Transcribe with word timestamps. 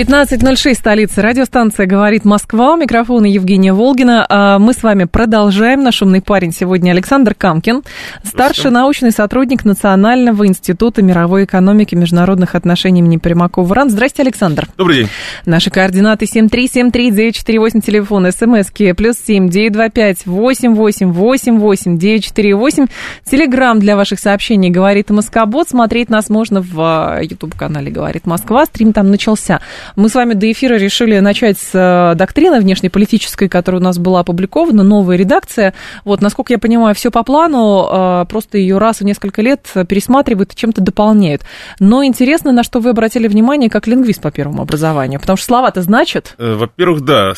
15.06, 0.00 0.74
столица. 0.76 1.20
Радиостанция 1.20 1.84
«Говорит 1.84 2.24
Москва». 2.24 2.72
У 2.72 2.76
микрофона 2.78 3.26
Евгения 3.26 3.74
Волгина. 3.74 4.24
А 4.30 4.58
мы 4.58 4.72
с 4.72 4.82
вами 4.82 5.04
продолжаем. 5.04 5.82
Наш 5.82 6.00
умный 6.00 6.22
парень 6.22 6.52
сегодня 6.52 6.92
Александр 6.92 7.34
Камкин, 7.34 7.82
старший 8.24 8.70
научный 8.70 9.10
сотрудник 9.10 9.66
Национального 9.66 10.46
института 10.46 11.02
мировой 11.02 11.44
экономики 11.44 11.92
и 11.94 11.98
международных 11.98 12.54
отношений 12.54 13.00
имени 13.00 13.18
Примакова 13.18 13.74
РАН. 13.74 13.90
Здрасте, 13.90 14.22
Александр. 14.22 14.68
Добрый 14.78 15.00
день. 15.00 15.08
Наши 15.44 15.68
координаты 15.68 16.24
7373948, 16.24 17.82
телефон, 17.82 18.32
смски, 18.32 18.94
плюс 18.94 19.16
7 19.18 19.50
925 19.50 20.24
88 20.24 21.12
88 21.12 21.98
948. 21.98 22.86
Телеграмм 23.30 23.78
для 23.78 23.96
ваших 23.96 24.18
сообщений 24.18 24.70
«Говорит 24.70 25.10
Москобот». 25.10 25.68
Смотреть 25.68 26.08
нас 26.08 26.30
можно 26.30 26.62
в 26.62 27.20
YouTube-канале 27.20 27.90
«Говорит 27.90 28.24
Москва». 28.24 28.64
Стрим 28.64 28.94
там 28.94 29.10
начался. 29.10 29.60
Мы 29.96 30.08
с 30.08 30.14
вами 30.14 30.34
до 30.34 30.50
эфира 30.50 30.74
решили 30.74 31.18
начать 31.18 31.58
с 31.58 31.70
э, 31.74 32.14
доктрины 32.16 32.60
внешнеполитической, 32.60 33.48
которая 33.48 33.80
у 33.80 33.84
нас 33.84 33.98
была 33.98 34.20
опубликована, 34.20 34.82
новая 34.82 35.16
редакция. 35.16 35.74
Вот, 36.04 36.20
насколько 36.20 36.52
я 36.52 36.58
понимаю, 36.58 36.94
все 36.94 37.10
по 37.10 37.22
плану, 37.22 37.88
э, 37.90 38.24
просто 38.28 38.58
ее 38.58 38.78
раз 38.78 39.00
в 39.00 39.04
несколько 39.04 39.42
лет 39.42 39.66
пересматривают 39.88 40.52
и 40.52 40.56
чем-то 40.56 40.80
дополняют. 40.80 41.42
Но 41.78 42.04
интересно, 42.04 42.52
на 42.52 42.62
что 42.62 42.80
вы 42.80 42.90
обратили 42.90 43.28
внимание 43.28 43.70
как 43.70 43.86
лингвист 43.86 44.22
по 44.22 44.30
первому 44.30 44.62
образованию, 44.62 45.20
потому 45.20 45.36
что 45.36 45.46
слова-то 45.46 45.82
значат. 45.82 46.34
Э, 46.38 46.54
во-первых, 46.54 47.02
да, 47.02 47.32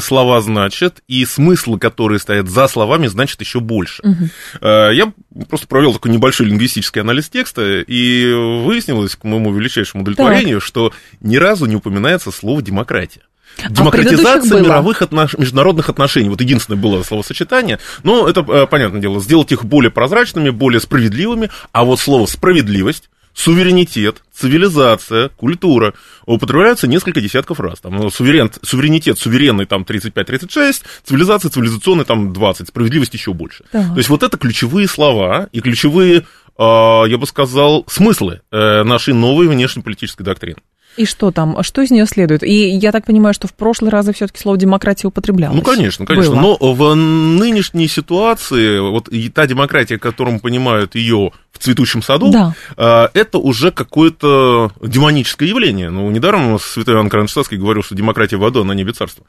слова 0.00 0.40
значат, 0.40 1.02
и 1.08 1.24
смыслы, 1.24 1.78
которые 1.78 2.18
стоят 2.18 2.48
за 2.48 2.68
словами, 2.68 3.06
значат 3.06 3.40
еще 3.40 3.60
больше. 3.60 4.02
Угу. 4.02 4.68
Я 4.68 5.12
просто 5.46 5.66
провел 5.66 5.92
такой 5.92 6.10
небольшой 6.10 6.46
лингвистический 6.46 7.00
анализ 7.00 7.28
текста, 7.28 7.80
и 7.80 8.32
выяснилось, 8.64 9.16
к 9.16 9.24
моему 9.24 9.52
величайшему 9.52 10.02
удовлетворению, 10.02 10.60
так. 10.60 10.66
что 10.66 10.92
ни 11.20 11.36
разу 11.36 11.66
не 11.66 11.76
упоминается 11.76 12.30
слово 12.30 12.62
демократия. 12.62 13.22
А 13.62 13.70
Демократизация 13.70 14.58
а 14.58 14.62
мировых 14.62 15.02
отнош... 15.02 15.36
международных 15.36 15.88
отношений. 15.88 16.28
Вот 16.28 16.40
единственное 16.40 16.78
было 16.80 17.02
словосочетание. 17.02 17.78
Но 18.04 18.28
это, 18.28 18.40
э, 18.48 18.66
понятное 18.66 19.00
дело, 19.00 19.20
сделать 19.20 19.50
их 19.50 19.64
более 19.64 19.90
прозрачными, 19.90 20.50
более 20.50 20.80
справедливыми. 20.80 21.50
А 21.72 21.84
вот 21.84 21.98
слово 21.98 22.26
справедливость 22.26 23.10
суверенитет, 23.34 24.22
цивилизация, 24.32 25.28
культура 25.30 25.94
употребляются 26.26 26.86
несколько 26.86 27.20
десятков 27.20 27.60
раз. 27.60 27.80
Там, 27.80 27.96
ну, 27.96 28.10
суверен, 28.10 28.50
суверенитет 28.62 29.18
суверенный 29.18 29.66
там 29.66 29.82
35-36, 29.82 30.82
цивилизация 31.04 31.50
цивилизационный 31.50 32.04
там 32.04 32.32
20, 32.32 32.68
справедливость 32.68 33.14
еще 33.14 33.32
больше. 33.32 33.64
Да. 33.72 33.88
То 33.88 33.96
есть 33.96 34.08
вот 34.08 34.22
это 34.22 34.36
ключевые 34.36 34.88
слова 34.88 35.48
и 35.52 35.60
ключевые, 35.60 36.24
а, 36.56 37.04
я 37.04 37.18
бы 37.18 37.26
сказал, 37.26 37.84
смыслы 37.88 38.40
э, 38.50 38.82
нашей 38.82 39.14
новой 39.14 39.48
внешнеполитической 39.48 40.24
доктрины. 40.24 40.58
И 40.98 41.06
что 41.06 41.30
там? 41.30 41.62
Что 41.62 41.82
из 41.82 41.90
нее 41.90 42.06
следует? 42.06 42.42
И 42.42 42.52
я 42.52 42.90
так 42.90 43.06
понимаю, 43.06 43.32
что 43.32 43.46
в 43.46 43.54
прошлый 43.54 43.90
раз 43.90 44.08
все-таки 44.12 44.40
слово 44.40 44.58
демократия 44.58 45.06
употреблялось. 45.06 45.56
Ну, 45.56 45.62
конечно, 45.62 46.04
конечно. 46.04 46.32
Было. 46.32 46.56
Но 46.60 46.74
в 46.74 46.94
нынешней 46.94 47.86
ситуации, 47.86 48.80
вот 48.80 49.08
и 49.08 49.28
та 49.28 49.46
демократия, 49.46 49.98
которым 49.98 50.40
понимают 50.40 50.96
ее 50.96 51.30
в 51.52 51.58
цветущем 51.62 52.02
саду, 52.02 52.30
да. 52.30 52.54
А, 52.76 53.10
это 53.14 53.38
уже 53.38 53.70
какое-то 53.70 54.70
демоническое 54.82 55.48
явление. 55.48 55.90
Ну, 55.90 56.10
недаром 56.10 56.58
святой 56.58 56.94
Иоанн 56.94 57.08
Кронштадтский 57.08 57.56
говорил, 57.56 57.82
что 57.82 57.94
демократия 57.94 58.36
в 58.36 58.44
аду, 58.44 58.62
она 58.62 58.74
небе 58.74 58.92
царство. 58.92 59.24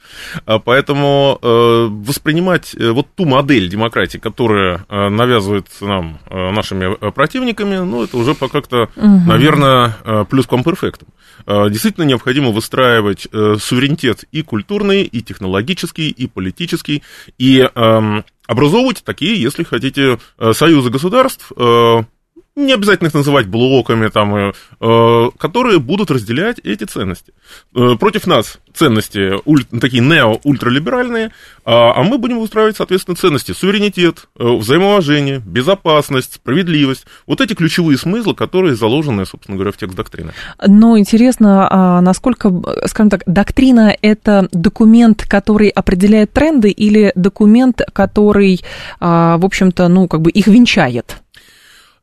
А, 0.46 0.60
поэтому 0.60 1.40
э, 1.42 1.88
воспринимать 1.90 2.76
э, 2.76 2.92
вот 2.92 3.08
ту 3.16 3.26
модель 3.26 3.70
демократии, 3.70 4.18
которая 4.18 4.86
э, 4.90 5.10
навязывается 5.10 5.86
нам 5.86 6.20
нашими 6.30 7.12
противниками, 7.12 7.78
ну, 7.78 8.04
это 8.04 8.18
уже 8.18 8.36
как-то, 8.36 8.90
угу. 8.96 9.22
наверное, 9.28 9.96
плюс 10.30 10.46
к 10.46 10.64
перфектум. 10.64 11.08
Действительно 11.70 12.06
необходимо 12.06 12.52
выстраивать 12.52 13.28
суверенитет 13.32 14.24
и 14.32 14.42
культурный, 14.44 15.04
и 15.04 15.22
технологический, 15.22 16.10
и 16.10 16.28
политический, 16.28 17.04
и 17.38 17.60
эм, 17.74 18.24
образовывать 18.48 19.04
такие, 19.04 19.42
если 19.42 19.64
хотите, 19.64 20.20
союзы 20.54 20.90
государств, 20.90 21.52
не 22.56 22.74
обязательно 22.74 23.08
их 23.08 23.14
называть 23.14 23.48
блоками, 23.48 24.08
там, 24.10 24.36
э, 24.36 24.54
э, 24.80 25.30
которые 25.38 25.80
будут 25.80 26.12
разделять 26.12 26.60
эти 26.60 26.84
ценности. 26.84 27.34
Э, 27.76 27.96
против 28.00 28.28
нас 28.28 28.60
ценности 28.74 29.34
уль, 29.46 29.66
такие 29.66 30.02
нео-ультралиберальные, 30.04 31.32
а, 31.66 31.94
а 31.96 32.04
мы 32.04 32.18
будем 32.18 32.40
устраивать, 32.40 32.78
соответственно, 32.78 33.16
ценности. 33.16 33.52
Суверенитет, 33.52 34.28
э, 34.38 34.44
взаимоуважение, 34.44 35.40
безопасность, 35.40 36.36
справедливость. 36.36 37.06
Вот 37.28 37.42
эти 37.42 37.54
ключевые 37.54 37.98
смыслы, 37.98 38.36
которые 38.36 38.76
заложены, 38.76 39.26
собственно 39.26 39.56
говоря, 39.56 39.72
в 39.72 39.78
текст 39.78 39.96
доктрины. 39.96 40.32
Но 40.66 40.98
интересно, 40.98 41.68
а 41.70 42.02
насколько, 42.02 42.52
скажем 42.86 43.10
так, 43.10 43.24
доктрина– 43.26 43.96
это 44.02 44.48
документ, 44.52 45.26
который 45.28 45.70
определяет 45.70 46.32
тренды 46.32 46.70
или 46.70 47.12
документ, 47.16 47.82
который, 47.94 48.62
а, 49.00 49.38
в 49.38 49.46
общем-то, 49.46 49.88
ну, 49.88 50.08
как 50.08 50.22
бы 50.22 50.32
их 50.32 50.48
венчает? 50.48 51.22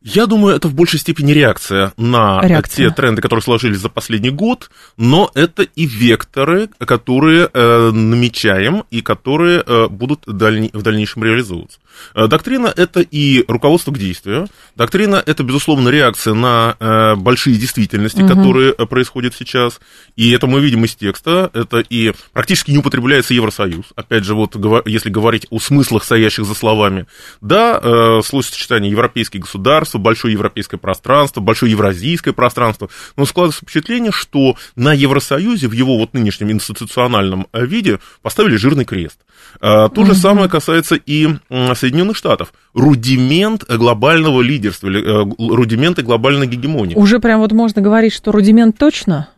Я 0.07 0.25
думаю, 0.25 0.55
это 0.55 0.69
в 0.69 0.73
большей 0.73 0.99
степени 0.99 1.33
реакция 1.33 1.91
на 1.97 2.39
реакция. 2.41 2.89
те 2.89 2.95
тренды, 2.95 3.21
которые 3.21 3.43
сложились 3.43 3.79
за 3.79 3.89
последний 3.89 4.29
год, 4.29 4.69
но 4.95 5.29
это 5.35 5.63
и 5.63 5.85
векторы, 5.85 6.69
которые 6.79 7.49
э, 7.53 7.91
намечаем 7.91 8.85
и 8.89 9.01
которые 9.01 9.61
э, 9.65 9.87
будут 9.89 10.23
дальне, 10.25 10.69
в 10.71 10.81
дальнейшем 10.81 11.25
реализовываться. 11.25 11.79
Э, 12.13 12.27
доктрина 12.27 12.73
это 12.75 13.01
и 13.01 13.43
руководство 13.47 13.91
к 13.91 13.97
действию. 13.97 14.47
Доктрина 14.75 15.21
это, 15.25 15.43
безусловно, 15.43 15.89
реакция 15.89 16.33
на 16.33 16.75
э, 16.79 17.15
большие 17.15 17.57
действительности, 17.57 18.21
угу. 18.21 18.33
которые 18.33 18.73
э, 18.77 18.85
происходят 18.85 19.33
сейчас. 19.35 19.79
И 20.15 20.31
это 20.31 20.47
мы 20.47 20.59
видим 20.59 20.85
из 20.85 20.95
текста. 20.95 21.49
Это 21.53 21.79
и 21.79 22.13
практически 22.33 22.71
не 22.71 22.79
употребляется 22.79 23.33
Евросоюз. 23.33 23.85
Опять 23.95 24.23
же, 24.23 24.35
вот 24.35 24.55
если 24.85 25.09
говорить 25.09 25.47
о 25.49 25.59
смыслах, 25.59 26.03
стоящих 26.03 26.45
за 26.45 26.53
словами. 26.53 27.05
Да, 27.41 28.21
словосочетание 28.23 28.91
европейские 28.91 29.41
государства 29.41 29.97
большое 29.97 30.33
европейское 30.33 30.79
пространство, 30.79 31.41
большое 31.41 31.71
евразийское 31.71 32.33
пространство, 32.33 32.89
но 33.15 33.25
складывается 33.25 33.65
впечатление, 33.65 34.11
что 34.11 34.55
на 34.75 34.93
Евросоюзе 34.93 35.67
в 35.67 35.73
его 35.73 35.97
вот 35.97 36.13
нынешнем 36.13 36.51
институциональном 36.51 37.47
виде 37.53 37.99
поставили 38.21 38.55
жирный 38.55 38.85
крест. 38.85 39.19
То 39.59 39.91
же 39.95 40.15
самое 40.15 40.49
касается 40.49 40.95
и 40.95 41.27
Соединенных 41.49 41.86
Штатов. 42.13 42.53
Рудимент 42.73 43.63
глобального 43.67 44.41
лидерства, 44.41 44.89
э, 44.89 45.25
рудименты 45.37 46.01
глобальной 46.03 46.47
гегемонии. 46.47 46.95
Уже 46.95 47.19
прям 47.19 47.39
вот 47.39 47.51
можно 47.51 47.81
говорить, 47.81 48.13
что 48.13 48.31
рудимент 48.31 48.77
точно? 48.77 49.29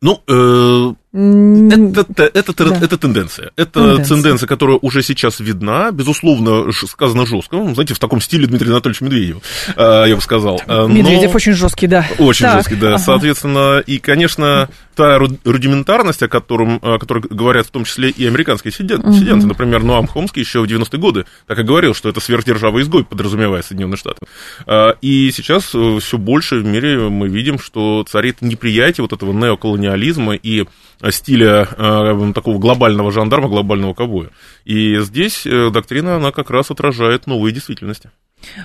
Ну, 0.00 0.22
э, 0.28 0.94
это, 1.12 2.30
это, 2.32 2.54
да. 2.54 2.78
это 2.80 2.98
тенденция. 2.98 3.50
Это 3.56 3.72
тенденция. 3.72 4.16
тенденция, 4.16 4.46
которая 4.46 4.78
уже 4.80 5.02
сейчас 5.02 5.40
видна, 5.40 5.90
безусловно, 5.90 6.70
сказано 6.72 7.26
жестко. 7.26 7.56
Ну, 7.56 7.74
знаете, 7.74 7.94
в 7.94 7.98
таком 7.98 8.20
стиле 8.20 8.46
Дмитрия 8.46 8.70
Анатольевича 8.70 9.04
Медведева, 9.04 9.40
э, 9.74 10.04
я 10.06 10.14
бы 10.14 10.22
сказал. 10.22 10.62
Э, 10.68 10.86
Медведев 10.86 11.34
очень 11.34 11.52
жесткий, 11.52 11.88
да. 11.88 12.06
Очень 12.18 12.46
так. 12.46 12.58
жесткий, 12.58 12.76
да. 12.76 12.88
Ага. 12.90 12.98
Соответственно, 12.98 13.80
и, 13.80 13.98
конечно, 13.98 14.68
та 14.98 15.16
рудиментарность, 15.16 16.24
о, 16.24 16.28
котором, 16.28 16.80
о 16.82 16.98
которой 16.98 17.22
говорят 17.30 17.66
в 17.66 17.70
том 17.70 17.84
числе 17.84 18.10
и 18.10 18.26
американские 18.26 18.72
сиденты, 18.72 19.06
угу. 19.06 19.46
например, 19.46 19.84
Ноам 19.84 20.08
Хомский 20.08 20.42
еще 20.42 20.60
в 20.60 20.64
90-е 20.64 20.98
годы 20.98 21.24
так 21.46 21.56
и 21.60 21.62
говорил, 21.62 21.94
что 21.94 22.08
это 22.08 22.18
сверхдержава 22.18 22.80
изгой, 22.80 23.04
подразумевая 23.04 23.62
Соединенные 23.62 23.96
Штаты. 23.96 24.18
Э, 24.66 24.94
и 25.00 25.30
сейчас 25.30 25.66
все 25.66 26.18
больше 26.18 26.56
в 26.56 26.64
мире 26.64 27.08
мы 27.08 27.28
видим, 27.28 27.60
что 27.60 28.04
царит 28.08 28.42
неприятие 28.42 29.02
вот 29.02 29.12
этого 29.12 29.32
неоколониализма 29.32 30.34
и 30.34 30.64
стиля 31.10 31.68
э, 31.70 32.32
такого 32.34 32.58
глобального 32.58 33.12
жандарма, 33.12 33.48
глобального 33.48 33.94
ковбоя. 33.94 34.30
И 34.64 34.98
здесь 34.98 35.46
э, 35.46 35.70
доктрина, 35.70 36.16
она 36.16 36.32
как 36.32 36.50
раз 36.50 36.72
отражает 36.72 37.28
новые 37.28 37.54
действительности. 37.54 38.10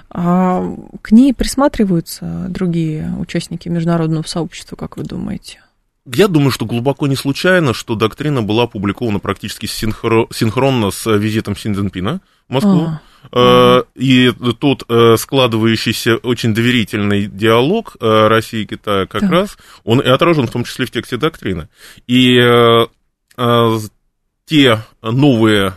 А 0.10 0.64
к 1.04 1.12
ней 1.12 1.32
присматриваются 1.32 2.48
другие 2.50 3.14
участники 3.20 3.70
международного 3.70 4.24
сообщества, 4.24 4.76
как 4.76 4.98
вы 4.98 5.04
думаете? 5.04 5.63
Я 6.06 6.28
думаю, 6.28 6.52
что 6.52 6.66
глубоко 6.66 7.08
не 7.08 7.16
случайно, 7.16 7.74
что 7.74 7.96
доктрина 7.96 8.42
была 8.42 8.64
опубликована 8.64 9.20
практически 9.20 9.68
синхронно 9.68 10.92
с 10.92 11.10
визитом 11.10 11.56
Синденпина 11.56 12.20
в 12.50 12.54
Москву. 12.54 12.88
А. 12.88 13.02
Э, 13.32 13.84
и 13.96 14.32
тут 14.60 14.84
э, 14.90 15.16
складывающийся 15.18 16.18
очень 16.18 16.54
доверительный 16.54 17.28
диалог 17.28 17.96
э, 18.00 18.28
России 18.28 18.64
и 18.64 18.66
Китая 18.66 19.06
как 19.06 19.22
да. 19.22 19.30
раз, 19.30 19.58
он 19.86 20.02
и 20.02 20.08
отражен 20.08 20.48
в 20.48 20.52
том 20.52 20.66
числе 20.66 20.86
в 20.86 20.92
тексте 20.92 21.18
доктрины. 21.18 21.70
И 22.08 22.38
те 24.46 24.82
новые 25.02 25.74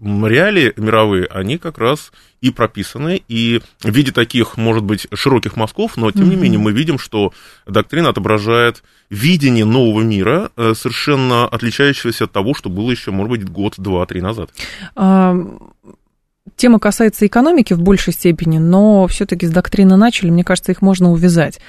реалии 0.00 0.72
мировые, 0.76 1.26
они 1.26 1.58
как 1.58 1.78
раз 1.78 2.12
и 2.40 2.50
прописаны, 2.50 3.22
и 3.28 3.60
в 3.80 3.90
виде 3.90 4.12
таких, 4.12 4.56
может 4.56 4.84
быть, 4.84 5.06
широких 5.12 5.56
мазков, 5.56 5.96
но, 5.96 6.10
тем 6.10 6.28
не 6.28 6.36
менее, 6.36 6.58
мы 6.58 6.72
видим, 6.72 6.98
что 6.98 7.32
доктрина 7.66 8.10
отображает 8.10 8.82
видение 9.10 9.64
нового 9.64 10.02
мира, 10.02 10.50
э, 10.56 10.74
совершенно 10.74 11.46
отличающегося 11.46 12.24
от 12.24 12.32
того, 12.32 12.54
что 12.54 12.70
было 12.70 12.90
еще, 12.90 13.10
может 13.10 13.30
быть, 13.30 13.48
год, 13.48 13.74
два, 13.78 14.04
три 14.06 14.20
назад. 14.20 14.50
А, 14.96 15.36
тема 16.56 16.78
касается 16.78 17.26
экономики 17.26 17.74
в 17.74 17.80
большей 17.80 18.12
степени, 18.12 18.58
но 18.58 19.06
все-таки 19.06 19.46
с 19.46 19.50
доктрины 19.50 19.96
начали, 19.96 20.30
мне 20.30 20.44
кажется, 20.44 20.72
их 20.72 20.82
можно 20.82 21.10
увязать. 21.12 21.60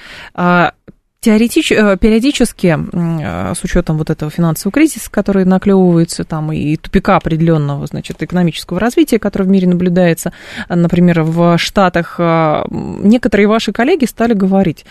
А, 1.26 1.28
теоретич, 1.28 1.72
э, 1.72 1.96
периодически, 2.00 2.78
э, 2.92 3.54
с 3.54 3.64
учетом 3.64 3.98
вот 3.98 4.10
этого 4.10 4.30
финансового 4.30 4.72
кризиса, 4.72 5.10
который 5.10 5.44
наклевывается, 5.44 6.22
там, 6.22 6.52
и 6.52 6.76
тупика 6.76 7.16
определенного, 7.16 7.84
значит, 7.86 8.22
экономического 8.22 8.78
развития, 8.78 9.18
которое 9.18 9.44
в 9.44 9.48
мире 9.48 9.66
наблюдается, 9.66 10.32
например, 10.68 11.22
в 11.22 11.58
Штатах, 11.58 12.16
э, 12.18 12.64
некоторые 12.70 13.48
ваши 13.48 13.72
коллеги 13.72 14.04
стали 14.04 14.34
говорить, 14.34 14.84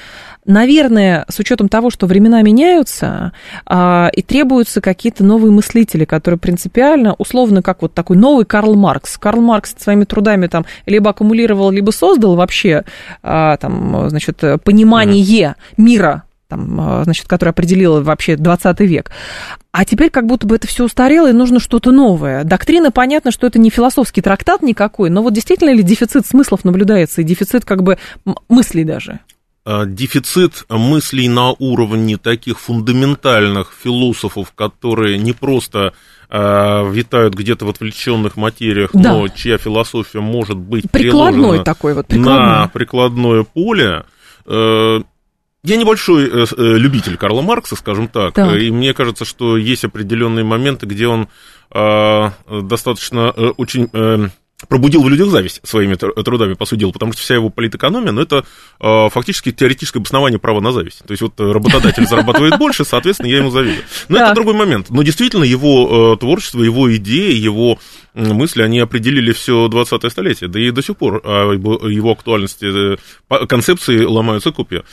наверное, 0.46 1.26
с 1.30 1.40
учетом 1.40 1.70
того, 1.70 1.90
что 1.90 2.06
времена 2.06 2.42
меняются, 2.42 3.32
и 3.68 4.22
требуются 4.22 4.82
какие-то 4.82 5.24
новые 5.24 5.52
мыслители, 5.52 6.06
которые 6.06 6.38
принципиально, 6.38 7.16
условно, 7.18 7.62
как 7.62 7.82
вот 7.82 7.94
такой 7.94 8.18
новый 8.18 8.46
Карл 8.46 8.76
Маркс. 8.76 9.18
Карл 9.18 9.42
Маркс 9.42 9.76
своими 9.80 10.04
трудами 10.04 10.48
там 10.48 10.66
либо 10.86 11.10
аккумулировал, 11.10 11.72
либо 11.72 11.92
создал 11.92 12.36
вообще, 12.36 12.84
там, 13.22 14.10
значит, 14.10 14.44
понимание 14.64 15.56
мира 15.78 16.25
там, 16.48 16.80
а, 16.80 17.04
значит, 17.04 17.28
которая 17.28 17.52
определила 17.52 18.02
вообще 18.02 18.36
20 18.36 18.80
век. 18.82 19.12
А 19.72 19.84
теперь 19.86 20.10
как 20.10 20.26
будто 20.26 20.48
бы 20.48 20.56
это 20.56 20.68
все 20.68 20.86
устарело, 20.86 21.30
и 21.30 21.34
нужно 21.34 21.60
что-то 21.60 21.92
новое. 21.92 22.44
Доктрина, 22.44 22.92
понятно, 22.92 23.32
что 23.32 23.48
это 23.48 23.60
не 23.60 23.70
философский 23.70 24.22
трактат 24.22 24.62
никакой, 24.62 25.10
но 25.10 25.22
вот 25.22 25.34
действительно 25.34 25.72
ли 25.72 25.84
дефицит 25.84 26.26
смыслов 26.26 26.64
наблюдается, 26.64 27.22
и 27.22 27.26
дефицит 27.26 27.66
как 27.66 27.84
бы 27.84 27.98
мыслей 28.48 28.84
даже? 28.84 29.20
А, 29.68 29.86
дефицит 29.86 30.66
мыслей 30.70 31.28
на 31.28 31.52
уровне 31.52 32.18
таких 32.18 32.60
фундаментальных 32.60 33.74
философов, 33.84 34.52
которые 34.54 35.18
не 35.18 35.34
просто 35.34 35.94
э, 36.30 36.92
витают 36.92 37.34
где-то 37.34 37.66
в 37.66 37.70
отвлеченных 37.70 38.38
материях, 38.38 38.92
да. 38.94 39.14
но 39.14 39.28
чья 39.28 39.58
философия 39.58 40.20
может 40.20 40.58
быть 40.58 40.90
прикладной 40.92 41.64
такой 41.64 41.96
вот 41.96 42.06
прикладной. 42.06 42.46
на 42.46 42.68
прикладное 42.68 43.44
поле, 43.44 44.06
э, 44.46 45.02
я 45.66 45.78
небольшой 45.78 46.26
э, 46.26 46.46
э, 46.46 46.78
любитель 46.78 47.18
Карла 47.18 47.42
Маркса, 47.42 47.76
скажем 47.76 48.08
так, 48.08 48.34
так, 48.34 48.56
и 48.56 48.72
мне 48.72 48.94
кажется, 48.94 49.26
что 49.26 49.58
есть 49.58 49.84
определенные 49.84 50.46
моменты, 50.46 50.86
где 50.86 51.08
он 51.08 51.28
э, 51.72 52.30
достаточно 52.50 53.34
э, 53.36 53.48
очень 53.58 53.90
э, 53.92 54.30
пробудил 54.70 55.04
в 55.04 55.10
людях 55.10 55.30
зависть 55.30 55.62
своими 55.64 55.96
трудами, 55.96 56.54
по 56.54 56.66
сути 56.66 56.82
дела, 56.82 56.92
потому 56.92 57.14
что 57.14 57.22
вся 57.22 57.36
его 57.36 57.50
политэкономия, 57.50 58.12
ну, 58.12 58.22
это 58.22 58.46
э, 58.80 59.10
фактически 59.10 59.52
теоретическое 59.52 60.00
обоснование 60.00 60.40
права 60.40 60.62
на 60.62 60.72
зависть. 60.72 61.00
То 61.06 61.12
есть 61.12 61.22
вот 61.22 61.34
работодатель 61.40 62.08
зарабатывает 62.08 62.58
больше, 62.58 62.86
соответственно, 62.86 63.28
я 63.28 63.38
ему 63.38 63.50
завидую. 63.50 63.84
Но 64.08 64.18
это 64.18 64.34
другой 64.34 64.54
момент. 64.54 64.90
Но 64.90 65.04
действительно, 65.04 65.44
его 65.44 66.14
э, 66.14 66.20
творчество, 66.20 66.62
его 66.62 66.94
идеи, 66.96 67.34
его 67.34 67.80
мысли, 68.14 68.62
они 68.62 68.80
определили 68.80 69.34
все 69.34 69.68
20-е 69.68 70.10
столетие, 70.10 70.50
да 70.50 70.60
и 70.60 70.72
до 70.72 70.82
сих 70.82 70.96
пор 70.98 71.22
о 71.24 71.54
его 71.54 72.12
актуальности 72.12 72.96
э, 72.96 73.46
концепции 73.48 74.04
ломаются 74.04 74.52
копья. 74.52 74.84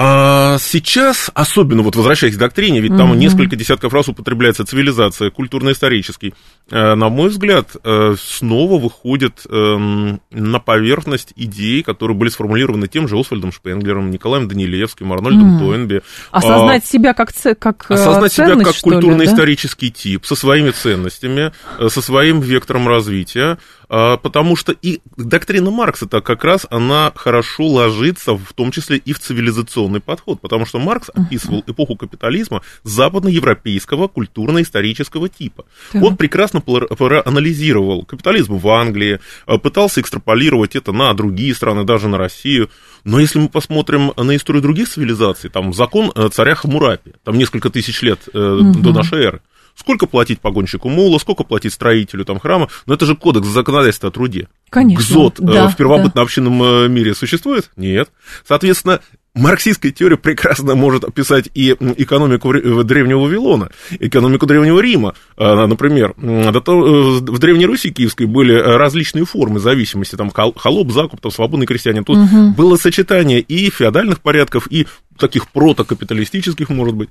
А 0.00 0.58
сейчас, 0.60 1.28
особенно 1.34 1.82
вот 1.82 1.96
возвращаясь 1.96 2.36
к 2.36 2.38
доктрине, 2.38 2.80
ведь 2.80 2.96
там 2.96 3.10
угу. 3.10 3.18
несколько 3.18 3.56
десятков 3.56 3.92
раз 3.92 4.08
употребляется 4.08 4.64
цивилизация, 4.64 5.30
культурно-исторический, 5.30 6.34
э, 6.70 6.94
на 6.94 7.08
мой 7.08 7.30
взгляд, 7.30 7.70
э, 7.82 8.14
снова 8.16 8.80
выходит 8.80 9.44
эм, 9.50 10.20
на 10.30 10.60
поверхность 10.60 11.32
идеи, 11.34 11.82
которые 11.82 12.16
были 12.16 12.28
сформулированы 12.28 12.86
тем 12.86 13.08
же 13.08 13.18
Освальдом 13.18 13.50
Шпенглером, 13.50 14.12
Николаем 14.12 14.46
Данилевским, 14.46 15.12
Арнольдом 15.12 15.56
угу. 15.56 15.64
Тойнби. 15.64 16.02
Осознать 16.30 16.84
а, 16.84 16.86
себя 16.86 17.12
как, 17.12 17.30
как 17.58 17.86
э, 17.88 17.94
Осознать 17.94 18.32
себя 18.32 18.54
как 18.54 18.76
культурно-исторический 18.80 19.88
да? 19.88 19.96
тип, 19.96 20.26
со 20.26 20.36
своими 20.36 20.70
ценностями, 20.70 21.52
со 21.88 22.00
своим 22.00 22.38
вектором 22.38 22.86
развития, 22.86 23.58
потому 23.88 24.56
что 24.56 24.72
и 24.72 25.00
доктрина 25.16 25.70
Маркса-то 25.70 26.20
как 26.20 26.44
раз 26.44 26.66
она 26.70 27.12
хорошо 27.14 27.66
ложится 27.66 28.34
в 28.34 28.52
том 28.54 28.70
числе 28.70 28.98
и 28.98 29.12
в 29.12 29.18
цивилизационный 29.18 30.00
подход, 30.00 30.40
потому 30.40 30.66
что 30.66 30.78
Маркс 30.78 31.10
описывал 31.14 31.64
эпоху 31.66 31.96
капитализма 31.96 32.62
западноевропейского 32.82 34.08
культурно-исторического 34.08 35.28
типа. 35.28 35.64
Так. 35.92 36.02
Он 36.02 36.16
прекрасно 36.16 36.60
проанализировал 36.60 38.04
капитализм 38.04 38.56
в 38.56 38.68
Англии, 38.68 39.20
а, 39.46 39.58
пытался 39.58 40.00
экстраполировать 40.00 40.76
это 40.76 40.92
на 40.92 41.12
другие 41.14 41.54
страны, 41.54 41.84
даже 41.84 42.08
на 42.08 42.18
Россию. 42.18 42.70
Но 43.04 43.20
если 43.20 43.38
мы 43.38 43.48
посмотрим 43.48 44.12
на 44.16 44.36
историю 44.36 44.62
других 44.62 44.88
цивилизаций, 44.88 45.50
там 45.50 45.72
закон 45.72 46.12
э, 46.14 46.28
царя 46.32 46.54
Хамурапи, 46.54 47.12
там 47.24 47.38
несколько 47.38 47.70
тысяч 47.70 48.02
лет 48.02 48.20
угу. 48.28 48.80
до 48.80 48.92
нашей 48.92 49.24
эры, 49.24 49.42
Сколько 49.78 50.06
платить 50.06 50.40
погонщику 50.40 50.88
мула, 50.88 51.18
сколько 51.18 51.44
платить 51.44 51.72
строителю 51.72 52.24
там 52.24 52.40
храма, 52.40 52.68
но 52.86 52.94
это 52.94 53.06
же 53.06 53.14
кодекс 53.14 53.46
законодательства 53.46 54.08
о 54.08 54.12
труде. 54.12 54.48
Конечно. 54.70 55.04
ГЗОТ 55.04 55.38
э, 55.38 55.42
да, 55.44 55.68
в 55.68 55.76
первобытно-общинном 55.76 56.58
да. 56.58 56.64
Э, 56.86 56.88
мире 56.88 57.14
существует? 57.14 57.70
Нет. 57.76 58.10
Соответственно, 58.46 59.00
марксистская 59.34 59.92
теория 59.92 60.16
прекрасно 60.16 60.74
может 60.74 61.04
описать 61.04 61.48
и 61.54 61.70
экономику 61.96 62.52
Древнего 62.82 63.20
Вавилона, 63.20 63.70
экономику 64.00 64.46
Древнего 64.46 64.80
Рима, 64.80 65.14
э, 65.36 65.66
например. 65.66 66.14
В 66.16 67.38
Древней 67.38 67.66
Руси 67.66 67.92
Киевской 67.92 68.26
были 68.26 68.54
различные 68.54 69.26
формы 69.26 69.60
зависимости, 69.60 70.16
там 70.16 70.32
холоп, 70.32 70.90
закуп, 70.90 71.20
там 71.20 71.30
свободный 71.30 71.66
крестьянин. 71.66 72.04
Тут 72.04 72.18
угу. 72.18 72.52
было 72.56 72.76
сочетание 72.76 73.38
и 73.40 73.70
феодальных 73.70 74.22
порядков, 74.22 74.66
и 74.72 74.88
таких 75.16 75.48
протокапиталистических, 75.52 76.68
может 76.68 76.96
быть. 76.96 77.10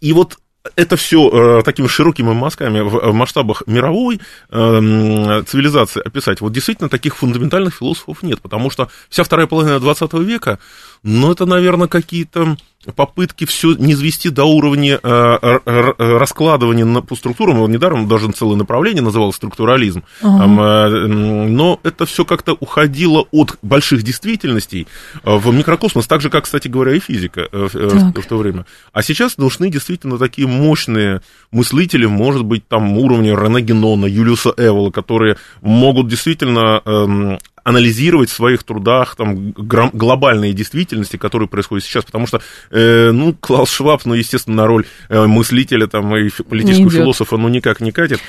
И 0.00 0.12
вот 0.12 0.38
это 0.76 0.96
все 0.96 1.28
э, 1.28 1.62
такими 1.62 1.86
широкими 1.86 2.32
мазками 2.32 2.80
в, 2.80 2.90
в 2.90 3.14
масштабах 3.14 3.62
мировой 3.66 4.20
э, 4.50 5.42
цивилизации 5.46 6.02
описать, 6.04 6.40
вот 6.40 6.52
действительно 6.52 6.88
таких 6.88 7.16
фундаментальных 7.16 7.76
философов 7.76 8.22
нет, 8.22 8.40
потому 8.42 8.70
что 8.70 8.90
вся 9.08 9.24
вторая 9.24 9.46
половина 9.46 9.80
20 9.80 10.12
века, 10.14 10.58
ну, 11.02 11.32
это, 11.32 11.46
наверное, 11.46 11.88
какие-то 11.88 12.56
попытки 12.96 13.44
все 13.44 13.74
не 13.74 13.92
извести 13.92 14.28
до 14.28 14.44
уровня 14.44 14.98
э, 15.02 15.58
раскладывания 15.98 16.86
на, 16.86 17.02
по 17.02 17.14
структурам, 17.14 17.70
недаром 17.70 18.08
даже 18.08 18.30
целое 18.32 18.56
направление 18.56 19.02
называлось 19.02 19.36
структурализм, 19.36 20.02
э, 20.22 20.26
но 20.26 21.78
это 21.82 22.06
все 22.06 22.24
как-то 22.24 22.56
уходило 22.58 23.26
от 23.32 23.58
больших 23.60 24.02
действительностей 24.02 24.86
э, 25.24 25.36
в 25.36 25.52
микрокосмос, 25.52 26.06
так 26.06 26.22
же, 26.22 26.30
как, 26.30 26.44
кстати 26.44 26.68
говоря, 26.68 26.94
и 26.94 27.00
физика 27.00 27.48
э, 27.52 27.68
в, 27.70 28.26
то 28.26 28.36
время. 28.38 28.64
А 28.92 29.02
сейчас 29.02 29.36
нужны 29.36 29.70
действительно 29.70 30.16
такие 30.16 30.48
мощные 30.48 31.20
мыслители, 31.52 32.06
может 32.06 32.44
быть, 32.44 32.66
там 32.66 32.96
уровня 32.96 33.34
Рене 33.34 33.60
Генона, 33.60 34.06
Юлиуса 34.06 34.54
Эвола, 34.56 34.90
которые 34.90 35.36
могут 35.60 36.08
действительно 36.08 36.80
э, 36.84 37.38
анализировать 37.64 38.30
в 38.30 38.34
своих 38.34 38.62
трудах 38.64 39.16
там, 39.16 39.52
глобальные 39.52 40.52
действительности, 40.52 41.16
которые 41.16 41.48
происходят 41.48 41.84
сейчас, 41.84 42.04
потому 42.04 42.26
что, 42.26 42.40
э, 42.70 43.10
ну, 43.12 43.34
Клаус 43.38 43.70
Шваб, 43.70 44.04
ну, 44.04 44.14
естественно, 44.14 44.56
на 44.56 44.66
роль 44.66 44.86
э, 45.08 45.26
мыслителя 45.26 45.86
там, 45.86 46.14
и 46.16 46.30
политического 46.30 46.90
философа, 46.90 47.36
ну, 47.36 47.48
никак 47.48 47.80
не 47.80 47.92
катит. 47.92 48.20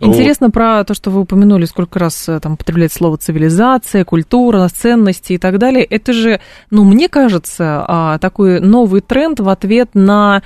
Интересно 0.00 0.46
вот. 0.46 0.54
про 0.54 0.84
то, 0.84 0.94
что 0.94 1.10
вы 1.10 1.20
упомянули, 1.20 1.64
сколько 1.64 1.98
раз 1.98 2.28
э, 2.28 2.40
там 2.40 2.54
употребляется 2.54 2.98
слово 2.98 3.18
цивилизация, 3.18 4.04
культура, 4.04 4.68
ценности 4.68 5.34
и 5.34 5.38
так 5.38 5.58
далее. 5.58 5.84
Это 5.84 6.12
же, 6.12 6.40
ну, 6.70 6.84
мне 6.84 7.08
кажется, 7.08 7.84
а, 7.86 8.18
такой 8.18 8.60
новый 8.60 9.00
тренд 9.00 9.40
в 9.40 9.48
ответ 9.48 9.90
на 9.94 10.42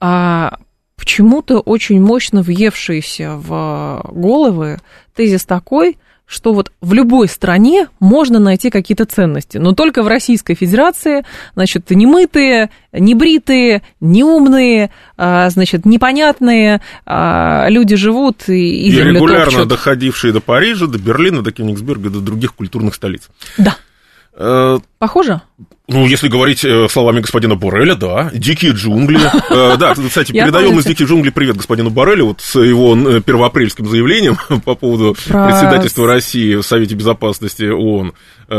а, 0.00 0.58
почему-то 0.96 1.60
очень 1.60 2.00
мощно 2.00 2.42
въевшийся 2.42 3.36
в 3.36 4.02
головы 4.12 4.78
тезис 5.14 5.44
такой– 5.44 5.98
что 6.26 6.54
вот 6.54 6.72
в 6.80 6.92
любой 6.92 7.28
стране 7.28 7.88
можно 8.00 8.38
найти 8.38 8.70
какие-то 8.70 9.04
ценности, 9.04 9.58
но 9.58 9.72
только 9.72 10.02
в 10.02 10.08
Российской 10.08 10.54
Федерации, 10.54 11.24
значит, 11.54 11.90
немытые, 11.90 12.70
небритые, 12.92 13.82
неумные, 14.00 14.90
а, 15.16 15.50
значит, 15.50 15.84
непонятные 15.84 16.80
а, 17.04 17.66
люди 17.68 17.96
живут 17.96 18.48
и, 18.48 18.86
и, 18.86 18.88
и 18.88 19.00
регулярно 19.00 19.44
топчут. 19.44 19.68
доходившие 19.68 20.32
до 20.32 20.40
Парижа, 20.40 20.86
до 20.86 20.98
Берлина, 20.98 21.42
до 21.42 21.52
Кёнигсберга, 21.52 22.10
до 22.10 22.20
других 22.20 22.54
культурных 22.54 22.94
столиц. 22.94 23.28
Да. 23.58 23.76
Э, 25.04 25.06
Похоже? 25.06 25.42
Ну, 25.86 26.06
если 26.06 26.28
говорить 26.28 26.64
э, 26.64 26.88
словами 26.88 27.20
господина 27.20 27.56
Бореля, 27.56 27.94
да. 27.94 28.30
Дикие 28.32 28.72
джунгли. 28.72 29.20
Э, 29.50 29.76
да, 29.76 29.94
кстати, 29.94 30.32
передаем 30.32 30.78
из 30.78 30.84
диких 30.84 31.06
джунглей 31.06 31.30
привет 31.30 31.56
господину 31.56 31.90
Борелю 31.90 32.26
вот 32.26 32.40
с 32.40 32.58
его 32.58 32.96
э, 32.96 33.20
первоапрельским 33.20 33.86
заявлением 33.86 34.36
по 34.64 34.74
поводу 34.74 35.14
председательства 35.14 36.06
России 36.06 36.56
в 36.56 36.62
Совете 36.62 36.94
Безопасности 36.94 37.64
ООН, 37.64 38.14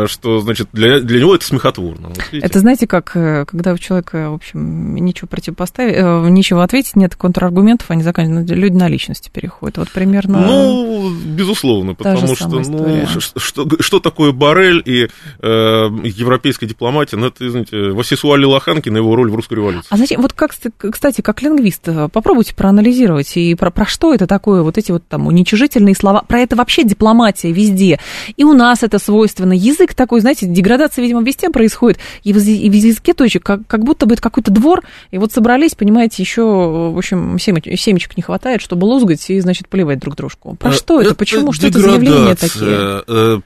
что, 0.05 0.39
значит, 0.39 0.69
для, 0.73 0.99
для 0.99 1.19
него 1.19 1.35
это 1.35 1.45
смехотворно. 1.45 2.09
Вот 2.09 2.19
это 2.31 2.59
знаете, 2.59 2.87
как 2.87 3.11
когда 3.11 3.73
у 3.73 3.77
человека, 3.77 4.29
в 4.29 4.35
общем, 4.35 4.95
ничего 4.95 5.27
противопоставить, 5.27 5.95
ничего 6.31 6.61
ответить, 6.61 6.95
нет 6.95 7.15
контраргументов, 7.15 7.89
они 7.91 8.03
заканчиваются, 8.03 8.53
люди 8.53 8.75
на 8.75 8.87
личности 8.87 9.29
переходят. 9.33 9.77
Вот 9.77 9.91
примерно... 9.91 10.39
Ну, 10.41 11.11
безусловно, 11.11 11.93
потому 11.95 12.35
что, 12.35 12.47
ну, 12.47 13.05
что, 13.17 13.67
что 13.79 13.99
такое 13.99 14.31
Борель 14.31 14.81
и 14.85 15.07
э, 15.41 15.89
европейская 16.35 16.65
дипломатия 16.65 17.17
ну, 17.17 17.27
это, 17.27 17.47
извините, 17.47 17.91
Васисуали 17.91 18.45
Лоханкин 18.45 18.95
и 18.95 18.99
его 18.99 19.15
роль 19.15 19.31
в 19.31 19.35
русской 19.35 19.55
революции. 19.55 19.87
А 19.89 19.95
знаете, 19.95 20.17
вот 20.17 20.33
как, 20.33 20.51
кстати, 20.91 21.21
как 21.21 21.41
лингвист, 21.41 21.87
э, 21.87 22.09
попробуйте 22.11 22.53
проанализировать, 22.55 23.37
и 23.37 23.55
про, 23.55 23.71
про 23.71 23.85
что 23.85 24.13
это 24.13 24.27
такое, 24.27 24.61
вот 24.61 24.77
эти 24.77 24.91
вот 24.91 25.03
там 25.07 25.27
уничижительные 25.27 25.95
слова, 25.95 26.23
про 26.27 26.39
это 26.39 26.55
вообще 26.55 26.83
дипломатия 26.83 27.51
везде. 27.51 27.99
И 28.35 28.43
у 28.43 28.53
нас 28.53 28.83
это 28.83 28.99
свойственно. 28.99 29.53
Язык 29.53 29.93
такой, 29.93 30.19
знаете, 30.21 30.45
деградация, 30.45 31.01
видимо, 31.01 31.21
везде 31.23 31.49
происходит. 31.49 31.99
И 32.23 32.33
в, 32.33 32.37
и 32.37 32.69
в 32.69 32.73
языке 32.73 33.13
точек, 33.13 33.43
как, 33.43 33.65
как 33.67 33.83
будто 33.83 34.05
бы 34.05 34.13
это 34.13 34.21
какой-то 34.21 34.51
двор, 34.51 34.81
и 35.11 35.17
вот 35.17 35.31
собрались, 35.31 35.75
понимаете, 35.75 36.21
еще, 36.21 36.43
в 36.43 36.97
общем, 36.97 37.39
семечек, 37.39 37.79
семечек 37.79 38.17
не 38.17 38.23
хватает, 38.23 38.61
чтобы 38.61 38.85
лузгать 38.85 39.29
и, 39.29 39.39
значит, 39.39 39.69
поливать 39.69 39.99
друг 39.99 40.15
дружку. 40.15 40.55
Про 40.55 40.71
э, 40.71 40.73
что 40.73 40.99
это? 40.99 41.11
это 41.11 41.15
Почему? 41.15 41.53
Что 41.53 41.67
это 41.67 41.79
заявления 41.79 42.35
такие? 42.35 43.03
Э, 43.07 43.39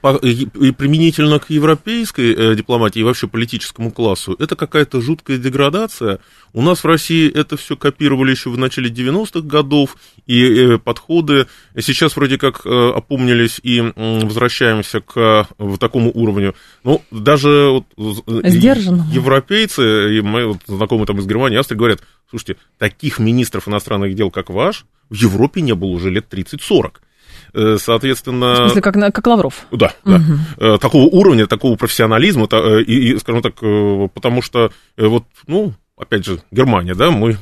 и 0.60 0.72
применительно 0.72 1.38
к 1.38 1.50
европейской 1.50 2.56
дипломатии 2.56 2.79
и 2.88 3.02
вообще 3.02 3.28
политическому 3.28 3.90
классу, 3.90 4.36
это 4.38 4.56
какая-то 4.56 5.00
жуткая 5.00 5.38
деградация. 5.38 6.20
У 6.52 6.62
нас 6.62 6.82
в 6.82 6.86
России 6.86 7.30
это 7.30 7.56
все 7.56 7.76
копировали 7.76 8.30
еще 8.30 8.50
в 8.50 8.58
начале 8.58 8.90
90-х 8.90 9.40
годов, 9.40 9.96
и 10.26 10.42
э, 10.42 10.78
подходы 10.78 11.46
сейчас 11.78 12.16
вроде 12.16 12.38
как 12.38 12.66
э, 12.66 12.90
опомнились 12.90 13.60
и 13.62 13.80
возвращаемся 13.96 15.00
к 15.00 15.48
в 15.58 15.78
такому 15.78 16.10
уровню. 16.12 16.54
Ну, 16.84 17.02
даже 17.10 17.68
вот, 17.70 17.84
европейцы, 19.12 20.18
и 20.18 20.20
мои 20.20 20.44
вот, 20.44 20.58
знакомые 20.66 21.06
там 21.06 21.18
из 21.18 21.26
Германии, 21.26 21.58
Австрии 21.58 21.78
говорят, 21.78 22.00
слушайте, 22.28 22.56
таких 22.78 23.18
министров 23.18 23.68
иностранных 23.68 24.14
дел, 24.14 24.30
как 24.30 24.50
ваш, 24.50 24.86
в 25.08 25.14
Европе 25.14 25.60
не 25.60 25.74
было 25.74 25.90
уже 25.90 26.10
лет 26.10 26.32
30-40. 26.32 26.94
Э, 27.54 27.76
соответственно... 27.78 28.52
В 28.52 28.56
смысле, 28.56 28.82
как, 28.82 29.14
как 29.14 29.26
Лавров? 29.26 29.66
Да, 29.70 29.92
да. 30.04 30.20
Угу. 30.58 30.78
Такого 30.78 31.04
уровня, 31.04 31.46
такого 31.46 31.76
профессионализма, 31.76 32.48
э, 32.50 32.82
и, 32.82 33.12
и, 33.12 33.18
скажем 33.18 33.42
так, 33.42 33.54
потому 34.14 34.42
что 34.42 34.70
вот, 34.96 35.24
ну, 35.46 35.74
опять 35.96 36.24
же, 36.24 36.40
Германия, 36.50 36.94
да, 36.94 37.10
мой 37.10 37.36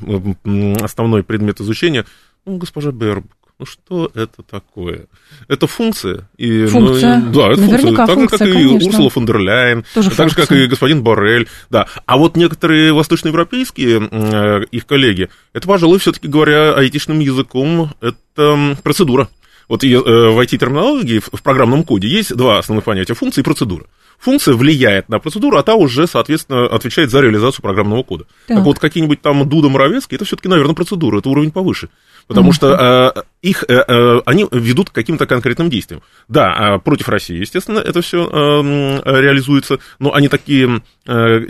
основной 0.82 1.22
предмет 1.22 1.60
изучения, 1.60 2.04
ну, 2.44 2.56
госпожа 2.56 2.90
Бербук, 2.90 3.32
ну 3.58 3.66
что 3.66 4.08
это 4.14 4.44
такое? 4.48 5.06
Это 5.48 5.66
функция. 5.66 6.28
И, 6.36 6.66
функция. 6.66 7.18
Ну, 7.18 7.32
да, 7.32 7.52
это 7.52 7.60
Наверняка 7.60 8.06
функция. 8.06 8.38
Так 8.38 8.48
же, 8.48 8.54
как 8.54 8.62
и 8.62 8.68
конечно. 8.68 8.88
Урсула 8.88 9.10
фон 9.10 9.26
дер 9.26 9.38
Ляйен, 9.38 9.84
Тоже 9.94 10.10
так 10.12 10.30
же, 10.30 10.36
как 10.36 10.52
и 10.52 10.66
господин 10.66 11.02
Боррель. 11.02 11.48
Да. 11.68 11.88
А 12.06 12.18
вот 12.18 12.36
некоторые 12.36 12.92
восточноевропейские 12.92 14.08
э, 14.08 14.64
их 14.70 14.86
коллеги, 14.86 15.28
это, 15.54 15.66
пожалуй, 15.66 15.98
все-таки 15.98 16.28
говоря 16.28 16.74
айтишным 16.74 17.18
языком, 17.18 17.90
это 18.00 18.76
процедура. 18.84 19.28
Вот 19.68 19.84
э, 19.84 19.88
в 19.88 20.38
IT-терминологии, 20.40 21.18
в 21.20 21.42
программном 21.42 21.84
коде 21.84 22.08
есть 22.08 22.34
два 22.34 22.58
основных 22.58 22.84
понятия– 22.84 23.14
функция 23.14 23.42
и 23.42 23.44
процедура. 23.44 23.84
Функция 24.18 24.54
влияет 24.54 25.08
на 25.08 25.20
процедуру, 25.20 25.58
а 25.58 25.62
та 25.62 25.74
уже, 25.74 26.08
соответственно, 26.08 26.66
отвечает 26.66 27.10
за 27.10 27.20
реализацию 27.20 27.62
программного 27.62 28.02
кода. 28.02 28.24
Так, 28.48 28.56
так 28.56 28.64
вот, 28.64 28.78
какие-нибудь 28.80 29.22
там 29.22 29.48
Дуда 29.48 29.68
Моровецкий, 29.68 30.16
это 30.16 30.24
все-таки, 30.24 30.48
наверное, 30.48 30.74
процедура, 30.74 31.18
это 31.18 31.28
уровень 31.28 31.52
повыше. 31.52 31.88
Потому 32.26 32.50
mm-hmm. 32.50 32.54
что 32.54 33.14
э, 33.16 33.22
их, 33.42 33.64
э, 33.68 33.74
э, 33.74 34.20
они 34.26 34.46
ведут 34.50 34.90
к 34.90 34.92
каким-то 34.92 35.26
конкретным 35.26 35.70
действиям. 35.70 36.02
Да, 36.26 36.76
э, 36.76 36.78
против 36.80 37.08
России, 37.08 37.36
естественно, 37.36 37.78
это 37.78 38.02
все 38.02 38.26
э, 38.26 39.20
реализуется, 39.20 39.78
но 40.00 40.12
они 40.12 40.28
такие, 40.28 40.82
э, 41.06 41.40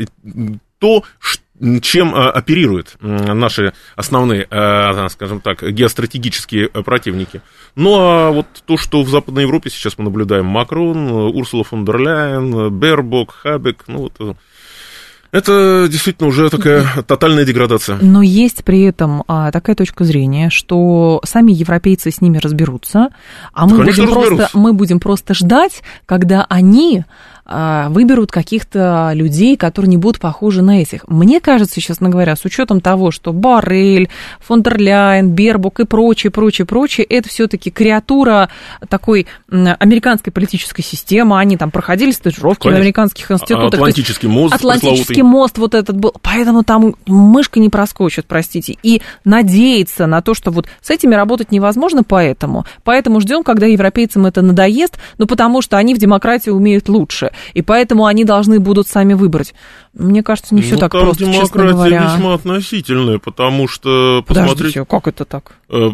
то, 0.79 1.05
что 1.19 1.43
чем 1.81 2.15
э, 2.15 2.31
оперируют 2.31 2.97
наши 3.00 3.73
основные, 3.97 4.47
э, 4.50 5.09
скажем 5.09 5.41
так, 5.41 5.62
геостратегические 5.62 6.69
противники. 6.69 7.43
Ну, 7.75 7.97
а 7.99 8.31
вот 8.31 8.47
то, 8.67 8.77
что 8.77 9.03
в 9.03 9.09
Западной 9.09 9.43
Европе 9.43 9.71
сейчас 9.71 9.99
мы 9.99 10.05
наблюдаем, 10.05 10.47
Макрон, 10.47 11.11
Урсула 11.11 11.65
фон 11.65 11.85
дер 11.85 11.99
Ляйен, 11.99 12.71
Бербок, 12.71 13.35
Хабек, 13.35 13.85
ну, 13.87 14.11
вот 14.19 14.37
это 15.31 15.88
действительно 15.91 16.29
уже 16.29 16.49
такая 16.49 16.87
тотальная 17.07 17.45
деградация. 17.45 17.99
Но 18.00 18.23
есть 18.23 18.65
при 18.65 18.83
этом 18.83 19.25
а, 19.29 19.50
такая 19.50 19.77
точка 19.77 20.05
зрения, 20.05 20.49
что 20.49 21.21
сами 21.25 21.53
европейцы 21.53 22.11
с 22.11 22.21
ними 22.21 22.38
разберутся, 22.38 23.09
а 23.53 23.67
мы, 23.67 23.85
будем 23.85 24.09
просто, 24.11 24.49
мы 24.55 24.73
будем 24.73 25.00
просто 25.00 25.35
ждать, 25.35 25.83
когда 26.07 26.47
они 26.49 27.05
а, 27.05 27.38
выберут 27.49 28.31
каких-то 28.31 29.12
людей, 29.14 29.57
которые 29.57 29.88
не 29.88 29.97
будут 29.97 30.21
похожи 30.21 30.61
на 30.61 30.83
этих. 30.83 31.09
Мне 31.09 31.40
кажется, 31.40 31.81
честно 31.81 32.11
говоря, 32.11 32.37
с 32.37 32.45
учетом 32.45 32.81
того, 32.81 33.11
что 33.11 33.33
Барель, 33.33 34.11
фон 34.40 34.62
дер 34.62 34.78
Ляйен, 34.78 35.31
Бербук 35.31 35.81
и 35.81 35.87
прочее, 35.87 36.31
прочее, 36.31 36.67
прочее, 36.67 37.07
это 37.07 37.28
все-таки 37.28 37.71
креатура 37.71 38.50
такой 38.88 39.26
американской 39.50 40.33
политической 40.33 40.83
системы. 40.83 41.38
Они 41.38 41.57
там 41.57 41.71
проходили 41.71 42.11
стажировки 42.11 42.64
Конечно. 42.64 42.78
в 42.78 42.83
американских 42.83 43.31
институтах. 43.31 43.75
Атлантический 43.81 44.28
мост. 44.28 44.55
Атлантический 44.55 45.23
мост 45.23 45.57
вот 45.57 45.75
этот 45.75 45.97
был. 45.97 46.14
Поэтому 46.21 46.64
там 46.64 46.97
мышка 47.07 47.61
не 47.61 47.71
проскочит, 47.71 48.26
простите. 48.26 48.76
И 48.83 49.00
надеяться 49.25 50.07
на 50.07 50.21
то, 50.21 50.35
что 50.35 50.50
вот 50.50 50.67
с 50.83 50.90
этими 50.90 51.14
работать 51.14 51.50
невозможно, 51.50 52.05
поэтому. 52.05 52.67
Поэтому 52.85 53.21
ждем, 53.21 53.43
когда 53.43 53.67
европейцам 53.67 54.26
это 54.26 54.43
надоест, 54.43 54.99
ну 55.17 55.26
потому 55.26 55.62
что 55.62 55.78
они 55.78 55.95
в 55.95 55.99
демократии 55.99 56.50
умеют 56.50 56.88
лучше 56.88 57.31
и 57.54 57.62
поэтому 57.62 58.07
они 58.07 58.25
должны 58.25 58.61
будут 58.61 58.88
сами 58.88 59.14
выбрать. 59.14 59.54
Мне 59.95 60.23
кажется, 60.23 60.54
не 60.54 60.62
все 60.62 60.75
ну, 60.75 60.80
так 60.80 60.92
там 60.92 61.02
просто, 61.02 61.25
демократия 61.25 62.14
весьма 62.14 62.35
относительная, 62.35 63.18
потому 63.18 63.68
что 63.68 64.23
посмотрите... 64.26 64.85
как 64.85 65.09
это 65.09 65.25
так? 65.25 65.52
Э, 65.68 65.88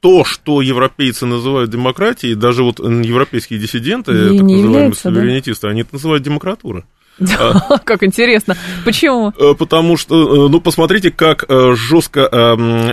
то, 0.00 0.24
что 0.24 0.62
европейцы 0.62 1.26
называют 1.26 1.70
демократией, 1.70 2.34
даже 2.34 2.62
вот 2.62 2.78
европейские 2.78 3.58
диссиденты, 3.58 4.12
и 4.12 4.38
так 4.38 4.46
называемые 4.48 4.94
суверенитисты, 4.94 5.66
да? 5.66 5.70
они 5.70 5.82
это 5.82 5.94
называют 5.94 6.22
демократурой. 6.22 6.84
А. 7.42 7.78
Как 7.78 8.02
интересно. 8.02 8.56
Почему? 8.84 9.32
Э, 9.38 9.54
потому 9.54 9.96
что, 9.96 10.46
э, 10.46 10.48
ну, 10.48 10.60
посмотрите, 10.60 11.10
как 11.10 11.44
э, 11.48 11.74
жестко 11.74 12.22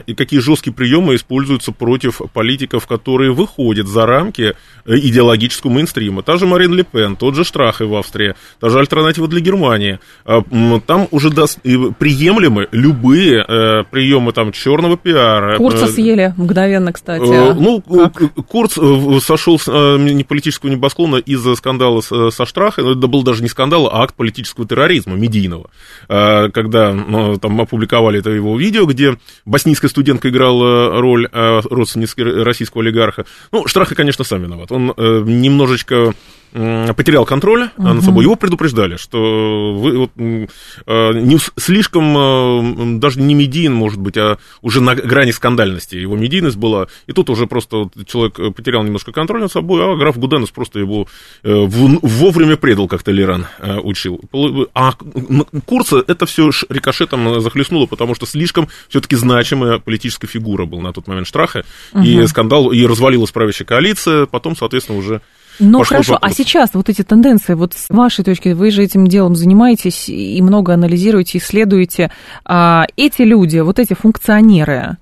и 0.05 0.15
какие 0.15 0.39
жесткие 0.39 0.74
приемы 0.74 1.15
используются 1.15 1.71
против 1.71 2.21
политиков, 2.33 2.88
которые 2.88 3.31
выходят 3.31 3.88
за 3.88 4.05
рамки 4.05 4.55
идеологического 4.86 5.71
мейнстрима. 5.71 6.24
Та 6.24 6.38
же 6.38 6.45
Марин 6.45 6.74
Ле 6.74 6.83
Пен, 6.83 7.15
тот 7.15 7.36
же 7.36 7.43
Штрахе 7.43 7.86
в 7.86 7.95
Австрии, 7.95 8.36
та 8.59 8.69
же 8.69 8.79
альтернатива 8.79 9.27
для 9.27 9.39
Германии. 9.39 10.00
А, 10.25 10.41
там 10.86 11.07
уже 11.12 11.29
приемлемы 11.29 12.67
любые 12.71 13.43
приемы 13.91 14.31
там 14.31 14.51
черного 14.51 14.98
пиара. 14.98 15.57
Курца 15.57 15.88
съели 15.88 16.33
мгновенно, 16.38 16.93
кстати. 16.93 17.53
Ну, 17.53 17.81
Курц 18.48 18.77
сошел 19.24 19.59
с 19.59 19.67
не 19.98 20.24
политического 20.24 20.69
небосклона 20.69 21.17
из-за 21.17 21.55
скандала 21.55 22.01
со 22.01 22.45
Штрахе. 22.45 22.81
Это 22.81 23.07
был 23.07 23.24
даже 23.24 23.43
не 23.43 23.50
скандал, 23.50 23.88
а 23.88 24.03
акт 24.03 24.15
политического 24.19 24.67
терроризма 24.67 25.15
медийного, 25.15 25.69
э, 26.09 26.49
когда 26.49 26.91
ну, 26.91 27.38
там 27.38 27.61
опубликовали 27.61 28.19
это 28.19 28.31
его 28.31 28.59
видео, 28.59 28.85
где 28.85 29.17
боснийская 29.45 29.89
студентка 29.89 30.27
играла 30.27 30.99
роль 30.99 31.29
э, 31.31 31.61
родственницы 31.63 32.43
российского 32.43 32.83
олигарха. 32.83 33.23
Ну, 33.53 33.65
Штраха, 33.65 33.95
конечно, 33.95 34.25
сам 34.25 34.43
виноват. 34.43 34.73
Он 34.73 34.91
э, 34.91 35.23
немножечко 35.25 36.13
потерял 36.51 37.25
контроль 37.25 37.69
угу. 37.77 37.87
над 37.87 38.03
собой, 38.03 38.23
его 38.23 38.35
предупреждали, 38.35 38.97
что 38.97 39.75
вы 39.75 39.97
вот, 39.97 40.11
не 40.15 41.37
слишком, 41.57 42.99
даже 42.99 43.19
не 43.21 43.33
медийен, 43.33 43.73
может 43.73 43.99
быть, 43.99 44.17
а 44.17 44.37
уже 44.61 44.81
на 44.81 44.95
грани 44.95 45.31
скандальности 45.31 45.95
его 45.95 46.15
медийность 46.15 46.57
была, 46.57 46.87
и 47.07 47.13
тут 47.13 47.29
уже 47.29 47.47
просто 47.47 47.89
человек 48.05 48.55
потерял 48.55 48.83
немножко 48.83 49.11
контроль 49.11 49.41
над 49.41 49.51
собой, 49.51 49.83
а 49.83 49.95
граф 49.95 50.17
Гуденос 50.17 50.49
просто 50.49 50.79
его 50.79 51.07
вовремя 51.43 52.57
предал, 52.57 52.87
как 52.87 53.03
Толеран 53.03 53.47
учил. 53.83 54.21
А 54.73 54.93
Курца 55.65 56.03
это 56.07 56.25
все 56.25 56.49
рикошетом 56.69 57.41
захлестнуло, 57.41 57.85
потому 57.85 58.15
что 58.15 58.25
слишком 58.25 58.69
все-таки 58.87 59.15
значимая 59.15 59.79
политическая 59.79 60.27
фигура 60.27 60.65
был 60.65 60.81
на 60.81 60.93
тот 60.93 61.07
момент 61.07 61.27
Штраха, 61.27 61.63
угу. 61.93 62.03
и 62.03 62.25
скандал, 62.27 62.71
и 62.71 62.85
развалилась 62.85 63.31
правящая 63.31 63.65
коалиция, 63.65 64.25
потом, 64.25 64.55
соответственно, 64.55 64.97
уже 64.97 65.21
ну 65.59 65.83
хорошо, 65.83 66.17
а 66.21 66.31
сейчас 66.31 66.71
вот 66.73 66.89
эти 66.89 67.03
тенденции, 67.03 67.53
вот 67.53 67.73
с 67.73 67.87
вашей 67.89 68.23
точки, 68.23 68.49
вы 68.49 68.71
же 68.71 68.83
этим 68.83 69.07
делом 69.07 69.35
занимаетесь 69.35 70.09
и 70.09 70.41
много 70.41 70.73
анализируете, 70.73 71.37
исследуете. 71.37 72.11
А, 72.45 72.85
эти 72.95 73.21
люди, 73.23 73.59
вот 73.59 73.79
эти 73.79 73.93
функционеры, 73.93 74.97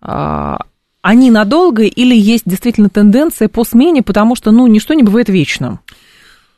а, 0.00 0.58
они 1.02 1.30
надолго 1.30 1.84
или 1.84 2.14
есть 2.14 2.44
действительно 2.46 2.90
тенденция 2.90 3.48
по 3.48 3.64
смене, 3.64 4.02
потому 4.02 4.36
что, 4.36 4.50
ну, 4.50 4.66
ничто 4.66 4.94
не 4.94 5.02
бывает 5.02 5.28
вечным? 5.28 5.80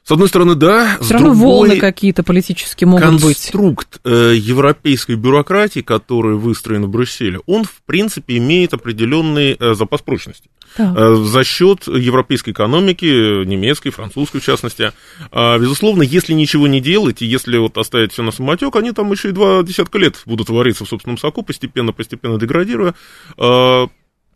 С 0.04 0.11
одной 0.11 0.26
стороны, 0.26 0.56
да. 0.56 0.99
Все 1.00 1.14
равно 1.14 1.30
другой, 1.30 1.47
волны 1.47 1.76
какие-то 1.76 2.25
политические 2.25 2.88
могут 2.88 3.04
конструкт 3.04 3.25
быть. 3.25 3.37
Конструкт 3.37 4.00
э, 4.04 4.35
европейской 4.37 5.14
бюрократии, 5.14 5.80
который 5.80 6.37
выстроен 6.37 6.87
в 6.87 6.88
Брюсселе, 6.88 7.38
он, 7.47 7.62
в 7.62 7.82
принципе, 7.87 8.38
имеет 8.38 8.75
определенный 8.75 9.56
э, 9.59 9.75
запас 9.75 10.02
прочности. 10.02 10.50
Так. 10.76 10.97
Э, 10.97 11.14
за 11.14 11.44
счет 11.44 11.87
европейской 11.87 12.50
экономики, 12.50 13.44
немецкой, 13.44 13.90
французской 13.90 14.40
в 14.40 14.44
частности. 14.44 14.92
А, 15.30 15.56
безусловно, 15.59 16.02
если 16.02 16.32
ничего 16.32 16.66
не 16.66 16.80
делать, 16.80 17.23
и 17.23 17.26
если 17.26 17.56
вот 17.59 17.78
оставить 17.78 18.12
все 18.12 18.25
на 18.25 18.32
самотек, 18.32 18.75
они 18.75 18.90
там 18.90 19.12
еще 19.12 19.28
и 19.28 19.32
два 19.32 19.62
десятка 19.62 19.99
лет 19.99 20.21
будут 20.26 20.49
вариться 20.49 20.85
в 20.85 20.88
собственном 20.88 21.18
соку, 21.18 21.42
постепенно-постепенно 21.42 22.38
деградируя. 22.38 22.94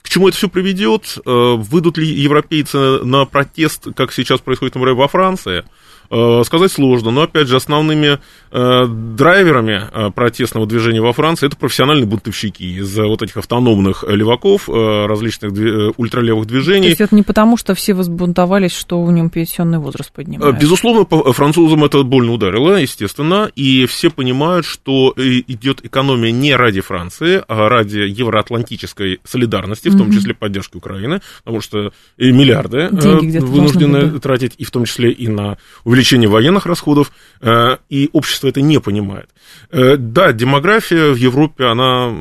К 0.06 0.08
чему 0.08 0.28
это 0.28 0.36
все 0.36 0.48
приведет? 0.48 1.18
Э, 1.26 1.56
выйдут 1.56 1.98
ли 1.98 2.06
европейцы 2.06 3.04
на 3.04 3.24
протест, 3.24 3.88
как 3.96 4.12
сейчас 4.12 4.40
происходит, 4.40 4.76
например, 4.76 4.94
во 4.94 5.08
Франции? 5.08 5.64
Э, 6.08 6.42
сказать 6.44 6.70
сложно, 6.70 7.10
но, 7.10 7.22
опять 7.22 7.48
же, 7.48 7.56
основными 7.56 8.18
э, 8.52 8.86
драйверами 8.86 9.82
э, 9.92 10.10
протестного 10.10 10.66
движения 10.66 11.00
во 11.00 11.12
Франции 11.12 11.46
это 11.46 11.56
профессиональные 11.56 12.06
бунтовщики 12.06 12.62
из 12.62 12.96
вот 12.96 13.22
этих 13.22 13.36
автономных 13.36 14.04
леваков, 14.06 14.68
различных 14.68 15.52
ультралевых 15.96 16.46
движений. 16.46 16.82
То 16.82 16.88
есть 16.88 17.00
это 17.00 17.14
не 17.14 17.22
потому, 17.22 17.56
что 17.56 17.74
все 17.74 17.94
возбунтовались, 17.94 18.72
что 18.72 19.00
у 19.00 19.10
него 19.10 19.28
пенсионный 19.28 19.78
возраст 19.78 20.12
поднимается? 20.12 20.60
Безусловно, 20.60 21.04
по 21.04 21.32
французам 21.32 21.84
это 21.84 22.02
больно 22.02 22.32
ударило, 22.32 22.76
естественно, 22.76 23.50
и 23.54 23.86
все 23.86 24.10
понимают, 24.10 24.64
что 24.66 25.12
идет 25.16 25.84
экономия 25.84 26.30
не 26.30 26.54
ради 26.54 26.80
Франции, 26.80 27.42
а 27.48 27.68
ради 27.68 27.98
евроатлантической 27.98 29.20
солидарности, 29.24 29.88
в 29.88 29.98
том 29.98 30.12
числе 30.12 30.34
поддержки 30.34 30.76
Украины, 30.76 31.20
потому 31.38 31.60
что 31.60 31.92
миллиарды 32.16 32.88
вынуждены 32.90 34.20
тратить, 34.20 34.54
и 34.58 34.64
в 34.64 34.70
том 34.70 34.84
числе 34.84 35.10
и 35.10 35.28
на 35.28 35.58
увеличение 35.84 35.95
увеличение 35.96 36.28
военных 36.28 36.66
расходов, 36.66 37.10
э, 37.40 37.76
и 37.88 38.10
общество 38.12 38.48
это 38.48 38.60
не 38.60 38.78
понимает. 38.80 39.30
Э, 39.70 39.96
да, 39.96 40.32
демография 40.32 41.12
в 41.12 41.16
Европе, 41.16 41.64
она, 41.64 42.12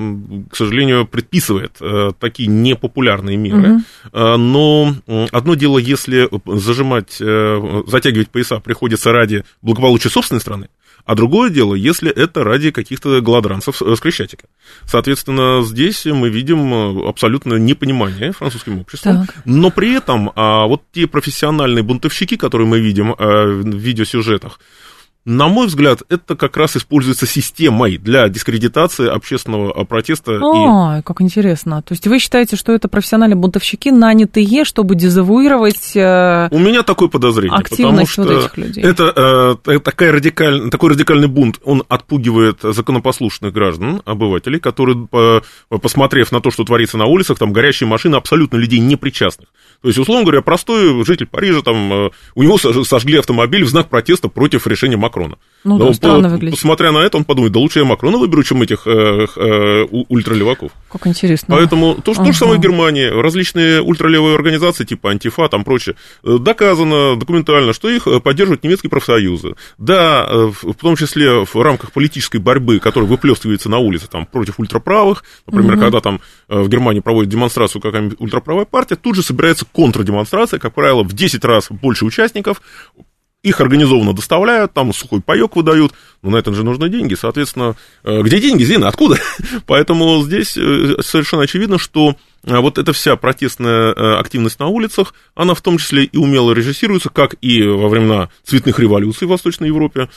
к 0.50 0.56
сожалению, 0.56 1.06
предписывает 1.06 1.78
э, 1.82 2.12
такие 2.20 2.48
непопулярные 2.48 3.38
меры, 3.38 3.76
угу. 3.76 4.38
но 4.38 4.96
одно 5.32 5.56
дело, 5.56 5.78
если 5.78 6.30
зажимать, 6.46 7.18
затягивать 7.88 8.30
пояса 8.30 8.60
приходится 8.60 9.12
ради 9.12 9.44
благополучия 9.62 10.10
собственной 10.10 10.42
страны, 10.42 10.70
а 11.06 11.16
другое 11.16 11.50
дело, 11.52 11.76
если 11.76 12.12
это 12.12 12.44
ради 12.44 12.72
каких-то 12.72 13.22
голодранцев 13.22 13.82
с 13.82 14.00
Крещатика. 14.00 14.48
Соответственно, 14.86 15.64
здесь 15.64 16.06
мы 16.06 16.30
видим 16.30 17.08
абсолютное 17.08 17.60
непонимание 17.60 18.32
французским 18.32 18.80
обществом. 18.80 19.28
Так. 19.28 19.36
Но 19.46 19.70
при 19.70 19.94
этом 19.94 20.32
а, 20.36 20.66
вот 20.66 20.82
те 20.92 21.08
профессиональные 21.08 21.84
бунтовщики, 21.84 22.38
которые 22.38 22.68
мы 22.68 22.80
видим 22.80 23.14
а, 23.18 23.46
в 23.46 23.76
видеосюжетах, 23.76 24.60
на 25.26 25.48
мой 25.48 25.66
взгляд, 25.66 26.04
это 26.08 26.36
как 26.36 26.56
раз 26.56 26.78
используется 26.78 27.26
системой 27.26 27.98
для 27.98 28.30
дискредитации 28.30 29.08
общественного 29.08 29.72
а, 29.72 29.84
протеста. 29.84 30.40
А, 30.40 31.00
и... 31.00 31.02
как 31.02 31.20
интересно. 31.22 31.82
То 31.82 31.94
есть 31.94 32.06
вы 32.06 32.20
считаете, 32.20 32.56
что 32.56 32.72
это 32.74 32.88
профессиональные 32.88 33.36
бунтовщики, 33.36 33.90
нанятые, 33.90 34.64
чтобы 34.66 34.96
дезавуировать 34.96 35.96
э... 35.96 36.48
У 36.52 36.60
меня 36.60 36.84
такое 36.84 37.10
подозрение, 37.10 37.58
активность 37.58 38.16
потому 38.16 38.30
что 38.30 38.36
вот 38.36 38.46
этих 38.46 38.58
людей. 38.58 38.84
Это 38.84 39.58
э, 39.66 39.80
такая 39.80 40.12
радикаль... 40.12 40.70
такой 40.70 40.92
радикальный 40.92 41.28
бунт, 41.28 41.60
он 41.64 41.84
отпугивает 41.90 42.60
законопослушных 42.62 43.52
граждан, 43.52 44.04
обывателей, 44.06 44.60
которые, 44.60 45.08
по... 45.08 45.42
посмотрев 45.70 46.32
на 46.32 46.40
то, 46.40 46.52
что 46.52 46.66
творится 46.66 47.00
на 47.00 47.06
улицах, 47.06 47.40
там 47.40 47.52
горящие 47.52 47.88
машины, 47.88 48.16
абсолютно 48.16 48.58
людей 48.58 48.80
непричастных. 48.80 49.50
То 49.82 49.88
есть, 49.88 49.98
условно 49.98 50.24
говоря, 50.24 50.44
простой 50.44 51.04
житель 51.04 51.26
Парижа, 51.26 51.64
там, 51.64 51.92
э, 51.92 52.10
у 52.36 52.44
него 52.44 52.60
сожгли 52.60 53.18
автомобиль 53.18 53.64
в 53.64 53.70
знак 53.70 53.90
протеста 53.90 54.30
против 54.30 54.68
решения 54.68 54.98
Макрона 54.98 55.15
Макрона. 55.16 55.38
Ну, 55.64 55.80
да, 55.80 55.94
странно 55.94 56.30
по, 56.30 56.36
выглядит. 56.36 56.60
Посмотря 56.60 56.92
на 56.92 57.00
это, 57.00 57.18
он 57.18 57.26
подумает, 57.26 57.52
да 57.52 57.60
лучше 57.60 57.80
я 57.80 57.86
Макрона 57.86 58.20
выберу, 58.20 58.44
чем 58.44 58.62
этих 58.62 58.86
э, 58.86 59.26
э, 59.36 59.84
ультралеваков. 60.10 60.72
Как 60.92 61.08
интересно. 61.08 61.56
Поэтому 61.56 61.96
то, 61.96 62.12
ага. 62.12 62.24
то 62.24 62.32
же 62.32 62.38
самое 62.38 62.60
в 62.60 62.62
Германии. 62.62 63.06
Различные 63.06 63.82
ультралевые 63.82 64.36
организации, 64.36 64.84
типа 64.84 65.10
Антифа, 65.10 65.48
там 65.50 65.64
прочее, 65.64 65.96
э, 66.24 66.38
доказано 66.40 67.16
документально, 67.16 67.74
что 67.74 67.90
их 67.90 68.06
э, 68.06 68.20
поддерживают 68.20 68.64
немецкие 68.64 68.92
профсоюзы. 68.92 69.56
Да, 69.80 70.28
в 70.62 70.76
том 70.76 70.96
числе 70.96 71.46
в 71.46 71.56
рамках 71.56 71.92
политической 71.92 72.38
борьбы, 72.38 72.78
которая 72.78 73.10
выплескивается 73.10 73.68
на 73.68 73.80
улице 73.80 74.08
там, 74.08 74.28
против 74.28 74.60
ультраправых, 74.60 75.24
например, 75.48 75.74
угу. 75.74 75.82
когда 75.82 76.00
там 76.00 76.22
в 76.48 76.70
Германии 76.70 77.00
проводят 77.00 77.32
демонстрацию 77.32 77.82
какая-нибудь 77.82 78.20
ультраправая 78.20 78.66
партия, 78.66 78.96
тут 78.96 79.16
же 79.16 79.24
собирается 79.24 79.66
контрдемонстрация, 79.72 80.60
как 80.60 80.76
правило, 80.76 81.04
в 81.04 81.14
10 81.14 81.44
раз 81.44 81.68
больше 81.72 82.06
участников, 82.06 82.62
их 83.46 83.62
организованно 83.62 84.14
доставляют, 84.14 84.74
там 84.74 84.92
сухой 84.92 85.22
паек 85.22 85.56
выдают, 85.56 85.94
но 86.24 86.32
на 86.32 86.38
это 86.38 86.52
же 86.54 86.64
нужны 86.64 86.90
деньги, 86.90 87.14
соответственно, 87.14 87.76
э, 88.04 88.22
где 88.24 88.42
деньги, 88.42 88.64
Зина, 88.64 88.88
откуда? 88.88 89.18
Поэтому 89.68 90.24
здесь 90.24 90.58
э, 90.58 90.96
совершенно 91.02 91.44
очевидно, 91.44 91.78
что 91.78 92.16
вот 92.46 92.78
эта 92.78 92.94
вся 92.94 93.16
протестная 93.16 94.20
активность 94.20 94.60
на 94.60 94.68
улицах, 94.68 95.14
она 95.36 95.54
в 95.54 95.62
том 95.62 95.78
числе 95.78 96.06
и 96.06 96.18
умело 96.18 96.52
режиссируется, 96.54 97.10
как 97.10 97.36
и 97.42 97.64
во 97.64 97.90
времена 97.90 98.30
цветных 98.44 98.80
революций 98.80 99.28
в 99.28 99.32
Восточной 99.32 99.68
Европе, 99.68 100.10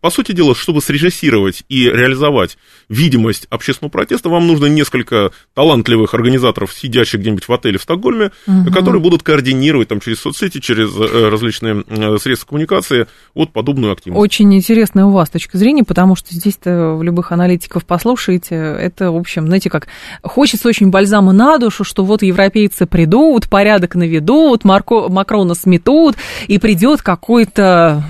по 0.00 0.10
сути 0.10 0.32
дела, 0.32 0.54
чтобы 0.54 0.80
срежиссировать 0.80 1.64
и 1.68 1.84
реализовать 1.84 2.56
видимость 2.88 3.46
общественного 3.50 3.90
протеста, 3.90 4.28
вам 4.28 4.46
нужно 4.46 4.66
несколько 4.66 5.32
талантливых 5.54 6.14
организаторов, 6.14 6.72
сидящих 6.72 7.20
где-нибудь 7.20 7.48
в 7.48 7.52
отеле 7.52 7.78
в 7.78 7.82
Стокгольме, 7.82 8.30
угу. 8.46 8.70
которые 8.72 9.00
будут 9.00 9.22
координировать 9.22 9.88
там 9.88 10.00
через 10.00 10.20
соцсети, 10.20 10.60
через 10.60 10.94
э, 10.94 11.28
различные 11.28 11.84
э, 11.86 12.16
средства 12.18 12.48
коммуникации 12.48 13.06
вот 13.34 13.52
подобную 13.52 13.92
активность. 13.92 14.22
Очень 14.22 14.54
интересная 14.54 15.04
у 15.04 15.10
вас 15.10 15.30
точка 15.30 15.58
зрения, 15.58 15.84
потому 15.84 16.16
что 16.16 16.34
здесь-то 16.34 16.94
в 16.94 17.02
любых 17.02 17.32
аналитиков 17.32 17.84
послушаете, 17.84 18.54
это, 18.54 19.10
в 19.10 19.16
общем, 19.16 19.46
знаете, 19.46 19.70
как 19.70 19.88
хочется 20.22 20.68
очень 20.68 20.90
бальзама 21.08 21.32
на 21.32 21.58
душу, 21.58 21.84
что 21.84 22.04
вот 22.04 22.22
европейцы 22.22 22.86
придут, 22.86 23.48
порядок 23.48 23.94
наведут, 23.94 24.64
Марко, 24.64 25.08
Макрона 25.08 25.54
сметут, 25.54 26.16
и 26.46 26.58
придет 26.58 27.00
какой-то 27.02 28.02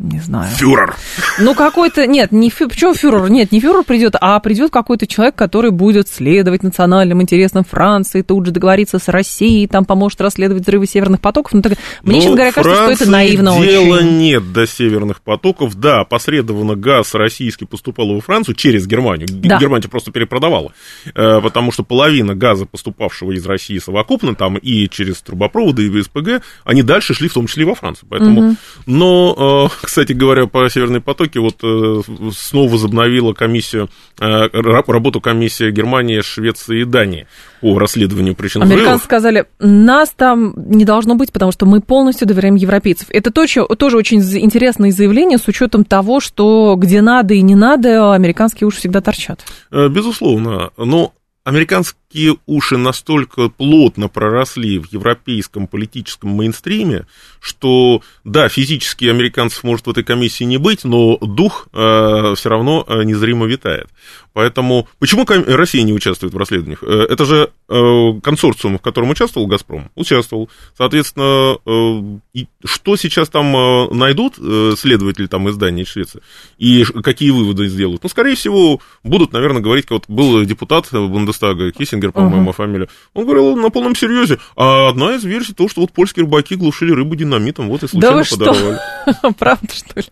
не 0.00 0.18
знаю. 0.18 0.50
Фюрер. 0.56 0.96
Ну, 1.38 1.54
какой-то, 1.54 2.06
нет, 2.06 2.32
не 2.32 2.48
фю, 2.48 2.70
почему 2.70 2.94
фюрер? 2.94 3.28
Нет, 3.28 3.52
не 3.52 3.60
фюрер 3.60 3.84
придет, 3.84 4.14
а 4.18 4.40
придет 4.40 4.70
какой-то 4.70 5.06
человек, 5.06 5.34
который 5.34 5.70
будет 5.70 6.08
следовать 6.08 6.62
национальным 6.62 7.20
интересам 7.20 7.64
Франции, 7.64 8.22
тут 8.22 8.46
же 8.46 8.52
договориться 8.52 8.98
с 8.98 9.08
Россией, 9.08 9.66
там 9.66 9.84
поможет 9.84 10.22
расследовать 10.22 10.62
взрывы 10.62 10.86
северных 10.86 11.20
потоков. 11.20 11.52
Ну, 11.52 11.60
так, 11.60 11.72
мне, 12.02 12.14
ну, 12.16 12.20
честно 12.22 12.36
говоря, 12.36 12.52
кажется, 12.52 12.76
Франции 12.76 12.94
что 12.94 13.04
это 13.04 13.12
наивно 13.12 13.60
дела 13.62 13.96
очень. 13.96 14.18
нет 14.18 14.52
до 14.52 14.66
северных 14.66 15.20
потоков. 15.20 15.74
Да, 15.74 16.04
посредованно 16.04 16.76
газ 16.76 17.14
российский 17.14 17.66
поступал 17.66 18.14
во 18.14 18.20
Францию 18.22 18.54
через 18.54 18.86
Германию. 18.86 19.28
Да. 19.30 19.58
Германия 19.58 19.88
просто 19.88 20.12
перепродавала, 20.12 20.72
э, 21.14 21.40
потому 21.42 21.72
что 21.72 21.82
половина 21.82 22.34
газа, 22.34 22.64
поступавшего 22.64 23.32
из 23.32 23.44
России 23.44 23.78
совокупно, 23.78 24.34
там 24.34 24.56
и 24.56 24.88
через 24.88 25.20
трубопроводы, 25.20 25.86
и 25.86 25.90
в 25.90 26.02
СПГ, 26.02 26.42
они 26.64 26.82
дальше 26.82 27.12
шли 27.12 27.28
в 27.28 27.34
том 27.34 27.46
числе 27.46 27.64
и 27.64 27.66
во 27.66 27.74
Францию. 27.74 28.08
Поэтому, 28.08 28.40
угу. 28.40 28.56
но 28.86 29.68
э, 29.70 29.86
кстати 29.90 30.12
говоря, 30.12 30.46
по 30.46 30.70
Северной 30.70 31.00
потоке 31.00 31.40
вот 31.40 31.56
э, 31.64 32.02
снова 32.32 32.70
возобновила 32.70 33.32
комиссию, 33.32 33.90
э, 34.20 34.46
работу 34.52 35.20
комиссии 35.20 35.68
Германии, 35.72 36.20
Швеции 36.20 36.82
и 36.82 36.84
Дании 36.84 37.26
по 37.60 37.76
расследованию 37.76 38.36
причин 38.36 38.62
Американцы 38.62 38.84
взрывов. 38.84 39.02
сказали, 39.02 39.46
нас 39.58 40.10
там 40.10 40.54
не 40.56 40.84
должно 40.84 41.16
быть, 41.16 41.32
потому 41.32 41.50
что 41.50 41.66
мы 41.66 41.80
полностью 41.80 42.28
доверяем 42.28 42.54
европейцев. 42.54 43.08
Это 43.10 43.32
тоже, 43.32 43.66
тоже 43.66 43.96
очень 43.96 44.20
интересное 44.20 44.92
заявление 44.92 45.38
с 45.38 45.48
учетом 45.48 45.84
того, 45.84 46.20
что 46.20 46.76
где 46.78 47.02
надо 47.02 47.34
и 47.34 47.42
не 47.42 47.56
надо, 47.56 48.14
американские 48.14 48.68
уши 48.68 48.78
всегда 48.78 49.00
торчат. 49.00 49.40
Э, 49.72 49.88
безусловно. 49.88 50.70
Но 50.76 51.14
американские 52.10 52.36
уши 52.46 52.76
настолько 52.76 53.48
плотно 53.48 54.08
проросли 54.08 54.78
в 54.78 54.92
европейском 54.92 55.66
политическом 55.66 56.30
мейнстриме, 56.30 57.06
что, 57.40 58.02
да, 58.24 58.48
физически 58.48 59.06
американцев 59.06 59.62
может 59.64 59.86
в 59.86 59.90
этой 59.90 60.04
комиссии 60.04 60.44
не 60.44 60.58
быть, 60.58 60.84
но 60.84 61.16
дух 61.18 61.68
э, 61.72 62.34
все 62.36 62.48
равно 62.48 62.84
э, 62.86 63.04
незримо 63.04 63.46
витает. 63.46 63.88
Поэтому 64.32 64.88
почему 64.98 65.26
Россия 65.26 65.82
не 65.82 65.92
участвует 65.92 66.32
в 66.32 66.36
расследованиях? 66.36 66.82
Э, 66.82 67.06
это 67.10 67.24
же 67.24 67.50
э, 67.68 68.20
консорциум, 68.22 68.78
в 68.78 68.82
котором 68.82 69.10
участвовал 69.10 69.46
«Газпром». 69.46 69.90
Участвовал. 69.96 70.48
Соответственно, 70.76 71.58
э, 71.66 72.44
что 72.64 72.96
сейчас 72.96 73.28
там 73.28 73.52
найдут 73.96 74.36
следователи 74.78 75.26
там 75.26 75.48
из 75.48 75.56
Дании 75.56 75.82
и 75.82 75.86
Швеции? 75.86 76.22
И 76.58 76.84
какие 76.84 77.30
выводы 77.30 77.66
сделают? 77.66 78.02
Ну, 78.02 78.08
скорее 78.08 78.36
всего, 78.36 78.80
будут, 79.02 79.32
наверное, 79.32 79.62
говорить, 79.62 79.90
вот 79.90 80.04
был 80.08 80.44
депутат 80.44 80.88
Бундестага, 80.92 81.72
Киссингер, 82.00 82.12
по-моему, 82.12 82.50
uh-huh. 82.50 82.54
фамилия. 82.54 82.88
Он 83.14 83.24
говорил 83.24 83.56
на 83.56 83.70
полном 83.70 83.94
серьезе. 83.94 84.38
А 84.56 84.88
одна 84.88 85.14
из 85.14 85.24
версий 85.24 85.52
то, 85.52 85.68
что 85.68 85.82
вот 85.82 85.92
польские 85.92 86.24
рыбаки 86.24 86.56
глушили 86.56 86.92
рыбу 86.92 87.16
динамитом, 87.16 87.68
вот 87.68 87.82
и 87.82 87.88
случайно 87.88 88.22
да 88.22 88.36
подорвали. 88.36 88.78
Правда, 89.38 89.68
что 89.72 90.00
ли? 90.00 90.06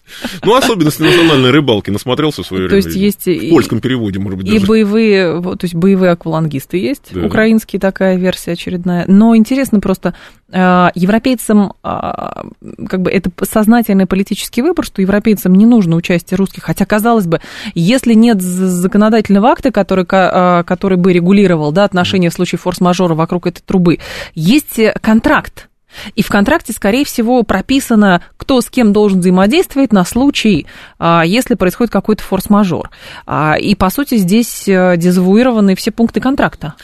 Ну, 0.45 0.55
особенности 0.55 1.03
национальной 1.03 1.51
рыбалки, 1.51 1.91
насмотрелся 1.91 2.43
в 2.43 2.47
свое 2.47 2.67
время. 2.67 2.83
То 2.83 2.89
есть 2.89 3.27
есть... 3.27 3.27
В 3.27 3.51
польском 3.51 3.81
переводе 3.81 4.19
может 4.19 4.39
быть, 4.39 4.47
даже... 4.47 4.65
И 4.65 4.67
боевые, 4.67 5.43
то 5.43 5.59
есть 5.63 5.75
боевые 5.75 6.13
аквалангисты 6.13 6.77
есть, 6.77 7.13
да. 7.13 7.27
украинские 7.27 7.81
такая 7.81 8.17
версия 8.17 8.53
очередная. 8.53 9.05
Но 9.07 9.37
интересно 9.37 9.81
просто, 9.81 10.15
э, 10.51 10.89
европейцам, 10.95 11.73
как 11.83 13.03
бы 13.03 13.11
это 13.11 13.31
сознательный 13.43 14.07
политический 14.07 14.63
выбор, 14.63 14.85
что 14.85 15.03
европейцам 15.03 15.55
не 15.55 15.67
нужно 15.67 15.97
участие 15.97 16.37
русских, 16.37 16.65
хотя, 16.65 16.85
казалось 16.85 17.27
бы, 17.27 17.41
если 17.75 18.15
нет 18.15 18.41
законодательного 18.41 19.49
акта, 19.49 19.71
который, 19.71 20.05
который 20.05 20.99
бы 20.99 21.13
регулировал 21.13 21.73
да, 21.79 21.85
отношения 21.85 22.31
в 22.31 22.35
случае 22.35 22.59
форс-мажора 22.59 23.15
вокруг 23.15 23.47
этой 23.47 23.61
трубы, 23.61 24.01
есть 24.35 24.81
контракт, 25.01 25.69
и 26.17 26.23
в 26.23 26.29
контракте, 26.29 26.73
скорее 26.73 27.05
всего, 27.05 27.43
прописано, 27.45 28.23
кто 28.37 28.61
с 28.61 28.69
кем 28.69 28.93
должен 28.93 29.21
взаимодействовать 29.21 29.93
на 29.93 30.05
случай, 30.05 30.67
а, 30.99 31.23
если 31.25 31.55
происходит 31.55 31.93
какой-то 31.93 32.23
форс-мажор. 32.23 32.91
А, 33.27 33.55
и, 33.59 33.75
по 33.75 33.89
сути, 33.91 34.17
здесь 34.17 34.69
э, 34.69 34.97
дезавуированы 34.97 35.77
все 35.77 35.91
пункты 35.91 36.21
контракта. 36.21 36.75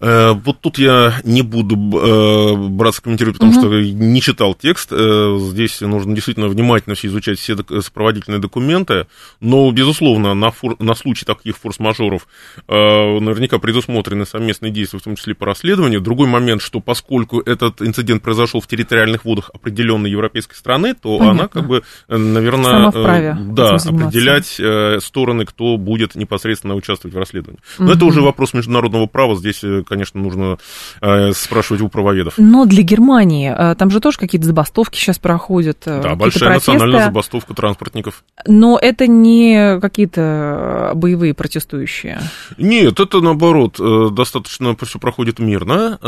Э, 0.00 0.32
вот 0.32 0.60
тут 0.60 0.78
я 0.78 1.20
не 1.24 1.42
буду 1.42 1.76
э, 1.76 2.68
браться 2.68 3.02
комментировать, 3.02 3.38
потому 3.38 3.52
угу. 3.52 3.60
что 3.60 3.80
не 3.80 4.20
читал 4.20 4.54
текст. 4.54 4.92
Э, 4.92 5.38
здесь 5.40 5.80
нужно 5.80 6.14
действительно 6.14 6.48
внимательно 6.48 6.94
все 6.94 7.08
изучать 7.08 7.38
все 7.38 7.56
сопроводительные 7.56 8.40
документы. 8.40 9.06
Но, 9.40 9.70
безусловно, 9.70 10.34
на, 10.34 10.50
фор... 10.50 10.76
на 10.78 10.94
случай 10.94 11.24
таких 11.24 11.56
форс-мажоров 11.58 12.26
наверняка 12.68 13.58
предусмотрены 13.58 14.26
совместные 14.26 14.70
действия, 14.70 14.98
в 14.98 15.02
том 15.02 15.16
числе 15.16 15.34
по 15.34 15.46
расследованию. 15.46 16.00
Другой 16.00 16.28
момент, 16.28 16.62
что 16.62 16.80
поскольку 16.80 17.40
этот 17.40 17.82
инцидент 17.82 18.22
произошел 18.22 18.60
в 18.60 18.66
территориальных 18.66 19.24
водах 19.24 19.50
определенной 19.52 20.10
европейской 20.10 20.54
страны, 20.54 20.94
то 20.94 21.18
Понятно. 21.18 21.40
она, 21.40 21.48
как 21.48 21.66
бы, 21.66 21.82
наверное, 22.08 22.90
да, 22.90 23.74
определять 23.76 24.60
стороны, 25.02 25.44
кто 25.44 25.76
будет 25.76 26.14
непосредственно 26.14 26.74
участвовать 26.74 27.14
в 27.14 27.18
расследовании. 27.18 27.60
Но 27.78 27.86
угу. 27.86 27.92
это 27.92 28.04
уже 28.04 28.20
вопрос 28.20 28.52
международного 28.54 29.06
права. 29.06 29.36
Здесь 29.36 29.62
конечно, 29.84 30.20
нужно 30.20 30.58
э, 31.00 31.32
спрашивать 31.32 31.82
у 31.82 31.88
правоведов. 31.88 32.34
Но 32.36 32.64
для 32.64 32.82
Германии 32.82 33.52
э, 33.56 33.74
там 33.74 33.90
же 33.90 34.00
тоже 34.00 34.18
какие-то 34.18 34.46
забастовки 34.46 34.96
сейчас 34.98 35.18
проходят. 35.18 35.78
Э, 35.86 36.00
да, 36.02 36.14
большая 36.14 36.50
протесты. 36.50 36.72
национальная 36.72 37.04
забастовка 37.06 37.54
транспортников. 37.54 38.24
Но 38.46 38.78
это 38.80 39.06
не 39.06 39.80
какие-то 39.80 40.92
боевые 40.94 41.34
протестующие. 41.34 42.20
Нет, 42.56 43.00
это 43.00 43.20
наоборот, 43.20 43.78
достаточно 44.14 44.76
все 44.82 44.98
проходит 44.98 45.38
мирно. 45.38 45.98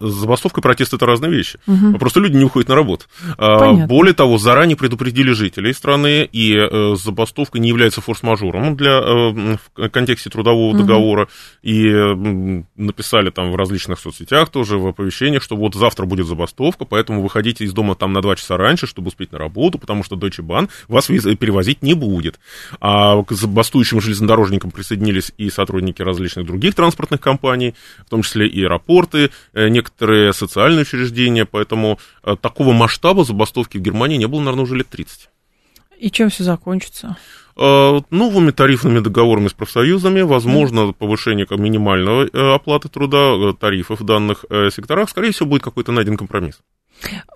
Забастовка 0.00 0.60
и 0.60 0.62
протест 0.62 0.94
это 0.94 1.06
разные 1.06 1.30
вещи. 1.30 1.58
Угу. 1.66 1.98
Просто 1.98 2.20
люди 2.20 2.36
не 2.36 2.44
уходят 2.44 2.68
на 2.68 2.74
работу. 2.74 3.06
Понятно. 3.36 3.86
Более 3.86 4.14
того, 4.14 4.38
заранее 4.38 4.76
предупредили 4.76 5.32
жителей 5.32 5.72
страны, 5.72 6.28
и 6.30 6.94
забастовка 6.96 7.58
не 7.58 7.68
является 7.68 8.00
форс-мажором 8.00 8.76
для, 8.76 9.00
в 9.00 9.88
контексте 9.90 10.30
трудового 10.30 10.70
угу. 10.70 10.78
договора. 10.78 11.28
И 11.62 11.88
написали 12.94 13.30
там 13.30 13.50
в 13.50 13.56
различных 13.56 13.98
соцсетях 13.98 14.50
тоже, 14.50 14.78
в 14.78 14.86
оповещениях, 14.86 15.42
что 15.42 15.56
вот 15.56 15.74
завтра 15.74 16.06
будет 16.06 16.26
забастовка, 16.26 16.84
поэтому 16.84 17.22
выходите 17.22 17.64
из 17.64 17.72
дома 17.72 17.96
там 17.96 18.12
на 18.12 18.22
2 18.22 18.36
часа 18.36 18.56
раньше, 18.56 18.86
чтобы 18.86 19.08
успеть 19.08 19.32
на 19.32 19.38
работу, 19.38 19.78
потому 19.78 20.04
что 20.04 20.14
Deutsche 20.14 20.42
Bahn 20.42 20.70
вас 20.86 21.06
перевозить 21.06 21.82
не 21.82 21.94
будет. 21.94 22.38
А 22.80 23.22
к 23.24 23.32
забастующим 23.32 24.00
железнодорожникам 24.00 24.70
присоединились 24.70 25.32
и 25.36 25.50
сотрудники 25.50 26.02
различных 26.02 26.46
других 26.46 26.74
транспортных 26.74 27.20
компаний, 27.20 27.74
в 28.06 28.10
том 28.10 28.22
числе 28.22 28.46
и 28.46 28.62
аэропорты, 28.62 29.30
э, 29.52 29.68
некоторые 29.68 30.32
социальные 30.32 30.82
учреждения, 30.82 31.44
поэтому 31.44 31.98
э, 32.22 32.36
такого 32.40 32.72
масштаба 32.72 33.24
забастовки 33.24 33.78
в 33.78 33.80
Германии 33.80 34.16
не 34.16 34.26
было, 34.28 34.40
наверное, 34.40 34.62
уже 34.62 34.76
лет 34.76 34.88
30. 34.88 35.28
И 35.98 36.10
чем 36.10 36.30
все 36.30 36.44
закончится? 36.44 37.16
Э, 37.56 38.00
новыми 38.10 38.50
тарифными 38.50 38.98
договорами 38.98 39.46
с 39.46 39.52
профсоюзами, 39.52 40.22
возможно, 40.22 40.92
повышение 40.92 41.46
минимального 41.50 42.26
э, 42.26 42.54
оплаты 42.54 42.88
труда, 42.88 43.34
э, 43.36 43.52
тарифов 43.58 44.00
в 44.00 44.04
данных 44.04 44.44
секторах, 44.72 45.08
скорее 45.08 45.30
всего, 45.30 45.48
будет 45.48 45.62
какой-то 45.62 45.92
найден 45.92 46.16
компромисс. 46.16 46.58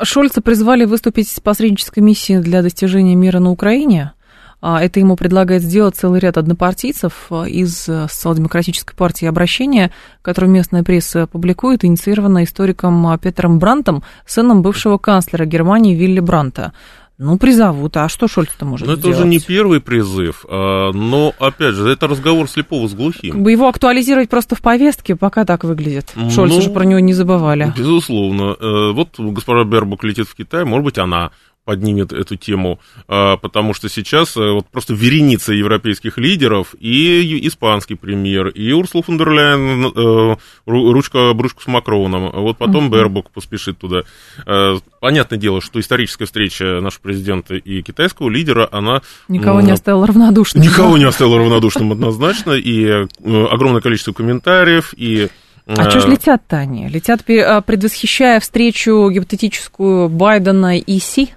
Шольца 0.03 0.41
призвали 0.41 0.87
выступить 0.87 1.29
с 1.29 1.39
посреднической 1.39 2.03
миссией 2.03 2.41
для 2.41 2.63
достижения 2.63 3.15
мира 3.15 3.39
на 3.39 3.51
Украине. 3.51 4.13
А, 4.61 4.83
это 4.83 4.99
ему 4.99 5.15
предлагает 5.15 5.63
сделать 5.63 5.95
целый 5.95 6.19
ряд 6.19 6.37
однопартийцев 6.37 7.31
из 7.47 7.77
социал-демократической 7.77 8.97
партии 8.97 9.27
обращения, 9.27 9.93
которое 10.23 10.49
местная 10.49 10.83
пресса 10.83 11.29
публикует, 11.29 11.85
инициировано 11.85 12.43
историком 12.43 13.17
Петером 13.21 13.61
Брантом, 13.61 14.03
сыном 14.27 14.63
бывшего 14.63 14.99
канцлера 14.99 15.45
Германии 15.45 15.95
Вилли 15.95 16.19
Бранта. 16.19 16.73
Ну, 17.19 17.37
призовут. 17.37 17.97
А 17.97 18.09
что 18.09 18.29
Шольц-то 18.29 18.65
может 18.65 18.87
ну, 18.87 18.95
это 18.95 19.09
уже 19.09 19.27
не 19.27 19.41
первый 19.41 19.81
призыв. 19.81 20.47
А, 20.49 20.93
но, 20.93 21.35
опять 21.41 21.75
же, 21.75 21.89
это 21.89 22.07
разговор 22.07 22.49
слепого 22.49 22.87
с 22.87 22.95
глухим. 22.95 23.33
Как 23.33 23.43
бы 23.43 23.51
его 23.51 23.69
актуализировать 23.69 24.31
просто 24.31 24.55
в 24.55 24.61
повестке, 24.61 25.17
пока 25.17 25.45
так 25.45 25.65
выглядит. 25.65 26.13
Шольц 26.31 26.55
ну, 26.55 26.61
же 26.61 26.71
про 26.71 26.85
него 26.85 27.01
не 27.01 27.15
забывали. 27.15 27.73
Безусловно. 27.77 28.57
Э, 28.61 28.93
вот 28.93 29.19
госпожа 29.19 29.65
Бербук 29.65 30.05
летит 30.05 30.29
в 30.29 30.35
Китай, 30.37 30.65
может 30.65 30.85
быть, 30.85 30.99
она 30.99 31.33
поднимет 31.69 32.15
эту 32.15 32.37
тему, 32.37 32.81
а, 33.09 33.37
потому 33.37 33.75
что 33.75 33.91
сейчас 33.91 34.39
э, 34.39 34.41
вот 34.41 34.67
просто 34.69 34.95
вереница 34.95 35.53
европейских 35.53 36.17
лидеров 36.17 36.75
и 36.81 37.47
испанский 37.47 37.95
премьер, 37.95 38.49
и 38.49 38.73
Урсула 38.73 39.03
фон 39.03 39.19
дер 39.19 39.29
Ляйен, 39.29 39.93
э, 39.95 40.37
ручка 40.65 41.35
брюшку 41.35 41.61
с 41.61 41.67
Макроном, 41.67 42.31
вот 42.33 42.57
потом 42.57 42.87
uh-huh. 42.87 42.93
Бербок 42.93 43.31
поспешит 43.31 43.77
туда. 43.77 44.05
Э, 44.47 44.77
понятное 44.99 45.39
дело, 45.39 45.61
что 45.61 45.79
историческая 45.79 46.25
встреча 46.25 46.81
нашего 46.81 47.03
президента 47.03 47.57
и 47.57 47.83
китайского 47.83 48.31
лидера, 48.31 48.67
она... 48.73 49.03
Никого 49.29 49.61
не 49.61 49.73
оставила 49.73 50.07
равнодушным. 50.07 50.65
Никого 50.65 50.97
не 50.97 51.05
оставила 51.05 51.37
равнодушным 51.37 51.93
однозначно, 51.93 52.53
и 52.53 53.07
огромное 53.23 53.83
количество 53.83 54.15
комментариев, 54.15 54.95
и 54.97 55.29
а 55.67 55.91
что 55.91 56.01
ж 56.01 56.07
летят-то 56.07 56.57
они? 56.57 56.89
Летят, 56.89 57.27
предвосхищая 57.27 58.41
встречу 58.41 59.11
гипотетическую 59.11 60.09
Байдена 60.09 60.79
и 60.79 60.99
Си? 60.99 61.35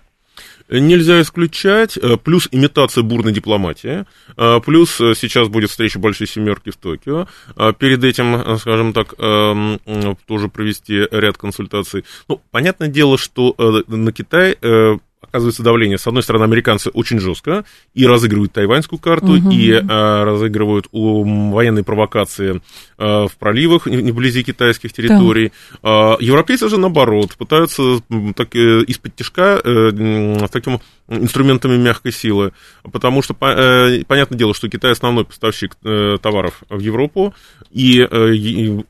Нельзя 0.79 1.21
исключать, 1.21 1.97
э, 1.97 2.17
плюс 2.17 2.47
имитация 2.51 3.03
бурной 3.03 3.33
дипломатии, 3.33 4.05
э, 4.37 4.59
плюс 4.65 4.99
э, 5.01 5.13
сейчас 5.15 5.49
будет 5.49 5.69
встреча 5.69 5.99
Большой 5.99 6.27
Семерки 6.27 6.69
в 6.71 6.77
Токио, 6.77 7.27
перед 7.79 8.03
этим, 8.03 8.57
скажем 8.59 8.93
так, 8.93 9.15
тоже 9.15 10.47
провести 10.47 11.07
ряд 11.11 11.37
консультаций. 11.37 12.05
Ну, 12.27 12.41
понятное 12.51 12.87
дело, 12.87 13.17
что 13.17 13.55
на 13.87 14.11
Китай 14.11 14.57
оказывается 15.21 15.63
давление. 15.63 15.97
С 15.97 16.07
одной 16.07 16.23
стороны, 16.23 16.43
американцы 16.43 16.89
очень 16.89 17.19
жестко 17.19 17.63
и 17.93 18.05
разыгрывают 18.05 18.53
тайваньскую 18.53 18.99
карту, 18.99 19.33
угу. 19.33 19.51
и 19.51 19.71
а, 19.71 20.25
разыгрывают 20.25 20.87
у, 20.91 21.51
военные 21.51 21.83
провокации 21.83 22.61
а, 22.97 23.27
в 23.27 23.35
проливах, 23.37 23.85
вблизи 23.85 24.43
китайских 24.43 24.93
территорий. 24.93 25.51
Да. 25.71 25.77
А, 25.83 26.17
европейцы 26.19 26.67
же, 26.69 26.77
наоборот, 26.77 27.35
пытаются 27.37 28.01
так, 28.35 28.55
э, 28.55 28.83
из-под 28.83 29.15
тяжка 29.15 29.61
э, 29.63 30.47
таким 30.51 30.79
инструментами 31.11 31.77
мягкой 31.77 32.11
силы, 32.11 32.53
потому 32.91 33.21
что, 33.21 33.35
э, 33.39 34.03
понятное 34.05 34.37
дело, 34.37 34.53
что 34.53 34.69
Китай 34.69 34.91
основной 34.91 35.25
поставщик 35.25 35.75
э, 35.83 36.17
товаров 36.21 36.63
в 36.69 36.79
Европу, 36.79 37.33
и, 37.69 38.07
э, 38.09 38.33
и 38.33 38.83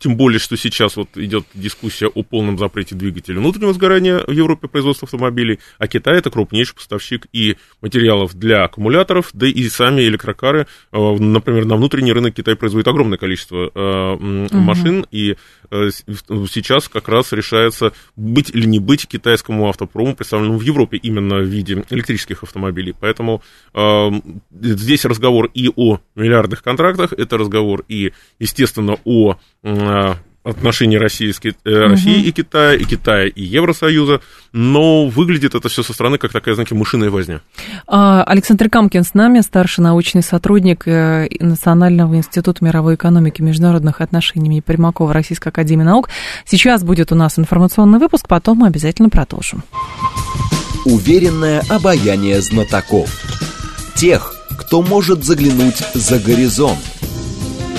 тем 0.00 0.16
более, 0.16 0.40
что 0.40 0.56
сейчас 0.56 0.96
вот 0.96 1.08
идет 1.16 1.46
дискуссия 1.54 2.08
о 2.08 2.22
полном 2.22 2.58
запрете 2.58 2.94
двигателей 2.94 3.38
внутреннего 3.38 3.72
сгорания 3.72 4.18
в 4.26 4.30
Европе 4.30 4.68
производства 4.68 5.06
автомобилей, 5.06 5.60
а 5.78 5.88
Китай 5.88 6.18
это 6.18 6.30
крупнейший 6.30 6.74
поставщик 6.74 7.26
и 7.32 7.56
материалов 7.80 8.34
для 8.34 8.64
аккумуляторов, 8.64 9.30
да 9.32 9.46
и 9.46 9.68
сами 9.68 10.02
электрокары, 10.02 10.66
например, 10.92 11.64
на 11.64 11.76
внутренний 11.76 12.12
рынок 12.12 12.34
Китай 12.34 12.56
производит 12.56 12.88
огромное 12.88 13.18
количество 13.18 13.66
угу. 13.66 14.56
машин, 14.56 15.06
и 15.10 15.36
сейчас 15.70 16.88
как 16.88 17.08
раз 17.08 17.32
решается 17.32 17.92
быть 18.16 18.50
или 18.50 18.66
не 18.66 18.78
быть 18.78 19.06
китайскому 19.06 19.68
автопрому, 19.68 20.14
представленному 20.14 20.58
в 20.58 20.62
Европе 20.62 20.96
именно 20.96 21.36
в 21.38 21.44
виде 21.44 21.84
электрических 21.90 22.42
автомобилей. 22.42 22.94
Поэтому 22.98 23.42
э, 23.74 24.10
здесь 24.60 25.04
разговор 25.04 25.50
и 25.54 25.70
о 25.74 26.00
миллиардных 26.14 26.62
контрактах, 26.62 27.12
это 27.12 27.38
разговор 27.38 27.84
и, 27.88 28.12
естественно, 28.38 28.98
о 29.04 29.36
э, 30.48 30.50
отношении 30.50 30.96
России, 30.96 31.34
э, 31.44 31.70
России 31.86 32.20
угу. 32.20 32.28
и 32.28 32.32
Китая, 32.32 32.74
и 32.74 32.84
Китая 32.84 33.26
и 33.26 33.42
Евросоюза, 33.42 34.20
но 34.52 35.06
выглядит 35.06 35.54
это 35.54 35.68
все 35.68 35.82
со 35.82 35.92
стороны 35.92 36.18
как 36.18 36.32
такая, 36.32 36.54
знаете, 36.54 36.74
мышиная 36.74 37.10
возня. 37.10 37.40
А, 37.86 38.22
Александр 38.24 38.68
Камкин 38.68 39.04
с 39.04 39.14
нами, 39.14 39.40
старший 39.40 39.84
научный 39.84 40.22
сотрудник 40.22 40.86
э, 40.86 41.28
Национального 41.40 42.16
института 42.16 42.64
мировой 42.64 42.94
экономики 42.94 43.40
и 43.40 43.44
международных 43.44 44.00
отношений 44.00 44.46
имени 44.46 44.60
Примакова 44.60 45.12
Российской 45.12 45.48
академии 45.48 45.84
наук. 45.84 46.08
Сейчас 46.44 46.82
будет 46.82 47.12
у 47.12 47.14
нас 47.14 47.38
информационный 47.38 47.98
выпуск, 47.98 48.26
потом 48.28 48.58
мы 48.58 48.68
обязательно 48.68 49.08
продолжим. 49.08 49.62
Уверенное 50.84 51.62
обаяние 51.68 52.40
знатоков. 52.40 53.10
Тех, 53.94 54.34
кто 54.58 54.82
может 54.82 55.24
заглянуть 55.24 55.78
за 55.94 56.18
горизонт. 56.18 56.78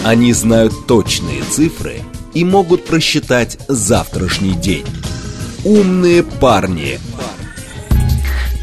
Они 0.05 0.31
знают 0.33 0.73
точные 0.87 1.43
цифры 1.43 2.01
и 2.33 2.43
могут 2.43 2.85
просчитать 2.85 3.57
завтрашний 3.67 4.53
день. 4.53 4.85
Умные 5.63 6.23
парни– 6.23 6.99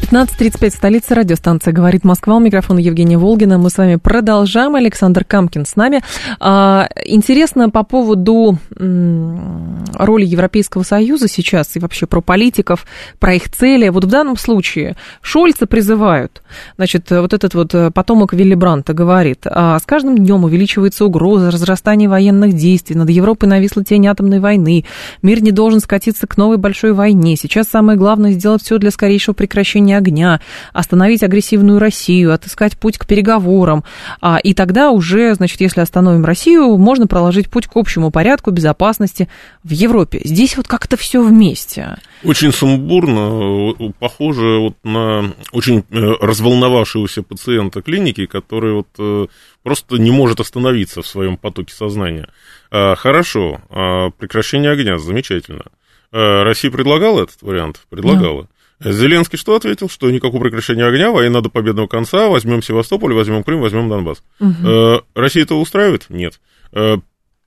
15.35, 0.09 0.69
столица 0.69 1.15
радиостанция 1.15 1.73
«Говорит 1.73 2.05
Москва». 2.05 2.37
У 2.37 2.39
микрофона 2.39 2.79
Евгения 2.79 3.17
Волгина. 3.17 3.57
Мы 3.57 3.69
с 3.69 3.77
вами 3.77 3.97
продолжаем. 3.97 4.75
Александр 4.75 5.25
Камкин 5.25 5.65
с 5.65 5.75
нами. 5.75 6.01
А, 6.39 6.87
интересно 7.03 7.69
по 7.69 7.83
поводу 7.83 8.57
роли 8.77 10.25
Европейского 10.25 10.83
Союза 10.83 11.27
сейчас 11.27 11.75
и 11.75 11.79
вообще 11.79 12.05
про 12.05 12.21
политиков, 12.21 12.85
про 13.19 13.33
их 13.33 13.51
цели. 13.51 13.89
Вот 13.89 14.05
в 14.05 14.07
данном 14.07 14.37
случае 14.37 14.95
Шольца 15.21 15.67
призывают. 15.67 16.41
Значит, 16.77 17.11
вот 17.11 17.33
этот 17.33 17.53
вот 17.53 17.75
потомок 17.93 18.31
Вилли 18.31 18.55
Бранта 18.55 18.93
говорит, 18.93 19.41
а 19.45 19.77
с 19.77 19.83
каждым 19.85 20.17
днем 20.17 20.45
увеличивается 20.45 21.03
угроза 21.03 21.51
разрастания 21.51 22.07
военных 22.07 22.53
действий. 22.53 22.95
Над 22.95 23.09
Европой 23.09 23.47
нависла 23.47 23.83
тень 23.83 24.07
атомной 24.07 24.39
войны. 24.39 24.85
Мир 25.21 25.43
не 25.43 25.51
должен 25.51 25.81
скатиться 25.81 26.27
к 26.27 26.37
новой 26.37 26.55
большой 26.55 26.93
войне. 26.93 27.35
Сейчас 27.35 27.67
самое 27.67 27.97
главное 27.97 28.31
сделать 28.31 28.63
все 28.63 28.77
для 28.77 28.91
скорейшего 28.91 29.33
прекращения 29.33 29.96
огня, 29.97 30.39
остановить 30.73 31.23
агрессивную 31.23 31.79
Россию, 31.79 32.33
отыскать 32.33 32.77
путь 32.77 32.97
к 32.97 33.05
переговорам. 33.05 33.83
А, 34.21 34.37
и 34.37 34.53
тогда 34.53 34.91
уже, 34.91 35.35
значит, 35.35 35.61
если 35.61 35.81
остановим 35.81 36.25
Россию, 36.25 36.77
можно 36.77 37.07
проложить 37.07 37.49
путь 37.49 37.67
к 37.67 37.75
общему 37.75 38.11
порядку 38.11 38.51
безопасности 38.51 39.27
в 39.63 39.71
Европе. 39.71 40.21
Здесь 40.23 40.57
вот 40.57 40.67
как-то 40.67 40.97
все 40.97 41.21
вместе. 41.21 41.97
Очень 42.23 42.51
сумбурно, 42.53 43.73
похоже 43.99 44.59
вот 44.59 44.75
на 44.83 45.33
очень 45.51 45.83
э, 45.89 46.13
разволновавшегося 46.21 47.23
пациента 47.23 47.81
клиники, 47.81 48.25
который 48.25 48.73
вот 48.73 48.87
э, 48.97 49.27
просто 49.63 49.97
не 49.97 50.11
может 50.11 50.39
остановиться 50.39 51.01
в 51.01 51.07
своем 51.07 51.37
потоке 51.37 51.73
сознания. 51.73 52.29
А, 52.71 52.95
хорошо, 52.95 53.61
а, 53.69 54.09
прекращение 54.11 54.71
огня, 54.71 54.97
замечательно. 54.97 55.65
Э, 56.11 56.43
Россия 56.43 56.71
предлагала 56.71 57.23
этот 57.23 57.41
вариант? 57.41 57.81
Предлагала. 57.89 58.47
Зеленский 58.79 59.37
что 59.37 59.55
ответил? 59.55 59.89
Что 59.89 60.11
никакого 60.11 60.41
прекращения 60.41 60.85
огня, 60.85 61.11
война 61.11 61.41
до 61.41 61.49
победного 61.49 61.87
конца, 61.87 62.27
возьмем 62.27 62.61
Севастополь, 62.61 63.13
возьмем 63.13 63.43
Крым, 63.43 63.61
возьмем 63.61 63.89
Донбасс. 63.89 64.21
Угу. 64.39 65.03
Россия 65.15 65.43
это 65.43 65.55
устраивает? 65.55 66.05
Нет. 66.09 66.39
Э, 66.73 66.97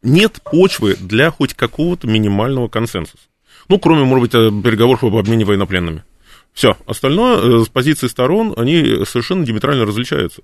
нет 0.02 0.40
почвы 0.42 0.96
для 1.00 1.30
хоть 1.30 1.54
какого-то 1.54 2.06
минимального 2.06 2.68
консенсуса. 2.68 3.24
Ну, 3.68 3.78
кроме, 3.78 4.04
может 4.04 4.22
быть, 4.22 4.34
э, 4.34 4.62
переговоров 4.62 5.04
об 5.04 5.14
обмене 5.14 5.44
военнопленными. 5.44 6.02
Все, 6.52 6.76
остальное 6.84 7.64
с 7.64 7.68
позиции 7.68 8.08
сторон, 8.08 8.52
они 8.56 9.04
совершенно 9.04 9.46
диаметрально 9.46 9.86
различаются. 9.86 10.42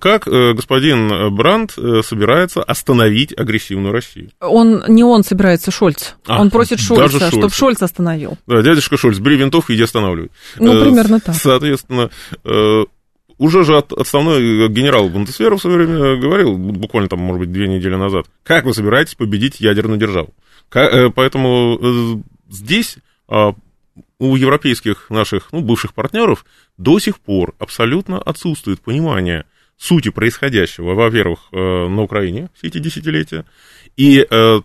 Как 0.00 0.24
господин 0.26 1.34
Бранд 1.34 1.72
собирается 1.72 2.62
остановить 2.62 3.36
агрессивную 3.36 3.92
Россию? 3.92 4.30
Он, 4.40 4.84
не 4.88 5.02
он 5.02 5.24
собирается, 5.24 5.70
Шольц. 5.70 6.14
А, 6.26 6.40
он 6.40 6.50
просит 6.50 6.80
Шольца, 6.80 7.28
чтобы 7.28 7.50
Шольц 7.50 7.82
остановил. 7.82 8.38
Да, 8.46 8.62
дядюшка 8.62 8.96
Шольц, 8.96 9.18
бери 9.18 9.36
винтовку 9.36 9.72
иди 9.72 9.82
останавливай. 9.82 10.30
Ну, 10.58 10.80
примерно 10.80 11.20
так. 11.20 11.34
Соответственно, 11.34 12.10
уже 13.36 13.64
же 13.64 13.76
от, 13.76 13.92
основной 13.92 14.68
генерал 14.68 15.08
Бундесвера 15.08 15.56
в 15.56 15.60
свое 15.60 15.76
время 15.76 16.16
говорил, 16.20 16.56
буквально 16.56 17.08
там, 17.08 17.18
может 17.18 17.40
быть, 17.40 17.52
две 17.52 17.68
недели 17.68 17.96
назад, 17.96 18.26
как 18.44 18.64
вы 18.64 18.74
собираетесь 18.74 19.16
победить 19.16 19.60
ядерную 19.60 19.98
державу. 19.98 20.32
Поэтому 20.70 22.22
здесь 22.48 22.98
у 24.18 24.36
европейских 24.36 25.10
наших, 25.10 25.52
ну, 25.52 25.60
бывших 25.60 25.94
партнеров 25.94 26.44
до 26.76 26.98
сих 26.98 27.20
пор 27.20 27.54
абсолютно 27.58 28.20
отсутствует 28.20 28.80
понимание 28.80 29.44
сути 29.76 30.10
происходящего, 30.10 30.94
во-первых, 30.94 31.48
э, 31.52 31.56
на 31.56 32.02
Украине 32.02 32.50
все 32.54 32.66
эти 32.66 32.78
десятилетия, 32.78 33.44
и 33.96 34.26
э, 34.28 34.60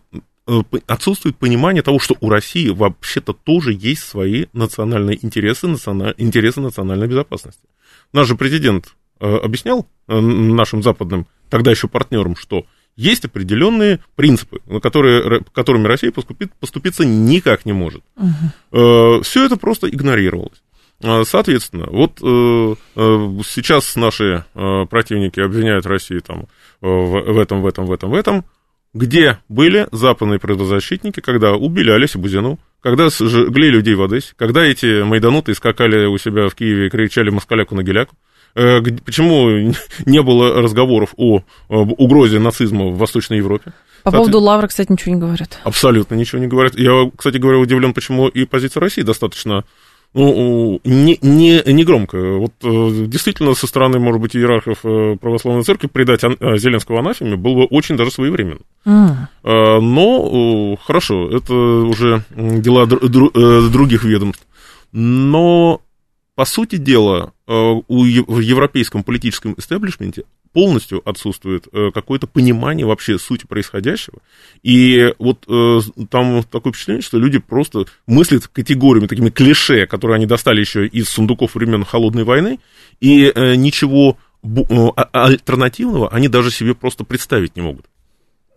э, 0.48 0.64
отсутствует 0.88 1.38
понимание 1.38 1.84
того, 1.84 2.00
что 2.00 2.16
у 2.20 2.30
России 2.30 2.70
вообще-то 2.70 3.34
тоже 3.34 3.74
есть 3.74 4.04
свои 4.04 4.48
национальные 4.54 5.24
интересы, 5.24 5.68
интересы 5.68 6.62
национальной 6.62 7.08
безопасности. 7.08 7.68
Наш 8.12 8.28
же 8.28 8.36
президент 8.36 8.96
объяснял 9.20 9.88
нашим 10.08 10.84
западным, 10.84 11.28
тогда 11.50 11.72
еще 11.72 11.88
партнерам, 11.88 12.36
что 12.36 12.66
есть 12.96 13.26
определенные 13.26 14.00
принципы, 14.16 14.60
на 14.66 14.80
которые, 14.80 15.44
которыми 15.54 15.88
Россия 15.88 16.12
поступит, 16.12 16.54
поступиться 16.60 17.06
никак 17.06 17.66
не 17.66 17.74
может. 17.74 18.04
Угу. 18.16 19.24
Все 19.24 19.46
это 19.46 19.58
просто 19.58 19.90
игнорировалось. 19.90 20.62
Э, 21.02 21.24
соответственно, 21.26 21.88
вот 21.90 22.20
э, 22.22 22.76
сейчас 23.46 23.96
наши 23.96 24.46
противники 24.54 25.40
обвиняют 25.40 25.86
Россию 25.86 26.22
там, 26.22 26.48
в 26.82 27.40
этом, 27.40 27.62
в 27.62 27.68
этом, 27.68 27.86
в 27.86 27.92
этом, 27.92 28.10
в 28.12 28.16
этом. 28.16 28.46
Где 28.94 29.40
были 29.50 29.88
западные 29.92 30.40
предозащитники, 30.40 31.20
когда 31.20 31.54
убили 31.54 31.90
Олеся 31.90 32.20
Бузину, 32.20 32.60
когда 32.80 33.10
сжгли 33.10 33.72
людей 33.72 33.96
в 33.96 34.04
Одессе, 34.04 34.34
когда 34.36 34.64
эти 34.64 35.02
майдануты 35.02 35.56
скакали 35.56 36.06
у 36.06 36.18
себя 36.20 36.48
в 36.48 36.54
Киеве 36.54 36.88
и 36.88 36.90
кричали 36.92 37.32
«москаляку 37.32 37.74
на 37.74 37.82
геляку», 37.82 38.16
Э, 38.16 38.33
почему 38.54 39.74
не 40.06 40.22
было 40.22 40.62
разговоров 40.62 41.14
о 41.18 41.42
угрозе 41.70 42.40
нацизма 42.40 42.88
в 42.88 42.98
Восточной 42.98 43.38
Европе? 43.38 43.74
По 44.04 44.12
поводу 44.12 44.40
Лавра, 44.40 44.68
кстати, 44.68 44.92
ничего 44.92 45.16
не 45.16 45.22
говорят. 45.22 45.60
Абсолютно 45.64 46.16
ничего 46.16 46.40
не 46.40 46.48
говорят. 46.48 46.78
Я, 46.78 47.10
кстати 47.16 47.38
говоря, 47.38 47.60
удивлен, 47.60 47.94
почему 47.94 48.28
и 48.28 48.46
позиция 48.46 48.82
России 48.82 49.02
достаточно 49.02 49.64
ну, 50.14 50.80
не, 50.84 51.18
не, 51.22 51.64
не 51.66 51.84
громко. 51.84 52.18
Вот 52.38 52.54
э, 52.62 53.06
действительно, 53.08 53.56
со 53.56 53.66
стороны, 53.66 53.98
может 53.98 54.22
быть, 54.22 54.36
иерархов 54.36 54.80
э, 54.84 55.16
православной 55.20 55.64
церкви 55.64 55.88
предать 55.88 56.22
Зеленского 56.22 57.00
анафеме 57.00 57.36
было 57.36 57.64
очень 57.64 57.98
даже 57.98 58.12
своевременно. 58.12 58.60
Mm. 58.86 59.80
Но 59.80 60.78
хорошо, 60.86 61.30
это 61.30 61.54
уже 61.54 62.24
дела 62.36 62.86
других 62.86 64.04
ведомств. 64.04 64.46
Но 64.92 65.82
по 66.36 66.46
сути 66.46 66.78
дела, 66.78 67.34
э, 67.48 67.54
у, 67.54 67.84
в 67.88 68.40
европейском 68.40 69.04
политическом 69.04 69.54
истеблишменте 69.58 70.24
полностью 70.52 71.08
отсутствует 71.08 71.68
э, 71.72 71.92
какое-то 71.94 72.28
понимание 72.28 72.86
вообще 72.86 73.20
сути 73.20 73.46
происходящего. 73.46 74.20
И 74.62 75.14
вот 75.20 75.46
э, 75.48 75.80
там 76.10 76.44
такое 76.44 76.74
впечатление, 76.74 77.02
что 77.04 77.20
люди 77.20 77.40
просто 77.40 77.86
мыслят 78.08 78.48
категориями, 78.48 79.08
такими 79.08 79.30
клише, 79.30 79.86
которые 79.86 80.16
они 80.16 80.26
достали 80.26 80.60
еще 80.60 80.88
из 80.88 81.10
сундуков 81.10 81.56
времен 81.56 81.84
Холодной 81.84 82.24
войны, 82.24 82.60
и 83.00 83.32
ничего 83.36 84.18
а, 84.44 85.26
альтернативного 85.26 86.10
они 86.10 86.28
даже 86.28 86.52
себе 86.52 86.76
просто 86.76 87.04
представить 87.04 87.56
не 87.56 87.62
могут. 87.62 87.86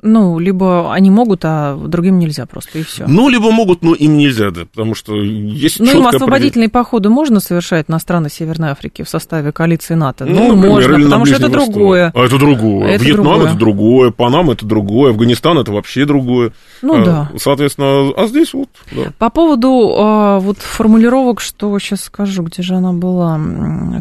Ну, 0.06 0.38
либо 0.38 0.92
они 0.92 1.10
могут, 1.10 1.44
а 1.44 1.76
другим 1.76 2.18
нельзя 2.18 2.46
просто, 2.46 2.78
и 2.78 2.82
все. 2.82 3.06
Ну, 3.06 3.28
либо 3.28 3.50
могут, 3.50 3.82
но 3.82 3.94
им 3.94 4.16
нельзя, 4.16 4.50
да, 4.50 4.64
потому 4.64 4.94
что 4.94 5.14
есть 5.16 5.80
Ну, 5.80 5.90
им 5.90 6.06
освободительные 6.06 6.68
походы 6.68 7.08
можно 7.08 7.40
совершать 7.40 7.88
на 7.88 7.98
страны 7.98 8.30
Северной 8.30 8.70
Африки 8.70 9.02
в 9.02 9.08
составе 9.08 9.52
коалиции 9.52 9.94
НАТО? 9.94 10.24
Ну, 10.24 10.34
ну 10.34 10.54
например, 10.54 10.70
можно, 10.70 11.04
потому 11.04 11.26
что 11.26 11.36
это 11.36 11.48
Восток. 11.48 11.74
другое. 11.74 12.12
А 12.14 12.24
это 12.24 12.38
другое. 12.38 12.88
Это 12.88 13.04
Вьетнам 13.04 13.24
другое. 13.24 13.48
это 13.48 13.58
другое, 13.58 14.10
Панама 14.10 14.52
это 14.52 14.66
другое, 14.66 15.10
Афганистан 15.10 15.58
это 15.58 15.72
вообще 15.72 16.04
другое. 16.06 16.52
Ну, 16.82 17.00
а, 17.00 17.04
да. 17.04 17.30
Соответственно, 17.38 18.12
а 18.16 18.26
здесь 18.26 18.54
вот, 18.54 18.68
да. 18.92 19.12
По 19.18 19.30
поводу 19.30 19.94
а, 19.96 20.38
вот 20.38 20.58
формулировок, 20.58 21.40
что 21.40 21.78
сейчас 21.78 22.02
скажу, 22.02 22.42
где 22.42 22.62
же 22.62 22.74
она 22.74 22.92
была. 22.92 23.40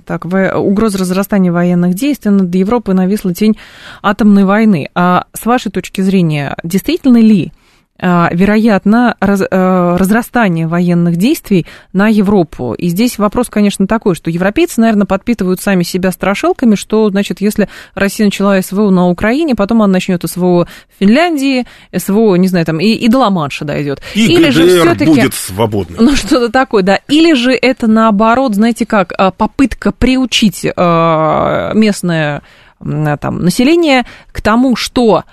Так, 0.05 0.25
угроза 0.25 0.97
разрастания 0.97 1.51
военных 1.51 1.95
действий 1.95 2.31
над 2.31 2.53
Европой 2.53 2.93
нависла 2.93 3.33
тень 3.33 3.57
атомной 4.01 4.45
войны. 4.45 4.89
А 4.95 5.25
с 5.33 5.45
вашей 5.45 5.71
точки 5.71 5.94
точки 5.95 6.01
зрения, 6.01 6.55
действительно 6.63 7.17
ли 7.17 7.51
а, 7.97 8.29
вероятно 8.33 9.15
раз, 9.21 9.41
а, 9.49 9.97
разрастание 9.97 10.67
военных 10.67 11.15
действий 11.15 11.65
на 11.93 12.09
Европу. 12.09 12.73
И 12.73 12.89
здесь 12.89 13.17
вопрос, 13.17 13.47
конечно, 13.49 13.87
такой, 13.87 14.15
что 14.15 14.29
европейцы, 14.29 14.81
наверное, 14.81 15.05
подпитывают 15.05 15.61
сами 15.61 15.83
себя 15.83 16.11
страшилками, 16.11 16.75
что, 16.75 17.09
значит, 17.09 17.39
если 17.39 17.69
Россия 17.93 18.27
начала 18.27 18.61
СВО 18.61 18.89
на 18.89 19.07
Украине, 19.07 19.55
потом 19.55 19.81
она 19.81 19.93
начнет 19.93 20.21
СВО 20.29 20.65
в 20.65 20.99
Финляндии, 20.99 21.65
СВО, 21.95 22.35
не 22.35 22.49
знаю, 22.49 22.65
там, 22.65 22.81
и, 22.81 22.87
и 22.87 23.07
до 23.07 23.19
Ла-Манша 23.19 23.63
дойдет. 23.63 24.01
И 24.13 24.25
Или 24.25 24.49
ГДР 24.49 24.51
же 24.51 24.79
все-таки 24.81 25.05
будет 25.05 25.33
свободно. 25.33 25.95
Ну, 25.97 26.15
что-то 26.17 26.49
такое, 26.49 26.83
да. 26.83 26.99
Или 27.07 27.33
же 27.33 27.53
это, 27.53 27.87
наоборот, 27.87 28.55
знаете 28.55 28.85
как, 28.85 29.13
а, 29.17 29.31
попытка 29.31 29.93
приучить 29.93 30.65
местное 30.65 32.41
там, 32.79 33.39
население 33.39 34.03
к 34.33 34.41
тому, 34.41 34.75
что 34.75 35.23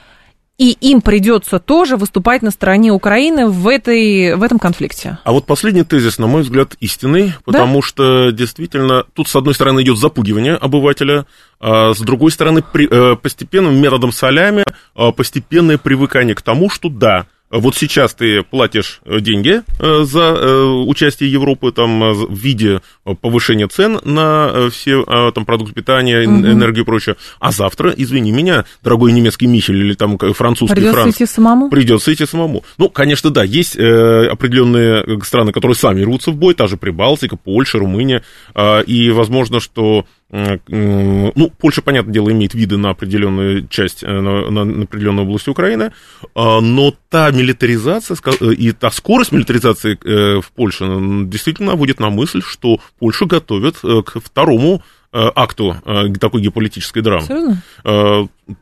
и 0.63 0.77
им 0.81 1.01
придется 1.01 1.59
тоже 1.59 1.97
выступать 1.97 2.41
на 2.41 2.53
стороне 2.53 2.93
Украины 2.93 3.49
в, 3.49 3.67
этой, 3.67 4.37
в 4.37 4.45
этом 4.45 4.61
конфликте. 4.61 5.19
А 5.25 5.33
вот 5.33 5.45
последний 5.45 5.83
тезис, 5.83 6.19
на 6.19 6.29
мой 6.29 6.43
взгляд, 6.43 6.77
истинный, 6.79 7.35
потому 7.45 7.81
да? 7.81 7.87
что 7.87 8.31
действительно 8.31 9.03
тут, 9.13 9.27
с 9.27 9.35
одной 9.35 9.55
стороны, 9.55 9.83
идет 9.83 9.99
запугивание 9.99 10.55
обывателя, 10.55 11.27
а 11.59 11.95
с 11.95 11.99
другой 11.99 12.31
стороны, 12.31 12.63
при, 12.63 12.87
э, 12.89 13.17
постепенным 13.17 13.75
методом 13.75 14.13
солями, 14.13 14.63
а, 14.95 15.11
постепенное 15.11 15.79
привыкание 15.79 16.37
к 16.37 16.43
тому, 16.43 16.71
что 16.71 16.89
да, 16.89 17.27
вот 17.53 17.77
сейчас 17.77 18.15
ты 18.15 18.43
платишь 18.43 19.01
деньги 19.07 19.63
за 19.79 20.65
участие 20.87 21.31
Европы 21.31 21.71
там, 21.71 22.01
в 22.13 22.35
виде 22.35 22.81
повышения 23.21 23.69
цен 23.69 24.01
на 24.05 24.71
все 24.71 25.05
там, 25.35 25.45
продукты 25.45 25.75
питания, 25.75 26.27
угу. 26.27 26.35
энергию 26.35 26.83
и 26.83 26.87
прочее, 26.87 27.17
а 27.39 27.53
завтра, 27.53 27.93
извини 27.97 28.33
меня, 28.33 28.65
дорогой 28.83 29.13
немецкий 29.13 29.47
Михель 29.47 29.77
или 29.77 29.95
там 29.95 30.19
французский 30.19 30.75
Придется 30.75 31.01
Франц. 31.01 31.15
идти 31.17 31.27
самому? 31.27 31.71
Придется 31.71 32.13
идти 32.13 32.27
самому. 32.27 32.65
Ну, 32.79 32.89
конечно, 32.89 33.31
да, 33.31 33.45
есть 33.45 33.77
определенные 33.77 35.23
страны, 35.23 35.53
которые 35.53 35.77
сами 35.77 36.03
рвутся 36.03 36.31
в 36.31 36.37
бой, 36.37 36.55
та 36.55 36.67
же 36.67 36.77
Прибалтика, 36.77 37.37
Польша, 37.37 37.79
Румыния, 37.79 38.23
и 38.87 39.11
возможно, 39.11 39.61
что 39.61 40.07
ну, 40.33 41.53
Польша, 41.59 41.83
понятное 41.83 42.15
дело, 42.15 42.33
имеет 42.33 42.55
виды 42.55 42.79
на 42.79 42.91
определенную 42.91 43.69
часть, 43.69 44.03
э, 44.03 44.09
на, 44.09 44.65
на 44.65 44.83
определенную 44.85 45.27
область 45.27 45.47
Украины, 45.47 45.93
а, 46.35 46.61
но 46.61 46.95
та 47.11 47.31
милитаризация 47.31 48.17
э, 48.41 48.55
и 48.55 48.73
та 48.73 48.91
скорость 48.91 49.33
милитаризации 49.33 49.99
э, 50.03 50.41
в 50.41 50.51
Польше 50.53 50.87
действительно 51.27 51.73
наводит 51.73 52.01
на 52.01 52.09
мысль, 52.09 52.41
что 52.43 52.81
Польшу 52.99 53.27
готовят 53.27 53.77
к 53.81 54.21
второму 54.21 54.83
акту 55.15 55.77
такой 56.19 56.41
геополитической 56.41 57.03
драмы. 57.03 57.27
Серьезно? 57.27 57.63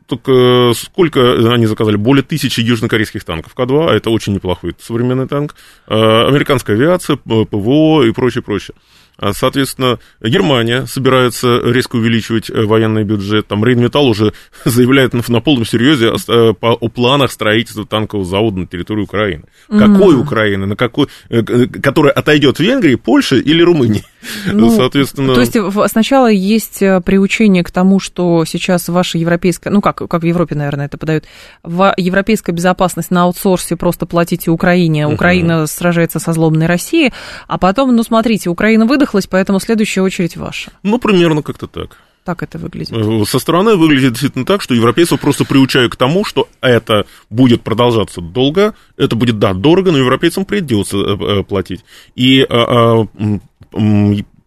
Так 0.07 0.75
сколько 0.75 1.53
они 1.53 1.65
заказали? 1.65 1.95
Более 1.95 2.23
тысячи 2.23 2.59
южнокорейских 2.59 3.23
танков 3.23 3.53
К-2, 3.55 3.89
а 3.89 3.93
это 3.93 4.09
очень 4.09 4.33
неплохой 4.33 4.75
современный 4.77 5.29
танк. 5.29 5.55
Американская 5.87 6.75
авиация, 6.75 7.15
ПВО 7.15 8.03
и 8.03 8.11
прочее, 8.11 8.41
прочее. 8.41 8.75
А, 9.21 9.33
соответственно, 9.33 9.99
Германия 10.19 10.87
собирается 10.87 11.59
резко 11.63 11.97
увеличивать 11.97 12.49
э, 12.49 12.65
военный 12.65 13.03
бюджет. 13.03 13.47
Там 13.47 13.63
Рейнметалл 13.63 14.07
уже 14.07 14.33
заявляет 14.65 15.13
на, 15.13 15.21
на 15.27 15.41
полном 15.41 15.63
серьезе 15.63 16.09
о, 16.09 16.15
э, 16.15 16.53
о 16.59 16.89
планах 16.89 17.31
строительства 17.31 17.85
танкового 17.85 18.25
завода 18.25 18.59
на 18.59 18.65
территории 18.65 19.03
Украины. 19.03 19.43
Mm-hmm. 19.69 19.79
Какой 19.79 20.15
Украины? 20.15 20.65
На 20.65 20.75
какой, 20.75 21.07
э, 21.29 21.43
которая 21.43 22.13
отойдет 22.13 22.59
Венгрии, 22.59 22.95
Польше 22.95 23.39
или 23.39 23.61
Румынии? 23.61 24.03
Ну, 24.47 24.75
Соответственно... 24.75 25.35
То 25.35 25.41
есть 25.41 25.57
сначала 25.91 26.31
есть 26.31 26.79
приучение 26.79 27.63
к 27.63 27.71
тому, 27.71 27.99
что 27.99 28.45
сейчас 28.45 28.87
ваша 28.89 29.17
европейская, 29.17 29.69
ну 29.69 29.81
как, 29.81 29.97
как 30.09 30.21
в 30.21 30.25
Европе, 30.25 30.55
наверное, 30.55 30.85
это 30.85 30.97
подают, 30.97 31.25
европейская 31.63 32.53
безопасность 32.53 33.11
на 33.11 33.23
аутсорсе 33.23 33.75
просто 33.75 34.05
платите 34.05 34.51
Украине, 34.51 35.07
Украина 35.07 35.63
uh-huh. 35.63 35.67
сражается 35.67 36.19
со 36.19 36.33
злобной 36.33 36.65
Россией, 36.65 37.13
а 37.47 37.57
потом, 37.57 37.95
ну 37.95 38.03
смотрите, 38.03 38.49
Украина 38.49 38.85
выдохла, 38.85 39.11
выдохлась, 39.11 39.27
поэтому 39.27 39.59
следующая 39.59 40.01
очередь 40.01 40.37
ваша. 40.37 40.71
Ну, 40.83 40.99
примерно 40.99 41.41
как-то 41.41 41.67
так. 41.67 41.97
Так 42.23 42.43
это 42.43 42.59
выглядит? 42.59 42.91
Э, 42.91 43.25
со 43.25 43.39
стороны 43.39 43.75
выглядит 43.75 44.11
действительно 44.11 44.45
так, 44.45 44.61
что 44.61 44.75
европейцев 44.75 45.19
просто 45.19 45.43
приучают 45.43 45.93
к 45.93 45.95
тому, 45.95 46.23
что 46.23 46.47
это 46.61 47.07
будет 47.31 47.63
продолжаться 47.63 48.21
долго, 48.21 48.75
это 48.95 49.15
будет, 49.15 49.39
да, 49.39 49.53
дорого, 49.53 49.91
но 49.91 49.97
европейцам 49.97 50.45
придется 50.45 50.97
э, 50.97 51.39
э, 51.39 51.43
платить. 51.43 51.83
И 52.15 52.45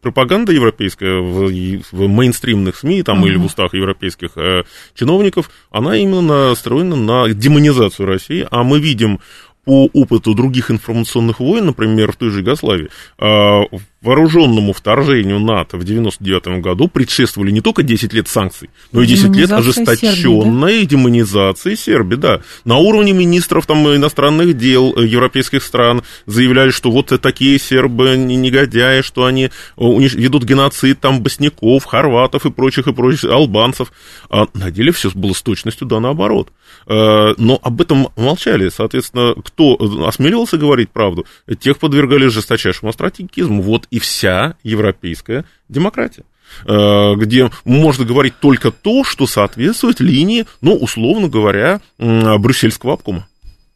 пропаганда 0.01 0.53
европейская 0.53 1.21
в, 1.21 1.51
в 1.93 2.09
мейнстримных 2.09 2.77
СМИ 2.77 3.03
там, 3.03 3.25
uh-huh. 3.25 3.29
или 3.29 3.37
в 3.37 3.47
устах 3.47 3.73
европейских 3.73 4.37
э, 4.37 4.65
чиновников, 4.95 5.51
она 5.71 5.97
именно 5.97 6.49
настроена 6.51 6.95
на 6.97 7.29
демонизацию 7.33 8.07
России, 8.07 8.47
а 8.51 8.63
мы 8.65 8.81
видим 8.81 9.21
по 9.65 9.89
опыту 9.95 10.35
других 10.35 10.71
информационных 10.71 11.41
войн, 11.41 11.67
например, 11.67 12.13
в 12.13 12.17
той 12.17 12.31
же 12.31 12.41
Югославии, 12.41 12.91
а, 13.19 13.63
вооруженному 14.05 14.73
вторжению 14.73 15.41
НАТО 15.41 15.77
в 15.79 15.83
1999 15.83 16.63
году 16.63 16.89
предшествовали 16.89 17.51
не 17.51 17.61
только 17.61 17.83
10 17.83 18.13
лет 18.13 18.29
санкций, 18.29 18.71
но 18.93 19.03
и 19.03 19.07
10 19.07 19.35
лет 19.37 19.51
ожесточенной 19.51 20.15
Сербии, 20.17 20.81
да? 20.83 20.87
демонизации 20.87 21.75
Сербии, 21.75 22.17
да. 22.17 22.41
На 22.65 22.77
уровне 22.77 23.13
министров 23.13 23.67
там, 23.67 23.87
иностранных 23.89 24.57
дел 24.57 24.95
э, 24.97 25.07
европейских 25.07 25.63
стран 25.63 26.03
заявляли, 26.27 26.71
что 26.71 26.91
вот 26.91 27.13
такие 27.21 27.59
сербы 27.59 28.17
негодяи, 28.17 29.03
что 29.03 29.25
они 29.25 29.45
э, 29.45 29.51
ведут 29.77 30.45
геноцид 30.45 31.01
там 31.01 31.23
босняков, 31.23 31.85
хорватов 31.85 32.47
и 32.47 32.51
прочих, 32.51 32.87
и 32.87 32.93
прочих, 32.93 33.31
албанцев. 33.31 33.93
А 34.29 34.47
на 34.55 34.71
деле 34.71 34.93
все 34.93 35.11
было 35.15 35.33
с 35.33 35.43
точностью 35.43 35.87
да 35.87 36.01
наоборот. 36.01 36.51
Э, 36.87 37.35
но 37.39 37.59
об 37.63 37.81
этом 37.81 38.09
молчали. 38.17 38.69
Соответственно, 38.69 39.35
кто 39.43 39.77
осмеливался 40.07 40.57
говорить 40.57 40.91
правду, 40.91 41.27
тех 41.59 41.79
подвергали 41.79 42.27
жесточайшему 42.27 42.93
стратегизму. 42.93 43.63
Вот 43.63 43.87
и 43.95 44.01
вся 44.01 44.57
европейская 44.65 45.45
демократия 45.69 46.25
э, 46.67 47.15
где 47.17 47.49
можно 47.65 48.05
говорить 48.05 48.35
только 48.41 48.73
то, 48.73 49.05
что 49.05 49.29
соответствует 49.29 50.01
линии, 50.01 50.47
ну, 50.61 50.75
условно 50.75 51.29
говоря, 51.29 51.81
брюссельского 51.99 52.95
обкома. 52.95 53.29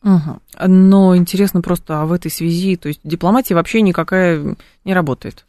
Угу. 0.02 0.40
Но 0.66 1.16
интересно 1.16 1.60
просто, 1.60 2.02
а 2.02 2.06
в 2.06 2.12
этой 2.12 2.32
связи, 2.32 2.74
то 2.74 2.88
есть 2.88 3.00
дипломатия 3.04 3.54
вообще 3.54 3.80
никакая 3.80 4.56
не 4.84 4.92
работает? 4.92 5.44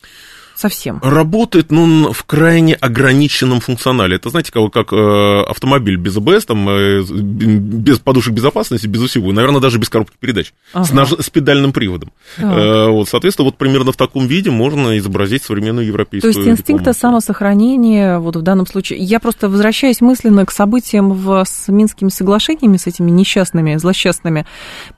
Совсем? 0.59 0.99
Работает, 1.01 1.71
ну, 1.71 2.11
в 2.11 2.23
крайне 2.25 2.75
ограниченном 2.75 3.59
функционале. 3.59 4.17
Это, 4.17 4.29
знаете, 4.29 4.51
как, 4.51 4.71
как 4.71 4.93
э, 4.93 5.41
автомобиль 5.47 5.97
без 5.97 6.17
АБС, 6.17 6.45
там, 6.45 6.69
э, 6.69 7.01
без 7.01 7.99
подушек 7.99 8.33
безопасности, 8.33 8.87
без 8.87 9.01
усилий, 9.01 9.31
наверное, 9.31 9.61
даже 9.61 9.77
без 9.79 9.89
коробки 9.89 10.15
передач, 10.19 10.53
ага. 10.73 10.85
с, 10.85 10.91
наж... 10.91 11.11
с 11.19 11.29
педальным 11.29 11.71
приводом. 11.71 12.11
Э, 12.37 12.89
вот, 12.89 13.09
соответственно, 13.09 13.45
вот 13.45 13.57
примерно 13.57 13.91
в 13.91 13.97
таком 13.97 14.27
виде 14.27 14.51
можно 14.51 14.97
изобразить 14.97 15.43
современную 15.43 15.87
европейскую 15.87 16.33
То 16.33 16.39
есть 16.39 16.49
инстинкта 16.49 16.93
самосохранения, 16.93 18.19
вот 18.19 18.35
в 18.35 18.41
данном 18.41 18.67
случае, 18.67 18.99
я 18.99 19.19
просто 19.19 19.49
возвращаюсь 19.49 20.01
мысленно 20.01 20.45
к 20.45 20.51
событиям 20.51 21.13
в, 21.13 21.43
с 21.45 21.69
Минскими 21.69 22.09
соглашениями, 22.09 22.77
с 22.77 22.87
этими 22.87 23.11
несчастными, 23.11 23.77
злосчастными, 23.77 24.45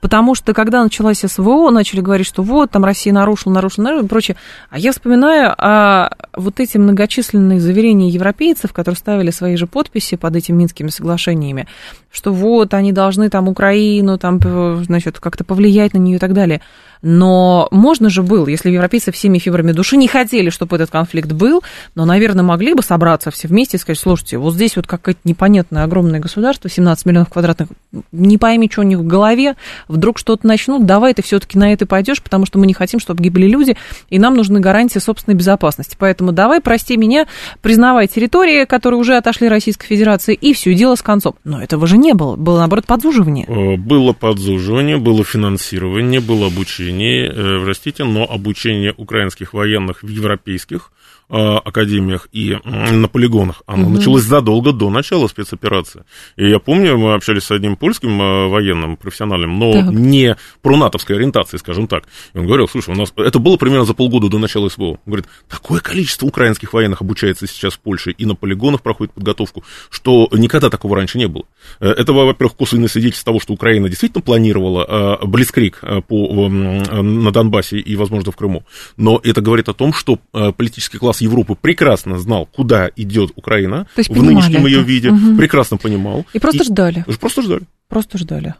потому 0.00 0.34
что 0.34 0.52
когда 0.52 0.82
началась 0.82 1.20
СВО, 1.20 1.70
начали 1.70 2.00
говорить, 2.00 2.26
что 2.26 2.42
вот, 2.42 2.70
там 2.70 2.84
Россия 2.84 3.12
нарушила, 3.12 3.52
нарушила, 3.52 3.84
нарушила 3.84 4.04
и 4.04 4.08
прочее, 4.08 4.36
а 4.70 4.78
я 4.78 4.92
вспоминаю 4.92 5.51
а 5.58 6.10
вот 6.34 6.60
эти 6.60 6.78
многочисленные 6.78 7.60
заверения 7.60 8.08
европейцев, 8.08 8.72
которые 8.72 8.98
ставили 8.98 9.30
свои 9.30 9.56
же 9.56 9.66
подписи 9.66 10.16
под 10.16 10.36
этими 10.36 10.56
Минскими 10.56 10.88
соглашениями, 10.88 11.66
что 12.10 12.32
вот 12.32 12.74
они 12.74 12.92
должны 12.92 13.30
там 13.30 13.48
Украину, 13.48 14.18
там, 14.18 14.38
значит, 14.84 15.18
как-то 15.20 15.44
повлиять 15.44 15.94
на 15.94 15.98
нее 15.98 16.16
и 16.16 16.20
так 16.20 16.32
далее. 16.32 16.60
Но 17.02 17.66
можно 17.72 18.08
же 18.08 18.22
было, 18.22 18.46
если 18.46 18.70
европейцы 18.70 19.10
всеми 19.10 19.38
фибрами 19.38 19.72
души 19.72 19.96
не 19.96 20.06
хотели, 20.06 20.50
чтобы 20.50 20.76
этот 20.76 20.90
конфликт 20.90 21.32
был, 21.32 21.62
но, 21.96 22.04
наверное, 22.04 22.44
могли 22.44 22.74
бы 22.74 22.82
собраться 22.82 23.32
все 23.32 23.48
вместе 23.48 23.76
и 23.76 23.80
сказать, 23.80 23.98
слушайте, 23.98 24.38
вот 24.38 24.54
здесь 24.54 24.76
вот 24.76 24.86
какое-то 24.86 25.20
непонятное 25.24 25.82
огромное 25.82 26.20
государство, 26.20 26.70
17 26.70 27.04
миллионов 27.06 27.28
квадратных, 27.28 27.68
не 28.12 28.38
пойми, 28.38 28.68
что 28.70 28.82
у 28.82 28.84
них 28.84 28.98
в 28.98 29.06
голове, 29.06 29.56
вдруг 29.88 30.18
что-то 30.18 30.46
начнут, 30.46 30.86
давай 30.86 31.12
ты 31.12 31.22
все-таки 31.22 31.58
на 31.58 31.72
это 31.72 31.86
пойдешь, 31.86 32.22
потому 32.22 32.46
что 32.46 32.60
мы 32.60 32.66
не 32.66 32.74
хотим, 32.74 33.00
чтобы 33.00 33.20
гибли 33.22 33.46
люди, 33.46 33.76
и 34.08 34.20
нам 34.20 34.34
нужны 34.34 34.60
гарантии 34.60 35.00
собственной 35.00 35.36
безопасности. 35.36 35.96
Поэтому 35.98 36.30
давай, 36.30 36.60
прости 36.60 36.96
меня, 36.96 37.26
признавай 37.62 38.06
территории, 38.06 38.64
которые 38.64 39.00
уже 39.00 39.16
отошли 39.16 39.48
Российской 39.48 39.86
Федерации, 39.86 40.34
и 40.34 40.54
все, 40.54 40.72
дело 40.74 40.94
с 40.94 41.02
концом. 41.02 41.34
Но 41.42 41.60
этого 41.60 41.88
же 41.88 41.98
не 41.98 42.12
было, 42.12 42.36
было, 42.36 42.58
наоборот, 42.58 42.86
подзуживание. 42.86 43.46
Э, 43.48 43.76
было 43.76 44.12
подзуживание, 44.12 44.98
было 44.98 45.24
финансирование, 45.24 46.20
было 46.20 46.46
обучение 46.46 46.91
обучении, 46.92 47.28
э, 47.28 47.64
простите, 47.64 48.04
но 48.04 48.24
обучение 48.24 48.94
украинских 48.96 49.54
военных 49.54 50.02
в 50.02 50.08
европейских 50.08 50.90
академиях 51.32 52.28
и 52.30 52.58
на 52.64 53.08
полигонах, 53.08 53.62
оно 53.66 53.86
угу. 53.86 53.94
началось 53.96 54.22
задолго 54.22 54.72
до 54.72 54.90
начала 54.90 55.26
спецоперации. 55.28 56.04
И 56.36 56.48
я 56.48 56.58
помню, 56.58 56.98
мы 56.98 57.14
общались 57.14 57.44
с 57.44 57.50
одним 57.50 57.76
польским 57.76 58.20
э, 58.20 58.48
военным, 58.48 58.96
профессиональным, 58.96 59.58
но 59.58 59.72
так. 59.72 59.90
не 59.90 60.36
про 60.60 60.76
натовской 60.76 61.16
ориентации, 61.16 61.56
скажем 61.56 61.86
так. 61.86 62.04
И 62.34 62.38
он 62.38 62.46
говорил, 62.46 62.68
слушай, 62.68 62.90
у 62.90 62.98
нас 62.98 63.12
это 63.16 63.38
было 63.38 63.56
примерно 63.56 63.86
за 63.86 63.94
полгода 63.94 64.28
до 64.28 64.38
начала 64.38 64.68
СВО. 64.68 64.90
Он 64.90 64.98
говорит, 65.06 65.26
такое 65.48 65.80
количество 65.80 66.26
украинских 66.26 66.74
военных 66.74 67.00
обучается 67.00 67.46
сейчас 67.46 67.74
в 67.74 67.80
Польше 67.80 68.10
и 68.10 68.26
на 68.26 68.34
полигонах 68.34 68.82
проходит 68.82 69.14
подготовку, 69.14 69.64
что 69.90 70.28
никогда 70.32 70.68
такого 70.68 70.96
раньше 70.96 71.16
не 71.16 71.28
было. 71.28 71.44
Э, 71.80 71.88
это, 71.90 72.12
во-первых, 72.12 72.56
косвенное 72.56 72.88
свидетельство 72.88 73.32
того, 73.32 73.40
что 73.40 73.54
Украина 73.54 73.88
действительно 73.88 74.22
планировала 74.22 75.18
Блицкрик 75.24 75.80
по, 76.08 76.48
на 76.48 77.30
Донбассе 77.30 77.78
и, 77.78 77.96
возможно, 77.96 78.30
в 78.30 78.36
Крыму. 78.36 78.64
Но 78.98 79.18
это 79.22 79.40
говорит 79.40 79.68
о 79.68 79.72
том, 79.72 79.94
что 79.94 80.18
политический 80.56 80.98
класс 80.98 81.21
Европы 81.22 81.54
прекрасно 81.54 82.18
знал, 82.18 82.46
куда 82.46 82.90
идет 82.96 83.32
Украина 83.36 83.86
в 83.96 84.22
нынешнем 84.22 84.66
ее 84.66 84.82
виде, 84.82 85.10
угу. 85.10 85.36
прекрасно 85.36 85.76
понимал. 85.76 86.26
И 86.32 86.38
просто 86.38 86.62
и, 86.62 86.66
ждали. 86.66 87.04
Просто 87.20 87.42
ждали. 87.42 87.62
Просто 87.88 88.18
ждали. 88.18 88.54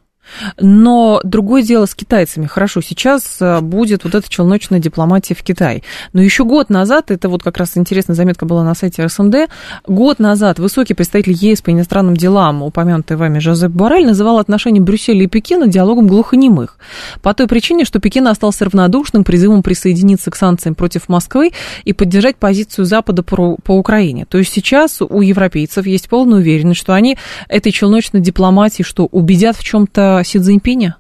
Но 0.59 1.21
другое 1.25 1.63
дело 1.63 1.87
с 1.87 1.95
китайцами. 1.95 2.47
Хорошо, 2.47 2.81
сейчас 2.81 3.39
э, 3.41 3.61
будет 3.61 4.05
вот 4.05 4.15
эта 4.15 4.29
челночная 4.29 4.79
дипломатия 4.79 5.35
в 5.35 5.43
Китае. 5.43 5.83
Но 6.13 6.23
еще 6.23 6.45
год 6.45 6.71
назад, 6.71 7.11
это 7.11 7.29
вот 7.29 7.43
как 7.43 7.59
раз 7.59 7.77
интересная 7.77 8.17
заметка 8.17 8.47
была 8.47 8.65
на 8.65 8.75
сайте 8.75 9.05
РСМД, 9.05 9.49
год 9.87 10.19
назад 10.19 10.59
высокий 10.59 10.95
представитель 10.95 11.33
ЕС 11.33 11.63
по 11.63 11.71
иностранным 11.71 12.17
делам, 12.17 12.63
упомянутый 12.63 13.17
вами 13.17 13.39
Жозеп 13.39 13.73
Боррель, 13.73 14.07
называл 14.07 14.39
отношения 14.39 14.81
Брюсселя 14.81 15.25
и 15.25 15.27
Пекина 15.27 15.67
диалогом 15.67 16.07
глухонемых. 16.07 16.79
По 17.21 17.35
той 17.35 17.47
причине, 17.47 17.85
что 17.85 17.99
Пекин 17.99 18.27
остался 18.29 18.65
равнодушным 18.65 19.25
призывом 19.25 19.63
присоединиться 19.63 20.31
к 20.31 20.37
санкциям 20.37 20.75
против 20.75 21.09
Москвы 21.09 21.53
и 21.85 21.93
поддержать 21.93 22.37
позицию 22.37 22.85
Запада 22.85 23.23
по, 23.23 23.57
по 23.63 23.73
Украине. 23.73 24.27
То 24.27 24.39
есть 24.39 24.53
сейчас 24.53 25.01
у 25.01 25.21
европейцев 25.21 25.87
есть 25.87 26.09
полная 26.09 26.39
уверенность, 26.39 26.81
что 26.81 26.95
они 26.95 27.17
этой 27.49 27.73
челночной 27.73 28.21
дипломатии 28.21 28.83
что, 28.83 29.07
убедят 29.07 29.57
в 29.57 29.65
чем-то 29.65 30.12
Си 30.23 30.39
Цзиньпиня? 30.39 30.97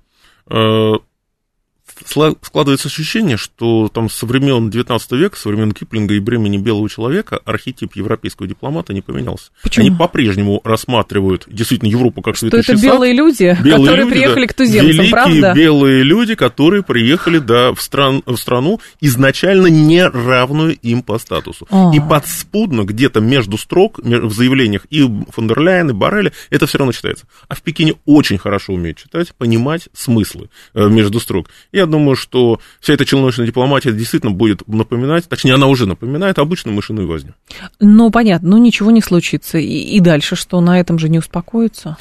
Складывается 2.07 2.89
ощущение, 2.89 3.37
что 3.37 3.89
там 3.89 4.11
со 4.11 4.27
времен 4.27 4.71
19 4.71 5.13
века, 5.13 5.37
со 5.37 5.49
времен 5.49 5.73
Киплинга 5.73 6.15
и 6.15 6.21
бремени 6.21 6.59
белого 6.59 6.89
человека 6.89 7.41
архетип 7.45 7.97
европейского 7.97 8.49
дипломата 8.49 8.93
не 8.93 9.01
поменялся. 9.01 9.51
Почему? 9.63 9.87
Они 9.87 9.97
по-прежнему 9.97 10.61
рассматривают 10.65 11.45
действительно 11.49 11.89
Европу 11.89 12.23
как 12.23 12.37
святый 12.37 12.61
это 12.61 12.77
белые 12.77 13.13
люди, 13.13 13.57
белые 13.63 13.81
которые 13.81 14.05
люди, 14.05 14.11
приехали 14.11 14.47
да, 14.47 14.53
к 14.53 14.55
туземцам, 14.55 14.87
великие 14.89 15.11
правда? 15.11 15.53
белые 15.55 16.03
люди, 16.03 16.35
которые 16.35 16.83
приехали 16.83 17.39
да, 17.39 17.73
в, 17.73 17.81
стран, 17.81 18.23
в 18.27 18.37
страну 18.37 18.81
изначально 19.01 19.67
не 19.67 20.07
равную 20.07 20.77
им 20.77 21.03
по 21.03 21.19
статусу. 21.19 21.67
А-а-а. 21.71 21.95
И 21.95 22.01
подспудно 22.01 22.83
где-то 22.83 23.21
между 23.21 23.59
строк 23.59 23.99
в 23.99 24.33
заявлениях 24.33 24.87
и 24.91 25.09
фон 25.31 25.49
дер 25.49 25.61
Ляйен, 25.61 25.91
и 25.91 25.93
Барреля 25.93 26.33
это 26.51 26.67
все 26.67 26.79
равно 26.79 26.93
читается. 26.93 27.27
А 27.49 27.55
в 27.55 27.63
Пекине 27.63 27.95
очень 28.05 28.39
хорошо 28.39 28.73
умеют 28.75 28.99
читать, 28.99 29.35
понимать 29.37 29.89
смыслы 29.93 30.49
э, 30.75 30.89
между 30.89 31.21
строк. 31.21 31.49
Я 31.73 31.87
думаю, 31.93 32.17
что 32.17 32.59
вся 32.81 32.95
эта 32.95 33.05
челночная 33.05 33.47
дипломатия 33.47 33.93
действительно 33.93 34.33
будет 34.33 34.67
напоминать, 34.67 35.29
точнее, 35.29 35.55
она 35.55 35.69
уже 35.69 35.87
напоминает 35.87 36.39
обычную 36.39 36.75
мышиную 36.75 37.07
возню. 37.07 37.35
Ну, 37.79 38.11
понятно, 38.11 38.51
ну 38.51 38.59
ничего 38.59 38.91
не 38.91 39.01
случится. 39.01 39.59
И, 39.59 39.97
и 39.97 40.01
дальше 40.01 40.35
что, 40.35 40.61
на 40.61 40.81
этом 40.81 40.99
же 40.99 41.09
не 41.09 41.19
успокоится? 41.19 41.97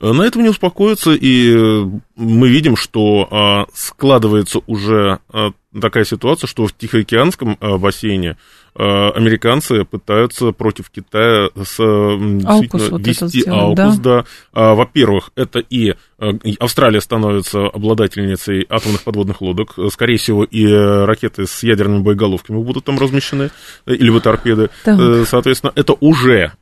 На 0.00 0.22
этом 0.22 0.42
не 0.42 0.50
успокоится, 0.50 1.12
и 1.14 1.56
мы 2.16 2.48
видим, 2.48 2.76
что 2.76 3.28
а, 3.30 3.66
складывается 3.72 4.60
уже 4.66 5.20
а, 5.32 5.52
такая 5.80 6.04
ситуация, 6.04 6.48
что 6.48 6.66
в 6.66 6.72
Тихоокеанском 6.72 7.56
а, 7.60 7.78
бассейне 7.78 8.36
американцы 8.78 9.86
пытаются 9.86 10.52
против 10.52 10.90
Китая 10.90 11.48
с, 11.54 11.80
Аукус 11.80 12.90
вот 12.90 13.06
вести 13.06 13.26
сделать, 13.26 13.78
Аукус, 13.78 13.96
да. 13.96 14.26
да. 14.52 14.74
Во-первых, 14.74 15.30
это 15.34 15.60
и 15.60 15.94
Австралия 16.60 17.00
становится 17.00 17.68
обладательницей 17.68 18.66
атомных 18.68 19.02
подводных 19.02 19.40
лодок. 19.40 19.76
Скорее 19.90 20.18
всего, 20.18 20.44
и 20.44 20.66
ракеты 20.66 21.46
с 21.46 21.62
ядерными 21.62 22.02
боеголовками 22.02 22.62
будут 22.62 22.84
там 22.84 22.98
размещены, 22.98 23.50
или 23.86 24.10
вы 24.10 24.20
торпеды. 24.20 24.68
Так. 24.84 25.26
Соответственно, 25.26 25.72
это 25.74 25.94
уже 25.98 26.52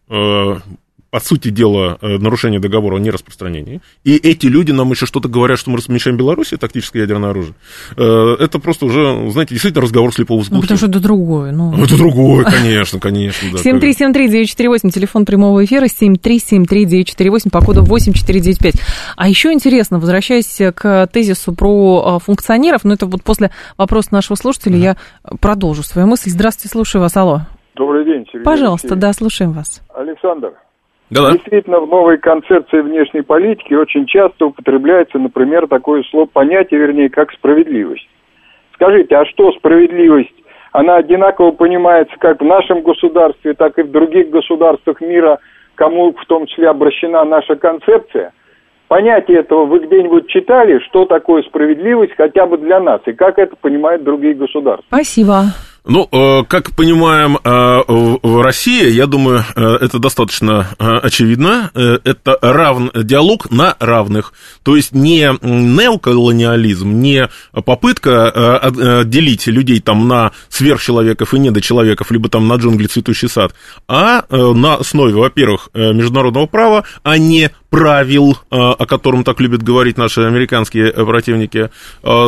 по 1.15 1.21
сути 1.21 1.51
дела, 1.51 1.97
э, 2.03 2.19
нарушение 2.19 2.59
договора 2.59 2.97
о 2.97 2.99
нераспространении. 2.99 3.81
И 4.03 4.17
эти 4.17 4.47
люди 4.47 4.73
нам 4.73 4.91
еще 4.91 5.07
что-то 5.07 5.29
говорят, 5.29 5.61
что 5.61 5.71
мы 5.71 5.77
размещаем 5.77 6.17
в 6.17 6.19
Беларуси 6.19 6.57
тактическое 6.57 7.03
ядерное 7.03 7.31
оружие. 7.31 7.55
Э, 7.97 8.35
это 8.41 8.59
просто 8.59 8.87
уже, 8.87 9.31
знаете, 9.31 9.51
действительно 9.51 9.83
разговор 9.83 10.13
слепого 10.13 10.43
с 10.43 10.51
Ну, 10.51 10.61
потому 10.61 10.77
что 10.77 10.89
это 10.89 10.99
другое. 10.99 11.53
Ну, 11.53 11.73
это 11.81 11.97
другое, 11.97 12.45
конечно, 12.45 12.99
конечно. 12.99 13.47
7373948, 13.47 14.91
телефон 14.91 15.25
прямого 15.25 15.65
эфира, 15.65 15.85
7373948, 15.85 17.51
по 17.53 17.61
коду 17.61 17.85
8495. 17.85 18.75
А 19.17 19.29
еще 19.29 19.53
интересно, 19.53 20.01
возвращаясь 20.01 20.61
к 20.75 21.07
тезису 21.13 21.55
про 21.55 22.17
э, 22.17 22.25
функционеров, 22.25 22.83
ну, 22.83 22.93
это 22.93 23.07
вот 23.07 23.23
после 23.23 23.53
вопроса 23.79 24.09
нашего 24.11 24.35
слушателя 24.35 24.77
я 24.77 24.97
продолжу 25.41 25.85
свою 25.85 26.09
мысль. 26.09 26.31
Здравствуйте, 26.31 26.73
слушаю 26.73 27.03
вас, 27.03 27.17
алло. 27.17 27.43
Добрый 27.77 28.05
день, 28.05 28.27
Сергей 28.27 28.43
Пожалуйста, 28.43 28.89
Алексеевич. 28.89 29.01
да, 29.01 29.13
слушаем 29.13 29.53
вас. 29.53 29.81
Александр, 29.95 30.55
да-да. 31.11 31.33
Действительно, 31.33 31.81
в 31.81 31.89
новой 31.89 32.19
концепции 32.19 32.81
внешней 32.81 33.23
политики 33.23 33.75
очень 33.75 34.07
часто 34.07 34.47
употребляется, 34.47 35.19
например, 35.19 35.69
такое 35.69 36.03
слово, 36.11 36.27
понятие, 36.27 36.81
вернее, 36.81 37.11
как 37.11 37.33
справедливость. 37.33 38.09
Скажите, 38.75 39.15
а 39.17 39.27
что 39.27 39.53
справедливость? 39.53 40.35
Она 40.73 40.97
одинаково 40.97 41.53
понимается 41.53 42.15
как 42.19 42.41
в 42.41 42.45
нашем 42.45 42.83
государстве, 42.83 43.55
так 43.55 43.79
и 43.79 43.83
в 43.83 43.93
других 43.93 44.31
государствах 44.31 45.01
мира, 45.01 45.39
кому 45.77 46.13
в 46.13 46.27
том 46.27 46.47
числе 46.47 46.69
обращена 46.69 47.25
наша 47.25 47.55
концепция. 47.55 48.33
Понятие 48.89 49.41
этого 49.41 49.67
вы 49.67 49.81
где-нибудь 49.81 50.29
читали, 50.29 50.81
что 50.81 51.05
такое 51.05 51.43
справедливость 51.43 52.15
хотя 52.17 52.47
бы 52.47 52.59
для 52.59 52.81
нас, 52.81 53.01
и 53.07 53.13
как 53.13 53.39
это 53.39 53.55
понимают 53.57 54.03
другие 54.03 54.35
государства? 54.35 54.85
Спасибо. 54.89 55.45
Ну, 55.87 56.09
э, 56.11 56.45
как 56.49 56.75
понимаем, 56.75 57.37
э, 57.37 57.83
в 58.23 58.43
России, 58.43 58.91
я 58.91 59.07
думаю, 59.07 59.45
э, 59.55 59.61
это 59.83 59.99
достаточно 59.99 60.69
очевидно. 60.79 61.71
Это 61.75 62.39
равн, 62.41 62.91
диалог 62.95 63.51
на 63.51 63.77
равных. 63.79 64.33
То 64.63 64.77
есть 64.77 64.93
не 64.93 65.31
неоколониализм, 65.43 66.91
не 67.01 67.29
попытка 67.53 68.73
делить 69.05 69.47
людей 69.47 69.81
там 69.81 70.09
на 70.09 70.33
сверхчеловеков 70.49 71.35
и 71.35 71.39
недочеловеков, 71.39 72.11
либо 72.11 72.29
там 72.29 72.49
на 72.49 72.55
джунгли 72.55 72.87
цветущий 72.87 73.29
сад, 73.29 73.55
а 73.87 74.25
на 74.31 74.77
основе, 74.77 75.15
во-первых, 75.15 75.69
международного 75.75 76.47
права, 76.47 76.85
а 77.03 77.19
не 77.19 77.51
правил, 77.75 78.39
о 78.51 78.87
котором 78.87 79.25
так 79.25 79.41
любят 79.41 79.63
говорить 79.63 79.99
наши 79.99 80.21
американские 80.21 80.93
противники. 80.93 81.71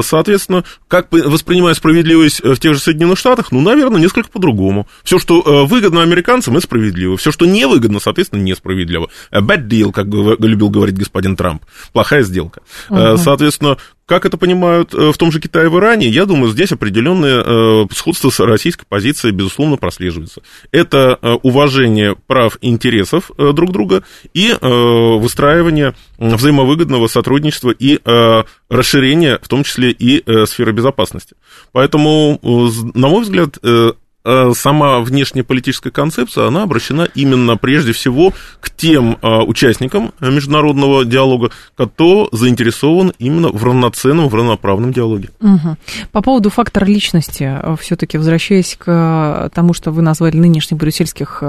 Соответственно, 0.02 0.64
как 0.88 1.06
воспринимая 1.10 1.74
справедливость 1.74 2.42
в 2.42 2.56
тех 2.58 2.74
же 2.74 2.80
Соединенных 2.80 3.18
Штатах, 3.18 3.52
ну, 3.52 3.60
наверное, 3.60 4.00
несколько 4.00 4.28
по-другому. 4.28 4.88
Все, 5.04 5.18
что 5.18 5.40
э, 5.40 5.66
выгодно 5.66 6.02
американцам, 6.02 6.56
это 6.56 6.66
справедливо. 6.66 7.16
Все, 7.16 7.30
что 7.30 7.46
невыгодно, 7.46 8.00
соответственно, 8.00 8.42
несправедливо. 8.42 9.08
Bad 9.30 9.68
deal, 9.68 9.92
как 9.92 10.06
любил 10.06 10.70
говорить 10.70 10.98
господин 10.98 11.36
Трамп. 11.36 11.62
Плохая 11.92 12.22
сделка. 12.22 12.62
Угу. 12.90 13.16
Соответственно, 13.18 13.76
как 14.06 14.24
это 14.24 14.36
понимают 14.38 14.94
э, 14.94 15.10
в 15.12 15.18
том 15.18 15.32
же 15.32 15.40
Китае 15.40 15.68
в 15.68 15.76
Иране, 15.78 16.08
я 16.08 16.26
думаю, 16.26 16.52
здесь 16.52 16.70
определенное 16.70 17.42
э, 17.44 17.86
сходство 17.92 18.30
с 18.30 18.38
российской 18.38 18.86
позицией, 18.86 19.32
безусловно, 19.32 19.76
прослеживается. 19.76 20.42
Это 20.70 21.18
э, 21.20 21.32
уважение 21.42 22.14
прав 22.14 22.56
и 22.60 22.68
интересов 22.68 23.30
друг 23.36 23.72
друга 23.72 24.04
и 24.32 24.54
выстраивание 24.60 25.94
взаимовыгодного 26.18 27.08
сотрудничества 27.08 27.70
и 27.70 27.98
расширение, 28.68 29.38
в 29.42 29.48
том 29.48 29.64
числе 29.64 29.90
и 29.90 30.22
сферы 30.46 30.72
безопасности. 30.72 31.34
Поэтому, 31.72 32.38
на 32.42 33.08
мой 33.08 33.22
взгляд, 33.22 33.58
сама 34.54 35.00
внешнеполитическая 35.00 35.92
концепция, 35.92 36.46
она 36.48 36.64
обращена 36.64 37.08
именно 37.14 37.56
прежде 37.56 37.92
всего 37.92 38.32
к 38.60 38.70
тем 38.70 39.18
э, 39.22 39.28
участникам 39.42 40.12
международного 40.20 41.04
диалога, 41.04 41.50
кто 41.76 42.28
заинтересован 42.32 43.12
именно 43.18 43.48
в 43.48 43.62
равноценном, 43.62 44.28
в 44.28 44.34
равноправном 44.34 44.92
диалоге. 44.92 45.30
Угу. 45.40 45.76
По 46.12 46.22
поводу 46.22 46.50
фактора 46.50 46.84
личности, 46.84 47.58
э, 47.62 47.76
все-таки 47.80 48.18
возвращаясь 48.18 48.76
к 48.78 49.50
тому, 49.54 49.74
что 49.74 49.90
вы 49.90 50.02
назвали 50.02 50.36
нынешних 50.36 50.78
брюссельских 50.78 51.42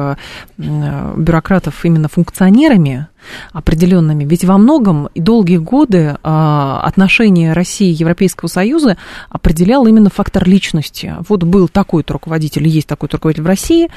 бюрократов 0.58 1.86
именно 1.86 2.10
функционерами, 2.10 3.08
определенными. 3.54 4.24
Ведь 4.24 4.44
во 4.46 4.58
многом 4.58 5.10
и 5.14 5.22
долгие 5.22 5.58
годы 5.58 6.18
а, 6.24 6.82
отношения 6.84 7.54
России 7.54 7.90
и 7.90 7.94
Европейского 7.94 8.48
Союза 8.48 8.98
определял 9.30 9.86
именно 9.88 10.10
фактор 10.10 10.48
личности. 10.48 11.16
Вот 11.28 11.44
был 11.44 11.68
такой-то 11.68 12.14
руководитель, 12.14 12.68
есть 12.68 12.88
такой-то 12.88 13.18
руководитель 13.18 13.44
в 13.44 13.48
России, 13.48 13.90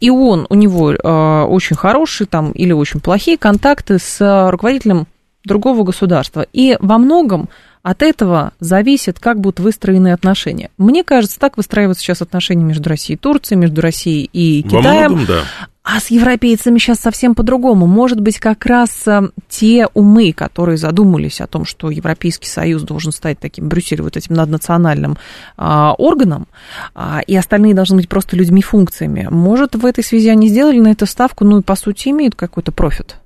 и 0.00 0.10
он, 0.10 0.46
у 0.48 0.54
него 0.54 0.94
а, 1.02 1.44
очень 1.46 1.76
хорошие 1.76 2.26
там 2.26 2.52
или 2.52 2.72
очень 2.72 3.00
плохие 3.00 3.38
контакты 3.38 3.98
с 3.98 4.50
руководителем 4.50 5.06
другого 5.44 5.84
государства. 5.84 6.46
И 6.52 6.76
во 6.80 6.98
многом 6.98 7.48
от 7.82 8.00
этого 8.02 8.52
зависит, 8.60 9.20
как 9.20 9.40
будут 9.40 9.60
выстроены 9.60 10.12
отношения. 10.12 10.70
Мне 10.78 11.04
кажется, 11.04 11.38
так 11.38 11.58
выстраиваются 11.58 12.02
сейчас 12.02 12.22
отношения 12.22 12.64
между 12.64 12.88
Россией 12.88 13.16
и 13.16 13.20
Турцией, 13.20 13.58
между 13.58 13.82
Россией 13.82 14.28
и 14.32 14.62
Китаем. 14.62 14.82
Во 14.84 15.08
многом, 15.16 15.26
да. 15.26 15.40
А 15.84 16.00
с 16.00 16.10
европейцами 16.10 16.78
сейчас 16.78 17.00
совсем 17.00 17.34
по-другому. 17.34 17.86
Может 17.86 18.18
быть, 18.18 18.38
как 18.38 18.64
раз 18.64 19.06
э, 19.06 19.28
те 19.50 19.86
умы, 19.92 20.32
которые 20.32 20.78
задумались 20.78 21.42
о 21.42 21.46
том, 21.46 21.66
что 21.66 21.90
Европейский 21.90 22.48
Союз 22.48 22.82
должен 22.82 23.12
стать 23.12 23.38
таким 23.38 23.68
Брюссель, 23.68 24.00
вот 24.00 24.16
этим 24.16 24.34
наднациональным 24.34 25.18
а, 25.58 25.92
органом, 25.98 26.48
а, 26.94 27.20
и 27.26 27.36
остальные 27.36 27.74
должны 27.74 27.96
быть 27.96 28.08
просто 28.08 28.34
людьми-функциями. 28.34 29.28
Может, 29.30 29.74
в 29.74 29.84
этой 29.84 30.02
связи 30.02 30.30
они 30.30 30.48
сделали 30.48 30.80
на 30.80 30.88
эту 30.88 31.04
ставку, 31.04 31.44
ну 31.44 31.58
и 31.58 31.62
по 31.62 31.76
сути 31.76 32.08
имеют 32.08 32.34
какой-то 32.34 32.72
профит? 32.72 33.16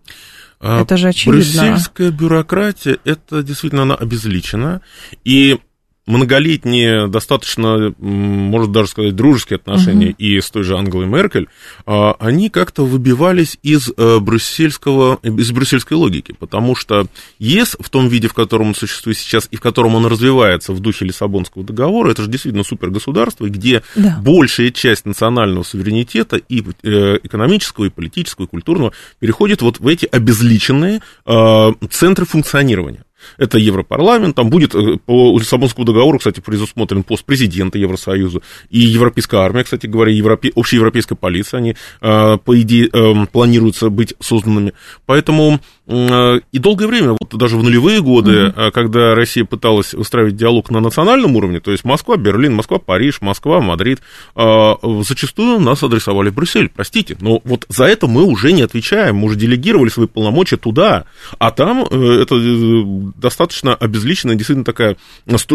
А 0.61 0.83
это 0.83 0.97
же 0.97 1.09
очевидно. 1.09 1.41
Брюссельская 1.41 2.11
бюрократия, 2.11 2.99
это 3.05 3.45
действительно 3.45 3.83
она 3.83 3.95
обезличена. 3.95 4.81
И 5.25 5.61
многолетние, 6.09 7.07
достаточно, 7.07 7.95
можно 7.99 8.73
даже 8.73 8.89
сказать, 8.89 9.15
дружеские 9.15 9.57
отношения 9.57 10.09
угу. 10.09 10.17
и 10.19 10.41
с 10.41 10.51
той 10.51 10.65
же 10.65 10.77
Ангелой 10.77 11.07
Меркель, 11.07 11.49
а, 11.87 12.17
они 12.19 12.51
как-то 12.51 12.85
выбивались 12.85 13.59
из 13.63 13.91
э, 13.97 14.19
брюссельского, 14.19 15.21
из 15.23 15.53
брюссельской 15.53 15.97
логики, 15.97 16.35
потому 16.39 16.75
что 16.75 17.07
ЕС 17.39 17.77
в 17.79 17.91
том 17.91 18.09
виде, 18.09 18.27
в 18.29 18.35
котором 18.35 18.69
он 18.69 18.75
существует 18.75 19.19
сейчас 19.19 19.49
и 19.51 19.57
в 19.57 19.61
котором 19.61 19.95
он 19.95 20.07
развивается 20.07 20.73
в 20.73 20.81
духе 20.81 21.05
Лиссабонского 21.05 21.63
договора, 21.63 22.11
это 22.11 22.23
же 22.23 22.31
действительно 22.31 22.65
супергосударство, 22.65 23.47
где 23.49 23.83
да. 23.95 24.19
большая 24.23 24.71
часть 24.71 25.05
национального 25.05 25.63
суверенитета 25.63 26.37
и 26.37 26.65
э, 26.83 27.19
экономического, 27.23 27.85
и 27.85 27.91
политического, 27.91 28.47
и 28.47 28.49
культурного 28.49 28.93
переходит 29.21 29.61
вот 29.61 29.79
в 29.79 29.87
эти 29.87 30.07
обезличенные 30.07 31.03
а, 31.27 31.75
центры 31.91 32.25
функционирования. 32.25 33.05
Это 33.37 33.59
Европарламент, 33.59 34.37
там 34.37 34.51
будет 34.51 34.75
э, 34.75 34.99
по 35.05 35.39
Лиссабонскому 35.39 35.85
договору, 35.85 36.19
кстати, 36.19 36.41
предусмотрен 36.41 37.03
пост 37.03 37.25
президента 37.25 37.79
Евросоюза, 37.79 38.41
и 38.71 38.81
Европейская 38.81 39.39
армия, 39.39 39.65
кстати 39.65 39.87
говоря, 39.87 40.13
Европе... 40.13 40.53
общеевропейская 40.55 41.17
полиция, 41.17 41.59
они, 41.59 41.77
э, 42.01 42.39
по 42.45 42.61
идее, 42.61 42.89
э, 42.93 43.27
планируются 43.31 43.91
быть 43.91 44.15
созданными. 44.21 44.73
Поэтому 45.07 45.61
и 45.89 46.59
долгое 46.59 46.87
время, 46.87 47.13
вот 47.13 47.35
даже 47.39 47.57
в 47.57 47.63
нулевые 47.63 48.01
годы, 48.01 48.49
угу. 48.49 48.73
когда 48.73 49.15
Россия 49.15 49.45
пыталась 49.45 49.95
устраивать 49.95 50.37
диалог 50.37 50.71
на 50.71 50.81
национальном 50.81 51.37
уровне, 51.37 51.61
то 51.61 51.71
есть 51.71 51.85
Москва, 51.85 52.17
Берлин, 52.17 52.55
Москва, 52.55 52.79
Париж, 52.79 53.21
Москва, 53.21 53.61
Мадрид, 53.61 54.01
зачастую 54.35 55.61
нас 55.61 55.83
адресовали 55.83 56.31
в 56.31 56.35
Брюссель, 56.35 56.69
простите, 56.69 57.17
но 57.21 57.41
вот 57.45 57.65
за 57.69 57.85
это 57.85 58.07
мы 58.07 58.25
уже 58.25 58.53
не 58.53 58.63
отвечаем, 58.63 59.17
мы 59.17 59.27
уже 59.27 59.37
делегировали 59.37 59.89
свои 59.89 60.07
полномочия 60.07 60.57
туда, 60.57 61.05
а 61.39 61.51
там 61.51 61.87
э, 61.91 62.23
это 62.23 62.35
э, 62.37 62.83
достаточно 63.17 63.75
обезличенная, 63.75 64.35
действительно 64.35 64.65
такая 64.65 64.97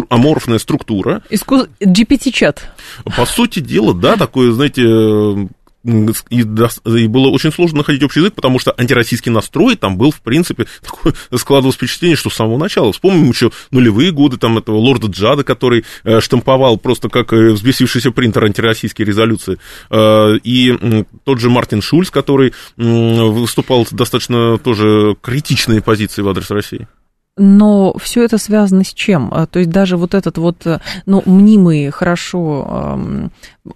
аморфная 0.08 0.58
структура. 0.58 1.22
GPT-чат. 1.80 2.70
По 3.16 3.26
сути 3.26 3.60
дела, 3.60 3.94
да, 3.94 4.16
такое, 4.16 4.52
знаете, 4.52 5.48
и, 5.84 6.40
и 6.40 7.06
было 7.06 7.28
очень 7.28 7.52
сложно 7.52 7.78
находить 7.78 8.02
общий 8.02 8.20
язык, 8.20 8.34
потому 8.34 8.58
что 8.58 8.74
антироссийский 8.76 9.30
настрой 9.30 9.76
там 9.76 9.98
был, 9.98 10.10
в 10.10 10.20
принципе, 10.20 10.66
такое 10.82 11.14
складывалось 11.36 11.76
впечатление, 11.76 12.16
что 12.16 12.30
с 12.30 12.34
самого 12.34 12.58
начала. 12.58 12.92
Вспомним 12.92 13.28
еще 13.30 13.50
нулевые 13.70 14.10
годы 14.10 14.38
там 14.38 14.58
этого 14.58 14.76
лорда 14.76 15.08
Джада, 15.08 15.44
который 15.44 15.84
э, 16.04 16.20
штамповал 16.20 16.78
просто 16.78 17.08
как 17.08 17.32
э, 17.32 17.50
взбесившийся 17.50 18.10
принтер 18.10 18.44
антироссийские 18.44 19.06
резолюции, 19.06 19.58
э, 19.90 20.38
и 20.42 21.04
тот 21.24 21.40
же 21.40 21.50
Мартин 21.50 21.82
Шульц, 21.82 22.10
который 22.10 22.54
выступал 22.76 23.86
достаточно 23.90 24.58
тоже 24.58 25.16
критичные 25.20 25.82
позиции 25.82 26.22
в 26.22 26.28
адрес 26.28 26.50
России. 26.50 26.88
Но 27.36 27.94
все 27.98 28.24
это 28.24 28.38
связано 28.38 28.84
с 28.84 28.94
чем? 28.94 29.28
А, 29.32 29.46
то 29.46 29.58
есть 29.58 29.70
даже 29.70 29.96
вот 29.96 30.14
этот 30.14 30.38
вот, 30.38 30.64
э, 30.66 30.78
ну, 31.04 31.20
мнимый, 31.26 31.90
хорошо 31.90 33.30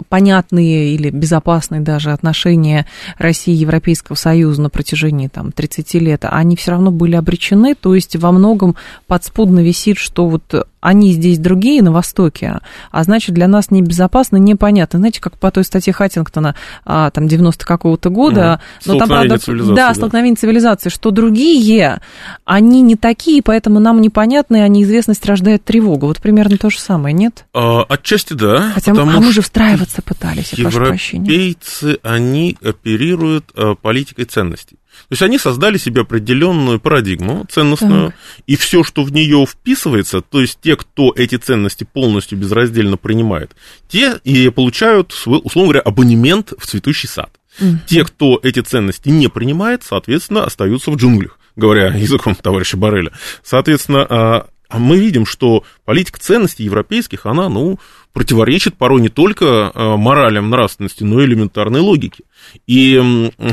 понятные 0.08 0.94
или 0.94 1.10
безопасные 1.10 1.80
даже 1.80 2.12
отношения 2.12 2.86
России 3.16 3.54
и 3.54 3.58
Европейского 3.58 4.16
Союза 4.16 4.62
на 4.62 4.70
протяжении 4.70 5.28
там 5.28 5.50
30 5.50 5.94
лет, 5.94 6.24
они 6.24 6.56
все 6.56 6.72
равно 6.72 6.90
были 6.90 7.16
обречены, 7.16 7.74
то 7.74 7.94
есть 7.94 8.14
во 8.16 8.30
многом 8.30 8.76
подспудно 9.06 9.60
висит, 9.60 9.96
что 9.96 10.28
вот 10.28 10.66
они 10.88 11.12
здесь 11.12 11.38
другие 11.38 11.82
на 11.82 11.92
Востоке, 11.92 12.60
а 12.90 13.04
значит 13.04 13.34
для 13.34 13.46
нас 13.46 13.70
небезопасно, 13.70 14.38
непонятно. 14.38 14.98
Знаете, 14.98 15.20
как 15.20 15.36
по 15.36 15.50
той 15.50 15.64
статье 15.64 15.92
Хаттингтона, 15.92 16.54
а, 16.86 17.10
там 17.10 17.28
90 17.28 17.66
какого-то 17.66 18.08
года, 18.08 18.60
угу. 18.86 18.92
но 18.94 18.98
там, 18.98 19.08
правда, 19.08 19.38
да, 19.46 19.74
да, 19.74 19.94
столкновение 19.94 20.36
цивилизации, 20.36 20.88
что 20.88 21.10
другие, 21.10 22.00
они 22.46 22.80
не 22.80 22.96
такие, 22.96 23.42
поэтому 23.42 23.80
нам 23.80 24.00
непонятны, 24.00 24.62
а 24.62 24.68
неизвестность 24.68 25.26
рождает 25.26 25.62
тревогу. 25.62 26.06
Вот 26.06 26.20
примерно 26.20 26.56
то 26.56 26.70
же 26.70 26.80
самое, 26.80 27.12
нет? 27.12 27.44
А, 27.52 27.82
отчасти 27.82 28.32
да. 28.32 28.70
Хотя 28.74 28.94
мы, 28.94 29.02
а 29.02 29.20
мы 29.20 29.30
же 29.30 29.42
встраиваться 29.42 30.00
пытались, 30.00 30.54
я 30.54 30.64
прошу 30.64 30.86
прощения. 30.86 31.30
Европейцы, 31.30 31.98
они 32.02 32.56
оперируют 32.62 33.50
а, 33.54 33.74
политикой 33.74 34.24
ценностей. 34.24 34.77
То 35.08 35.12
есть 35.12 35.22
они 35.22 35.38
создали 35.38 35.78
себе 35.78 36.02
определенную 36.02 36.80
парадигму 36.80 37.46
ценностную, 37.50 38.08
так. 38.08 38.16
и 38.46 38.56
все, 38.56 38.84
что 38.84 39.02
в 39.02 39.12
нее 39.12 39.46
вписывается, 39.46 40.20
то 40.20 40.40
есть 40.40 40.58
те, 40.60 40.76
кто 40.76 41.12
эти 41.16 41.36
ценности 41.36 41.84
полностью 41.84 42.38
безраздельно 42.38 42.96
принимает, 42.96 43.56
те 43.88 44.20
и 44.24 44.50
получают, 44.50 45.12
условно 45.26 45.72
говоря, 45.72 45.80
абонемент 45.80 46.52
в 46.58 46.66
цветущий 46.66 47.08
сад. 47.08 47.30
Угу. 47.60 47.78
Те, 47.86 48.04
кто 48.04 48.38
эти 48.42 48.60
ценности 48.60 49.08
не 49.08 49.28
принимает, 49.28 49.82
соответственно, 49.82 50.44
остаются 50.44 50.90
в 50.90 50.96
джунглях, 50.96 51.38
говоря 51.56 51.86
языком 51.96 52.34
товарища 52.34 52.76
Барреля. 52.76 53.12
Соответственно, 53.42 54.06
а, 54.08 54.46
а 54.68 54.78
мы 54.78 54.98
видим, 54.98 55.24
что 55.26 55.64
политика 55.84 56.20
ценностей 56.20 56.64
европейских, 56.64 57.26
она, 57.26 57.48
ну, 57.48 57.78
противоречит 58.12 58.76
порой 58.76 59.00
не 59.00 59.08
только 59.08 59.70
а, 59.74 59.96
моралям, 59.96 60.50
нравственности, 60.50 61.04
но 61.04 61.20
и 61.20 61.24
элементарной 61.24 61.80
логике. 61.80 62.24
И 62.66 63.00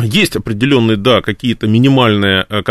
есть 0.03 0.36
определенные, 0.36 0.97
да, 0.97 1.22
какие-то 1.22 1.68
минимальные 1.68 2.45
а, 2.47 2.64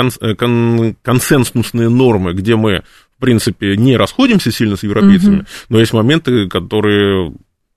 консенсусные 1.03 1.89
нормы, 1.89 2.35
где 2.35 2.57
мы, 2.57 2.83
в 3.17 3.21
принципе, 3.21 3.77
не 3.77 3.97
расходимся 3.97 4.51
сильно 4.53 4.77
с 4.77 4.83
европейцами, 4.83 5.39
угу. 5.39 5.47
но 5.69 5.81
есть 5.81 5.93
моменты, 5.93 6.49
которые 6.49 7.33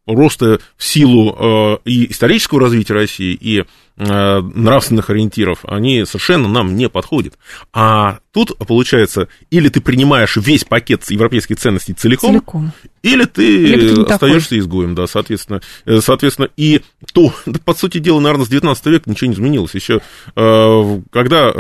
просто 0.06 0.60
в 0.78 0.84
силу 0.84 1.82
и 1.84 2.10
исторического 2.12 2.62
развития 2.62 2.94
России, 2.94 3.34
и 3.34 3.66
Э, 4.00 4.42
нравственных 4.42 5.10
ориентиров, 5.10 5.62
они 5.64 6.06
совершенно 6.06 6.48
нам 6.48 6.76
не 6.76 6.88
подходят. 6.88 7.34
А 7.74 8.20
тут, 8.46 8.58
получается, 8.68 9.28
или 9.50 9.70
ты 9.70 9.82
принимаешь 9.82 10.38
весь 10.38 10.64
пакет 10.64 11.04
европейских 11.10 11.58
ценностей 11.58 11.94
целиком, 11.94 12.32
целиком. 12.32 12.72
или 13.02 13.26
ты 13.26 13.64
или 13.64 14.04
остаешься 14.04 14.50
такой. 14.50 14.60
изгоем, 14.60 14.96
да, 14.96 15.08
соответственно. 15.08 15.62
Э, 15.86 16.00
соответственно, 16.02 16.50
и 16.56 16.82
то, 17.14 17.34
по 17.66 17.74
сути 17.74 17.98
дела, 18.00 18.20
наверное, 18.20 18.46
с 18.46 18.50
19 18.50 18.86
века 18.88 19.10
ничего 19.10 19.28
не 19.30 19.34
изменилось. 19.36 19.76
Еще 19.76 20.02
э, 20.36 21.02
когда 21.12 21.52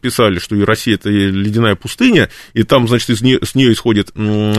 писали, 0.00 0.38
что 0.38 0.56
и 0.56 0.62
Россия 0.62 0.94
это 0.94 1.08
ледяная 1.08 1.76
пустыня, 1.76 2.28
и 2.52 2.62
там, 2.62 2.88
значит, 2.88 3.10
из 3.10 3.22
нее, 3.22 3.38
с 3.42 3.54
нее 3.54 3.72
исходит 3.72 4.10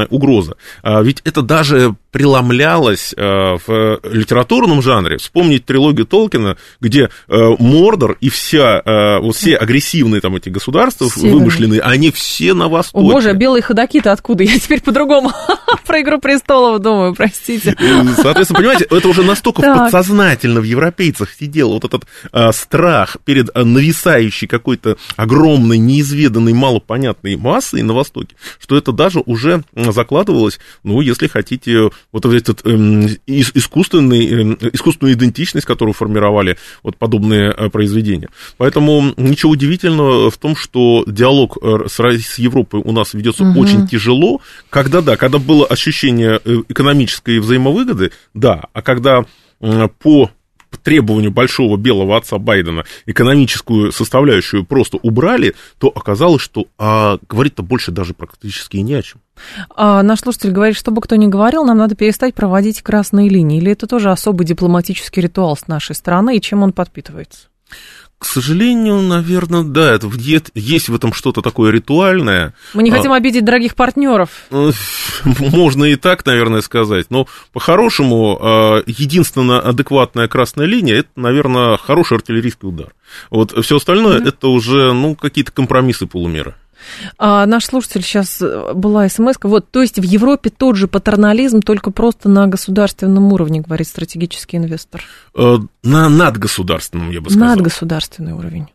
угроза, 0.09 0.57
а 0.81 1.01
ведь 1.01 1.21
это 1.23 1.41
даже 1.41 1.95
преломлялось 2.11 3.13
в 3.17 3.99
литературном 4.03 4.81
жанре. 4.81 5.17
Вспомнить 5.17 5.65
трилогию 5.65 6.05
Толкина, 6.05 6.57
где 6.79 7.09
Э, 7.27 7.55
Мордор 7.59 8.17
и 8.21 8.29
вся, 8.29 8.81
э, 8.83 9.19
вот 9.19 9.35
все 9.35 9.55
агрессивные 9.55 10.21
там 10.21 10.35
эти 10.35 10.49
государства 10.49 11.09
Северные. 11.09 11.33
вымышленные, 11.33 11.64
они 11.83 12.11
все 12.11 12.53
на 12.53 12.67
востоке. 12.67 13.05
О, 13.05 13.11
боже, 13.11 13.33
белые 13.33 13.61
ходаки-то 13.61 14.11
откуда? 14.11 14.43
Я 14.43 14.57
теперь 14.59 14.81
по-другому 14.81 15.31
про 15.85 16.01
«Игру 16.01 16.19
престолов» 16.19 16.81
думаю, 16.81 17.13
простите. 17.13 17.75
Соответственно, 18.15 18.59
понимаете, 18.59 18.85
это 18.89 19.07
уже 19.07 19.23
настолько 19.23 19.61
подсознательно 19.61 20.61
в 20.61 20.63
европейцах 20.63 21.31
сидел 21.37 21.71
вот 21.71 21.83
этот 21.83 22.05
а, 22.31 22.51
страх 22.51 23.17
перед 23.25 23.49
а, 23.53 23.65
нависающей 23.65 24.47
какой-то 24.47 24.97
огромной, 25.15 25.77
неизведанной, 25.77 26.53
малопонятной 26.53 27.35
массой 27.35 27.81
на 27.81 27.93
Востоке, 27.93 28.35
что 28.59 28.77
это 28.77 28.91
даже 28.91 29.21
уже 29.25 29.63
закладывалось, 29.73 30.59
ну, 30.83 31.01
если 31.01 31.27
хотите, 31.27 31.89
вот 32.11 32.25
этот 32.25 32.65
эм, 32.65 33.07
искусственный, 33.27 34.27
эм, 34.27 34.57
искусственную 34.73 35.15
идентичность, 35.15 35.65
которую 35.65 35.93
формировали 35.93 36.57
вот 36.83 36.97
подобные 36.97 37.15
подобные 37.15 37.53
э, 37.55 37.69
произведения. 37.69 38.29
Поэтому 38.57 39.13
ничего 39.17 39.51
удивительного 39.51 40.29
в 40.29 40.37
том, 40.37 40.55
что 40.55 41.03
диалог 41.07 41.54
э, 41.61 41.87
с, 41.87 41.99
с 41.99 42.37
Европой 42.37 42.81
у 42.83 42.91
нас 42.91 43.13
ведется 43.13 43.43
угу. 43.43 43.59
очень 43.59 43.87
тяжело, 43.87 44.41
когда, 44.69 45.01
да, 45.01 45.17
когда 45.17 45.37
было 45.39 45.65
ощущение 45.65 46.39
э, 46.43 46.63
экономической 46.69 47.39
взаимовыгоды, 47.39 48.11
да, 48.33 48.65
а 48.73 48.81
когда 48.81 49.25
по 49.99 50.29
требованию 50.77 51.31
большого 51.31 51.77
белого 51.77 52.17
отца 52.17 52.37
Байдена 52.37 52.85
экономическую 53.05 53.91
составляющую 53.91 54.65
просто 54.65 54.97
убрали, 55.01 55.55
то 55.77 55.91
оказалось, 55.93 56.41
что 56.41 56.65
а, 56.77 57.17
говорить-то 57.27 57.63
больше 57.63 57.91
даже 57.91 58.13
практически 58.13 58.77
не 58.77 58.93
о 58.93 59.01
чем. 59.01 59.21
А 59.75 60.01
наш 60.03 60.21
слушатель 60.21 60.51
говорит, 60.51 60.77
чтобы 60.77 61.01
кто 61.01 61.15
ни 61.15 61.27
говорил, 61.27 61.65
нам 61.65 61.77
надо 61.77 61.95
перестать 61.95 62.35
проводить 62.35 62.81
красные 62.81 63.29
линии. 63.29 63.57
Или 63.57 63.71
это 63.71 63.87
тоже 63.87 64.11
особый 64.11 64.45
дипломатический 64.45 65.21
ритуал 65.21 65.57
с 65.57 65.67
нашей 65.67 65.95
стороны, 65.95 66.37
и 66.37 66.41
чем 66.41 66.63
он 66.63 66.71
подпитывается? 66.71 67.47
К 68.17 68.25
сожалению, 68.25 69.01
наверное, 69.01 69.63
да, 69.63 69.93
это, 69.93 70.09
есть 70.55 70.87
в 70.87 70.95
этом 70.95 71.13
что-то 71.13 71.41
такое 71.41 71.71
ритуальное. 71.71 72.53
Мы 72.73 72.83
не 72.83 72.89
хотим 72.89 73.11
а, 73.11 73.17
обидеть 73.17 73.43
дорогих 73.43 73.75
партнеров. 73.75 74.29
Ну, 74.51 74.71
можно 75.39 75.83
и 75.83 75.95
так, 75.95 76.25
наверное, 76.25 76.61
сказать. 76.61 77.07
Но 77.09 77.27
по-хорошему, 77.51 78.37
а, 78.41 78.83
единственная 78.87 79.59
адекватная 79.59 80.29
красная 80.29 80.65
линия 80.65 80.99
это, 80.99 81.09
наверное, 81.17 81.77
хороший 81.77 82.17
артиллерийский 82.17 82.69
удар. 82.69 82.93
Вот 83.29 83.51
все 83.63 83.77
остальное 83.77 84.19
mm-hmm. 84.19 84.29
это 84.29 84.47
уже 84.47 84.93
ну, 84.93 85.15
какие-то 85.15 85.51
компромиссы 85.51 86.07
полумера. 86.07 86.55
А, 87.17 87.45
наш 87.45 87.65
слушатель 87.65 88.01
сейчас 88.01 88.41
э, 88.41 88.73
была 88.73 89.07
смс 89.09 89.37
-ка. 89.37 89.47
Вот, 89.47 89.69
то 89.69 89.81
есть 89.81 89.99
в 89.99 90.03
Европе 90.03 90.49
тот 90.49 90.75
же 90.75 90.87
патернализм, 90.87 91.61
только 91.61 91.91
просто 91.91 92.29
на 92.29 92.47
государственном 92.47 93.31
уровне, 93.33 93.61
говорит 93.61 93.87
стратегический 93.87 94.57
инвестор. 94.57 95.03
Э, 95.35 95.57
на 95.83 96.09
надгосударственном, 96.09 97.11
я 97.11 97.21
бы 97.21 97.29
сказал. 97.29 97.49
Надгосударственный 97.49 98.33
уровень. 98.33 98.67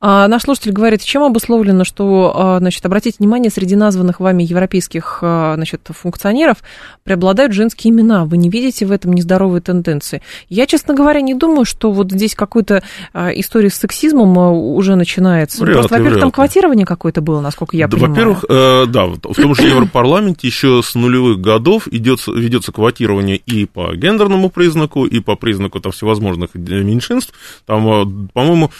А 0.00 0.26
наш 0.28 0.42
слушатель 0.42 0.72
говорит, 0.72 1.02
чем 1.02 1.22
обусловлено, 1.22 1.84
что, 1.84 2.32
а, 2.34 2.58
значит, 2.58 2.84
обратите 2.84 3.16
внимание, 3.20 3.50
среди 3.50 3.76
названных 3.76 4.18
вами 4.18 4.42
европейских, 4.42 5.20
а, 5.22 5.54
значит, 5.54 5.82
функционеров 5.90 6.58
преобладают 7.04 7.52
женские 7.52 7.92
имена. 7.92 8.24
Вы 8.24 8.36
не 8.36 8.50
видите 8.50 8.84
в 8.84 8.90
этом 8.90 9.12
нездоровой 9.12 9.60
тенденции? 9.60 10.22
Я, 10.48 10.66
честно 10.66 10.94
говоря, 10.94 11.20
не 11.20 11.34
думаю, 11.34 11.64
что 11.64 11.92
вот 11.92 12.10
здесь 12.10 12.34
какой-то 12.34 12.82
а, 13.12 13.28
история 13.28 13.70
с 13.70 13.74
сексизмом 13.74 14.36
уже 14.36 14.96
начинается. 14.96 15.62
Вряд 15.62 15.76
Просто, 15.76 15.94
во-первых, 15.94 16.20
там 16.20 16.30
квотирование 16.30 16.86
какое-то 16.86 17.20
было, 17.20 17.40
насколько 17.40 17.76
я 17.76 17.86
да, 17.86 17.96
понимаю. 17.96 18.12
Во-первых, 18.12 18.44
э, 18.48 18.86
да, 18.86 19.06
в 19.06 19.18
том 19.18 19.54
же 19.54 19.62
Европарламенте 19.68 20.46
еще 20.46 20.82
с 20.82 20.94
нулевых 20.94 21.40
годов 21.40 21.86
идется, 21.88 22.32
ведется 22.32 22.72
квотирование 22.72 23.36
и 23.36 23.66
по 23.66 23.94
гендерному 23.94 24.50
признаку, 24.50 25.04
и 25.04 25.20
по 25.20 25.36
признаку 25.36 25.80
там 25.80 25.92
всевозможных 25.92 26.54
меньшинств. 26.54 27.32
Там, 27.66 27.88
э, 27.88 28.28
по-моему, 28.32 28.70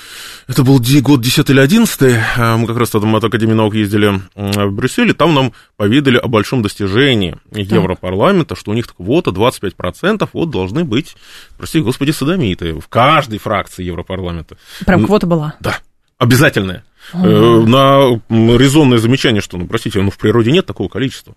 это 0.48 0.61
это 0.62 0.70
был 0.70 1.02
год 1.02 1.20
10 1.20 1.50
или 1.50 1.60
11, 1.60 2.02
э, 2.02 2.56
мы 2.56 2.66
как 2.66 2.76
раз 2.76 2.90
тогда 2.90 3.08
от 3.16 3.24
Академии 3.24 3.54
наук 3.54 3.74
ездили 3.74 4.22
в 4.34 4.70
Брюсселе, 4.70 5.12
там 5.12 5.34
нам 5.34 5.52
поведали 5.76 6.16
о 6.16 6.28
большом 6.28 6.62
достижении 6.62 7.36
Европарламента, 7.50 8.54
что 8.54 8.70
у 8.70 8.74
них 8.74 8.86
квота 8.94 9.30
25% 9.30 10.28
вот 10.32 10.50
должны 10.50 10.84
быть, 10.84 11.16
прости 11.58 11.80
господи, 11.80 12.12
садомиты 12.12 12.78
в 12.78 12.88
каждой 12.88 13.38
фракции 13.38 13.84
Европарламента. 13.84 14.56
Прям 14.86 15.04
квота 15.04 15.26
была? 15.26 15.54
Да. 15.60 15.78
обязательное. 16.18 16.84
Uh-huh. 17.12 17.66
На 17.66 18.20
резонное 18.56 18.98
замечание, 18.98 19.42
что, 19.42 19.58
ну, 19.58 19.66
простите, 19.66 20.00
ну, 20.00 20.10
в 20.10 20.18
природе 20.18 20.52
нет 20.52 20.66
такого 20.66 20.88
количества. 20.88 21.34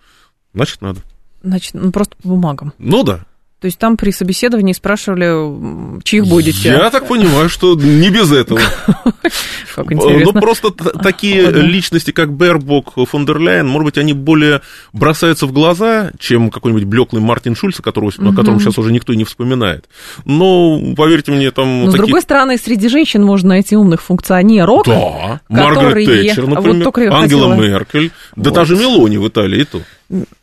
Значит, 0.54 0.82
надо. 0.82 1.02
Значит, 1.42 1.74
ну, 1.74 1.92
просто 1.92 2.16
по 2.22 2.30
бумагам. 2.30 2.74
Ну, 2.78 3.04
да. 3.04 3.26
То 3.66 3.68
есть 3.68 3.80
там 3.80 3.98
при 3.98 4.12
собеседовании 4.12 4.74
спрашивали, 4.74 6.04
чьих 6.04 6.28
будете? 6.28 6.70
Я 6.70 6.92
так 6.92 7.08
понимаю, 7.08 7.50
что 7.50 7.74
не 7.74 8.12
без 8.12 8.32
этого. 8.32 8.60
Как 9.76 9.92
интересно. 9.92 10.34
Ну, 10.34 10.40
просто 10.40 10.70
такие 10.70 11.50
личности, 11.50 12.12
как 12.12 12.32
Бербок, 12.32 12.94
фон 13.10 13.26
дер 13.26 13.40
Ляйен, 13.40 13.68
может 13.68 13.86
быть, 13.86 13.98
они 13.98 14.14
более 14.14 14.62
бросаются 14.94 15.48
в 15.48 15.52
глаза, 15.52 16.12
чем 16.20 16.52
какой-нибудь 16.52 16.84
блеклый 16.84 17.24
Мартин 17.24 17.56
Шульц, 17.56 17.80
о 17.80 17.82
котором 17.82 18.12
сейчас 18.12 18.78
уже 18.78 18.92
никто 18.92 19.16
не 19.16 19.24
вспоминает. 19.24 19.90
Но, 20.26 20.80
поверьте 20.96 21.32
мне, 21.32 21.50
там... 21.50 21.86
Но, 21.86 21.92
с 21.92 21.96
другой 21.96 22.22
стороны, 22.22 22.60
среди 22.60 22.88
женщин 22.88 23.24
можно 23.24 23.50
найти 23.50 23.76
умных 23.76 24.04
функционеров. 24.04 24.86
Да, 24.86 25.42
Маргарет 25.50 26.06
Тэтчер, 26.06 26.46
например, 26.46 27.12
Ангела 27.12 27.56
Меркель, 27.56 28.12
да 28.36 28.52
та 28.52 28.64
же 28.64 28.76
Мелони 28.76 29.18
в 29.18 29.28
Италии, 29.28 29.62
и 29.62 29.66
то. 29.66 29.82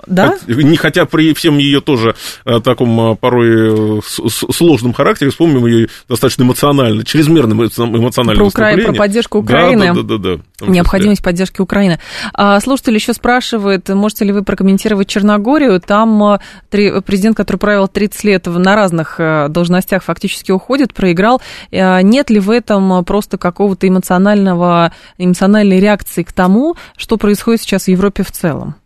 Да? 0.06 0.36
Не 0.46 0.76
хотя 0.76 1.06
при 1.06 1.32
всем 1.34 1.58
ее 1.58 1.80
тоже 1.80 2.16
э, 2.44 2.60
таком 2.60 3.12
э, 3.12 3.16
порой 3.16 3.98
э, 3.98 4.00
сложном 4.02 4.92
характере, 4.92 5.30
вспомним 5.30 5.66
ее 5.66 5.88
достаточно 6.08 6.42
эмоционально, 6.42 7.04
чрезмерно 7.04 7.52
эмоционально 7.52 8.40
про, 8.40 8.46
Укра... 8.48 8.76
про 8.76 8.92
поддержку 8.92 9.38
Украины. 9.38 9.94
Да, 9.94 10.02
да, 10.02 10.18
да, 10.18 10.36
да, 10.58 10.66
Необходимость 10.66 11.22
поддержки 11.22 11.60
Украины. 11.60 12.00
А, 12.34 12.58
слушатель 12.60 12.94
еще 12.94 13.12
спрашивает, 13.12 13.88
можете 13.88 14.24
ли 14.24 14.32
вы 14.32 14.42
прокомментировать 14.42 15.08
Черногорию? 15.08 15.80
Там 15.80 16.38
президент, 16.70 17.36
который 17.36 17.58
правил 17.58 17.86
30 17.86 18.24
лет 18.24 18.46
на 18.46 18.74
разных 18.74 19.20
должностях, 19.48 20.02
фактически 20.02 20.50
уходит, 20.50 20.92
проиграл. 20.92 21.40
Нет 21.70 22.30
ли 22.30 22.40
в 22.40 22.50
этом 22.50 23.04
просто 23.04 23.38
какого-то 23.38 23.86
эмоционального, 23.86 24.92
эмоциональной 25.18 25.78
реакции 25.78 26.22
к 26.22 26.32
тому, 26.32 26.76
что 26.96 27.16
происходит 27.16 27.60
сейчас 27.60 27.84
в 27.84 27.88
Европе 27.88 28.24
в 28.24 28.30
целом? 28.32 28.76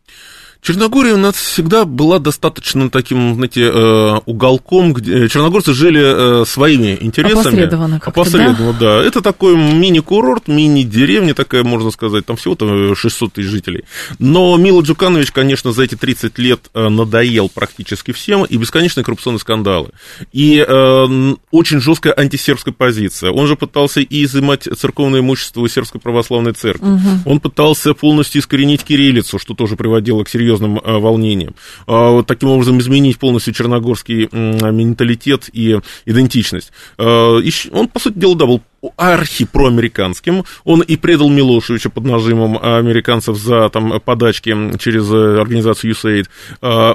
Черногория 0.60 1.14
у 1.14 1.18
нас 1.18 1.36
всегда 1.36 1.84
была 1.84 2.18
достаточно 2.18 2.90
таким, 2.90 3.34
знаете, 3.36 3.70
э, 3.72 4.20
уголком, 4.26 4.92
где 4.92 5.28
черногорцы 5.28 5.72
жили 5.72 6.42
э, 6.42 6.44
своими 6.44 6.98
интересами. 7.00 7.40
Опосредованно 7.40 8.00
Опосредованно, 8.04 8.72
да? 8.72 9.00
да. 9.00 9.04
Это 9.04 9.22
такой 9.22 9.56
мини-курорт, 9.56 10.48
мини-деревня 10.48 11.34
такая, 11.34 11.62
можно 11.62 11.90
сказать, 11.90 12.26
там 12.26 12.36
всего-то 12.36 12.94
600 12.94 13.34
тысяч 13.34 13.48
жителей. 13.48 13.84
Но 14.18 14.56
Мило 14.56 14.82
Джуканович, 14.82 15.30
конечно, 15.30 15.72
за 15.72 15.84
эти 15.84 15.94
30 15.94 16.36
лет 16.38 16.60
э, 16.74 16.88
надоел 16.88 17.48
практически 17.48 18.10
всем, 18.12 18.44
и 18.44 18.56
бесконечные 18.56 19.04
коррупционные 19.04 19.40
скандалы. 19.40 19.90
И 20.32 20.64
э, 20.66 21.34
очень 21.52 21.80
жесткая 21.80 22.14
антисербская 22.16 22.74
позиция. 22.74 23.30
Он 23.30 23.46
же 23.46 23.56
пытался 23.56 24.00
и 24.00 24.24
изымать 24.24 24.64
церковное 24.64 25.20
имущество 25.20 25.60
у 25.60 25.68
сербской 25.68 26.00
православной 26.00 26.54
церкви. 26.54 26.86
Угу. 26.88 27.30
Он 27.30 27.40
пытался 27.40 27.94
полностью 27.94 28.40
искоренить 28.40 28.82
кириллицу, 28.82 29.38
что 29.38 29.54
тоже 29.54 29.76
приводило 29.76 30.24
к 30.24 30.28
серьезным 30.28 30.45
серьезным 30.46 30.78
э, 30.78 30.98
волнением. 30.98 31.54
А 31.86 32.22
таким 32.22 32.50
образом 32.50 32.78
изменить 32.78 33.18
полностью 33.18 33.52
черногорский 33.52 34.28
менталитет 34.30 35.50
и 35.52 35.80
идентичность. 36.04 36.72
Э, 36.98 37.40
он, 37.72 37.88
по 37.88 37.98
сути 37.98 38.18
дела, 38.18 38.36
да, 38.36 38.46
был 38.46 38.62
архипроамериканским. 38.96 40.44
Он 40.64 40.80
и 40.80 40.96
предал 40.96 41.28
Милошевича 41.28 41.90
под 41.90 42.04
нажимом 42.04 42.58
американцев 42.62 43.36
за 43.36 43.68
там, 43.68 44.00
подачки 44.00 44.54
через 44.78 45.10
э, 45.10 45.40
организацию 45.40 45.92
USAID. 45.92 46.26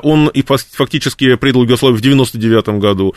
Он 0.04 0.28
и 0.28 0.44
фактически 0.44 1.36
предал 1.36 1.64
Югославию 1.64 1.98
в 1.98 2.02
99 2.02 2.80
году 2.80 3.16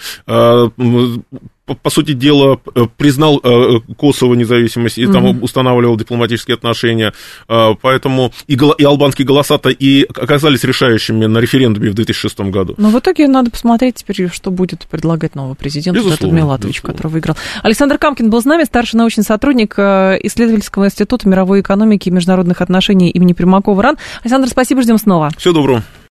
по, 1.67 1.75
по 1.75 1.91
сути 1.91 2.13
дела, 2.13 2.61
э, 2.75 2.87
признал 2.97 3.41
э, 3.43 3.81
Косово 3.97 4.35
независимость 4.35 4.99
и 4.99 5.07
там 5.07 5.27
mm-hmm. 5.27 5.41
устанавливал 5.41 5.97
дипломатические 5.97 6.57
отношения. 6.57 7.13
Поэтому 7.47 8.33
и, 8.47 8.55
и 8.55 8.85
албанские 8.85 9.27
голоса-то 9.27 9.71
и 9.71 10.05
оказались 10.05 10.65
решающими 10.65 11.27
на 11.27 11.39
референдуме 11.39 11.91
в 11.91 11.95
2006 11.95 12.41
году. 12.41 12.75
Но 12.77 12.91
в 12.91 12.99
итоге 12.99 13.29
надо 13.29 13.51
посмотреть 13.51 13.97
теперь, 13.97 14.31
что 14.31 14.51
будет 14.51 14.87
предлагать 14.91 15.35
новый 15.35 15.57
президент, 15.57 15.97
безусловно, 15.97 16.15
этот 16.15 16.33
Милатович, 16.33 16.77
безусловно. 16.77 16.97
который 16.97 17.13
выиграл. 17.13 17.37
Александр 17.63 17.99
Камкин 17.99 18.31
был 18.31 18.43
с 18.43 18.45
нами, 18.45 18.64
старший 18.67 18.99
научный 18.99 19.25
сотрудник 19.25 19.79
исследовательского 19.79 20.87
института 20.87 21.29
мировой 21.29 21.61
экономики 21.61 22.09
и 22.09 22.13
международных 22.13 22.61
отношений 22.61 23.11
имени 23.11 23.33
Примакова 23.33 23.83
РАН. 23.83 23.99
Александр, 24.23 24.49
спасибо, 24.49 24.83
ждем 24.83 24.99
снова. 24.99 25.31
Всего 25.37 25.55
доброго. 25.55 25.83